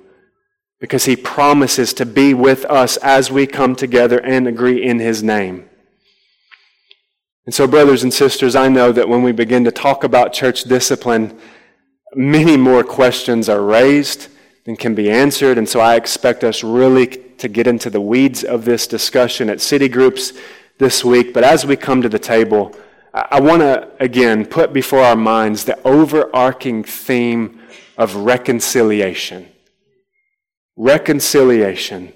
because 0.80 1.06
He 1.06 1.16
promises 1.16 1.94
to 1.96 2.06
be 2.06 2.34
with 2.34 2.66
us 2.66 2.98
as 2.98 3.30
we 3.30 3.46
come 3.46 3.76
together 3.76 4.20
and 4.20 4.48
agree 4.48 4.84
in 4.84 5.00
His 5.00 5.22
name. 5.22 5.70
And 7.46 7.54
so, 7.54 7.68
brothers 7.68 8.02
and 8.04 8.14
sisters, 8.14 8.56
I 8.56 8.70
know 8.70 8.94
that 8.94 9.10
when 9.10 9.22
we 9.22 9.34
begin 9.34 9.66
to 9.66 9.72
talk 9.72 10.06
about 10.06 10.32
church 10.32 10.64
discipline, 10.64 11.38
many 12.16 12.56
more 12.56 12.84
questions 12.84 13.50
are 13.50 13.62
raised 13.62 14.30
than 14.66 14.78
can 14.78 14.96
be 14.96 15.12
answered. 15.12 15.58
And 15.58 15.68
so 15.68 15.82
I 15.82 15.96
expect 15.96 16.46
us 16.46 16.64
really 16.64 17.08
to 17.08 17.50
get 17.50 17.68
into 17.68 17.89
the 17.89 18.00
weeds 18.00 18.46
of 18.46 18.64
this 18.64 18.88
discussion 18.88 19.50
at 19.50 19.60
city 19.60 19.89
groups 19.89 20.32
this 20.78 21.04
week. 21.04 21.34
But 21.34 21.44
as 21.44 21.66
we 21.66 21.76
come 21.76 22.02
to 22.02 22.10
the 22.10 22.20
table, 22.20 22.74
I 23.14 23.39
want 23.41 23.61
to, 23.61 23.89
again, 23.99 24.45
put 24.45 24.74
before 24.74 25.01
our 25.01 25.16
minds 25.16 25.66
the 25.66 25.80
overarching 25.88 26.84
theme 26.84 27.59
of 27.95 28.16
reconciliation. 28.16 29.47
Reconciliation. 30.76 32.14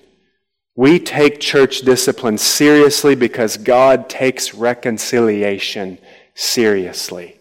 We 0.76 1.00
take 1.00 1.40
church 1.40 1.82
discipline 1.82 2.40
seriously 2.40 3.14
because 3.14 3.58
God 3.58 4.10
takes 4.10 4.56
reconciliation 4.56 6.00
seriously. 6.34 7.40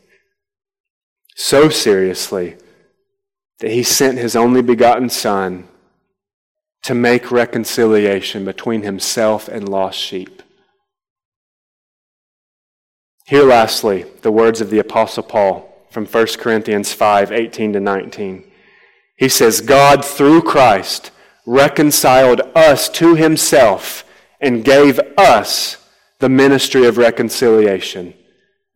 So 1.34 1.68
seriously 1.68 2.56
that 3.60 3.70
he 3.70 3.82
sent 3.82 4.18
his 4.18 4.36
only 4.36 4.62
begotten 4.62 5.08
Son 5.08 5.68
to 6.82 6.94
make 6.94 7.30
reconciliation 7.30 8.44
between 8.44 8.82
himself 8.82 9.48
and 9.48 9.68
lost 9.68 9.98
sheep. 9.98 10.42
Here, 13.26 13.42
lastly, 13.42 14.04
the 14.22 14.30
words 14.30 14.60
of 14.60 14.70
the 14.70 14.78
Apostle 14.78 15.24
Paul 15.24 15.68
from 15.90 16.06
1 16.06 16.26
Corinthians 16.38 16.92
5 16.92 17.32
18 17.32 17.72
to 17.72 17.80
19. 17.80 18.44
He 19.16 19.28
says, 19.28 19.60
God, 19.60 20.04
through 20.04 20.42
Christ, 20.42 21.10
reconciled 21.44 22.40
us 22.54 22.88
to 22.90 23.16
himself 23.16 24.04
and 24.40 24.64
gave 24.64 25.00
us 25.18 25.76
the 26.20 26.28
ministry 26.28 26.86
of 26.86 26.98
reconciliation. 26.98 28.14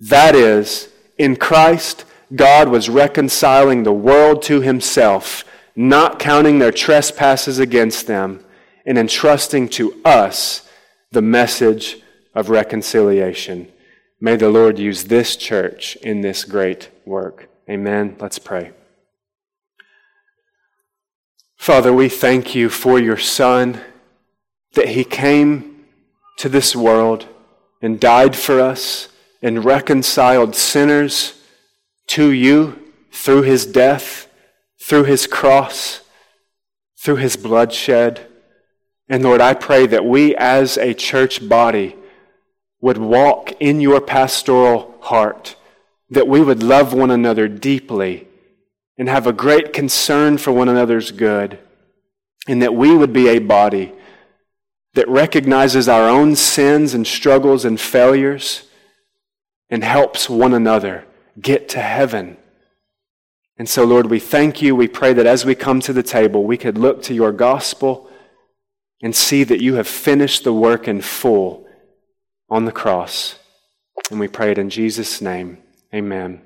That 0.00 0.34
is, 0.34 0.88
in 1.16 1.36
Christ, 1.36 2.04
God 2.34 2.68
was 2.68 2.88
reconciling 2.88 3.84
the 3.84 3.92
world 3.92 4.42
to 4.42 4.62
himself, 4.62 5.44
not 5.76 6.18
counting 6.18 6.58
their 6.58 6.72
trespasses 6.72 7.60
against 7.60 8.08
them, 8.08 8.44
and 8.84 8.98
entrusting 8.98 9.68
to 9.68 10.00
us 10.04 10.68
the 11.12 11.22
message 11.22 11.98
of 12.34 12.50
reconciliation. 12.50 13.68
May 14.20 14.36
the 14.36 14.50
Lord 14.50 14.78
use 14.78 15.04
this 15.04 15.34
church 15.34 15.96
in 15.96 16.20
this 16.20 16.44
great 16.44 16.90
work. 17.06 17.48
Amen. 17.68 18.16
Let's 18.20 18.38
pray. 18.38 18.72
Father, 21.56 21.92
we 21.92 22.08
thank 22.08 22.54
you 22.54 22.68
for 22.68 22.98
your 22.98 23.16
Son, 23.16 23.80
that 24.74 24.88
he 24.88 25.04
came 25.04 25.84
to 26.36 26.48
this 26.48 26.76
world 26.76 27.26
and 27.80 27.98
died 27.98 28.36
for 28.36 28.60
us 28.60 29.08
and 29.42 29.64
reconciled 29.64 30.54
sinners 30.54 31.34
to 32.08 32.30
you 32.30 32.78
through 33.12 33.42
his 33.42 33.64
death, 33.64 34.28
through 34.82 35.04
his 35.04 35.26
cross, 35.26 36.02
through 36.98 37.16
his 37.16 37.36
bloodshed. 37.36 38.26
And 39.08 39.22
Lord, 39.22 39.40
I 39.40 39.54
pray 39.54 39.86
that 39.86 40.04
we 40.04 40.36
as 40.36 40.76
a 40.76 40.92
church 40.92 41.48
body 41.48 41.96
would 42.80 42.98
walk 42.98 43.52
in 43.60 43.80
your 43.80 44.00
pastoral 44.00 44.96
heart, 45.00 45.56
that 46.08 46.28
we 46.28 46.40
would 46.40 46.62
love 46.62 46.92
one 46.92 47.10
another 47.10 47.48
deeply 47.48 48.26
and 48.96 49.08
have 49.08 49.26
a 49.26 49.32
great 49.32 49.72
concern 49.72 50.38
for 50.38 50.52
one 50.52 50.68
another's 50.68 51.10
good, 51.10 51.58
and 52.48 52.62
that 52.62 52.74
we 52.74 52.94
would 52.94 53.12
be 53.12 53.28
a 53.28 53.38
body 53.38 53.92
that 54.94 55.08
recognizes 55.08 55.88
our 55.88 56.08
own 56.08 56.34
sins 56.34 56.94
and 56.94 57.06
struggles 57.06 57.64
and 57.64 57.80
failures 57.80 58.64
and 59.68 59.84
helps 59.84 60.28
one 60.28 60.52
another 60.52 61.04
get 61.40 61.68
to 61.68 61.80
heaven. 61.80 62.36
And 63.56 63.68
so, 63.68 63.84
Lord, 63.84 64.06
we 64.06 64.18
thank 64.18 64.62
you. 64.62 64.74
We 64.74 64.88
pray 64.88 65.12
that 65.12 65.26
as 65.26 65.44
we 65.44 65.54
come 65.54 65.80
to 65.80 65.92
the 65.92 66.02
table, 66.02 66.44
we 66.44 66.56
could 66.56 66.78
look 66.78 67.02
to 67.02 67.14
your 67.14 67.30
gospel 67.30 68.10
and 69.02 69.14
see 69.14 69.44
that 69.44 69.62
you 69.62 69.74
have 69.74 69.86
finished 69.86 70.44
the 70.44 70.52
work 70.52 70.88
in 70.88 71.00
full 71.00 71.66
on 72.50 72.64
the 72.64 72.72
cross. 72.72 73.38
And 74.10 74.18
we 74.18 74.28
pray 74.28 74.50
it 74.50 74.58
in 74.58 74.70
Jesus' 74.70 75.20
name. 75.20 75.58
Amen. 75.94 76.42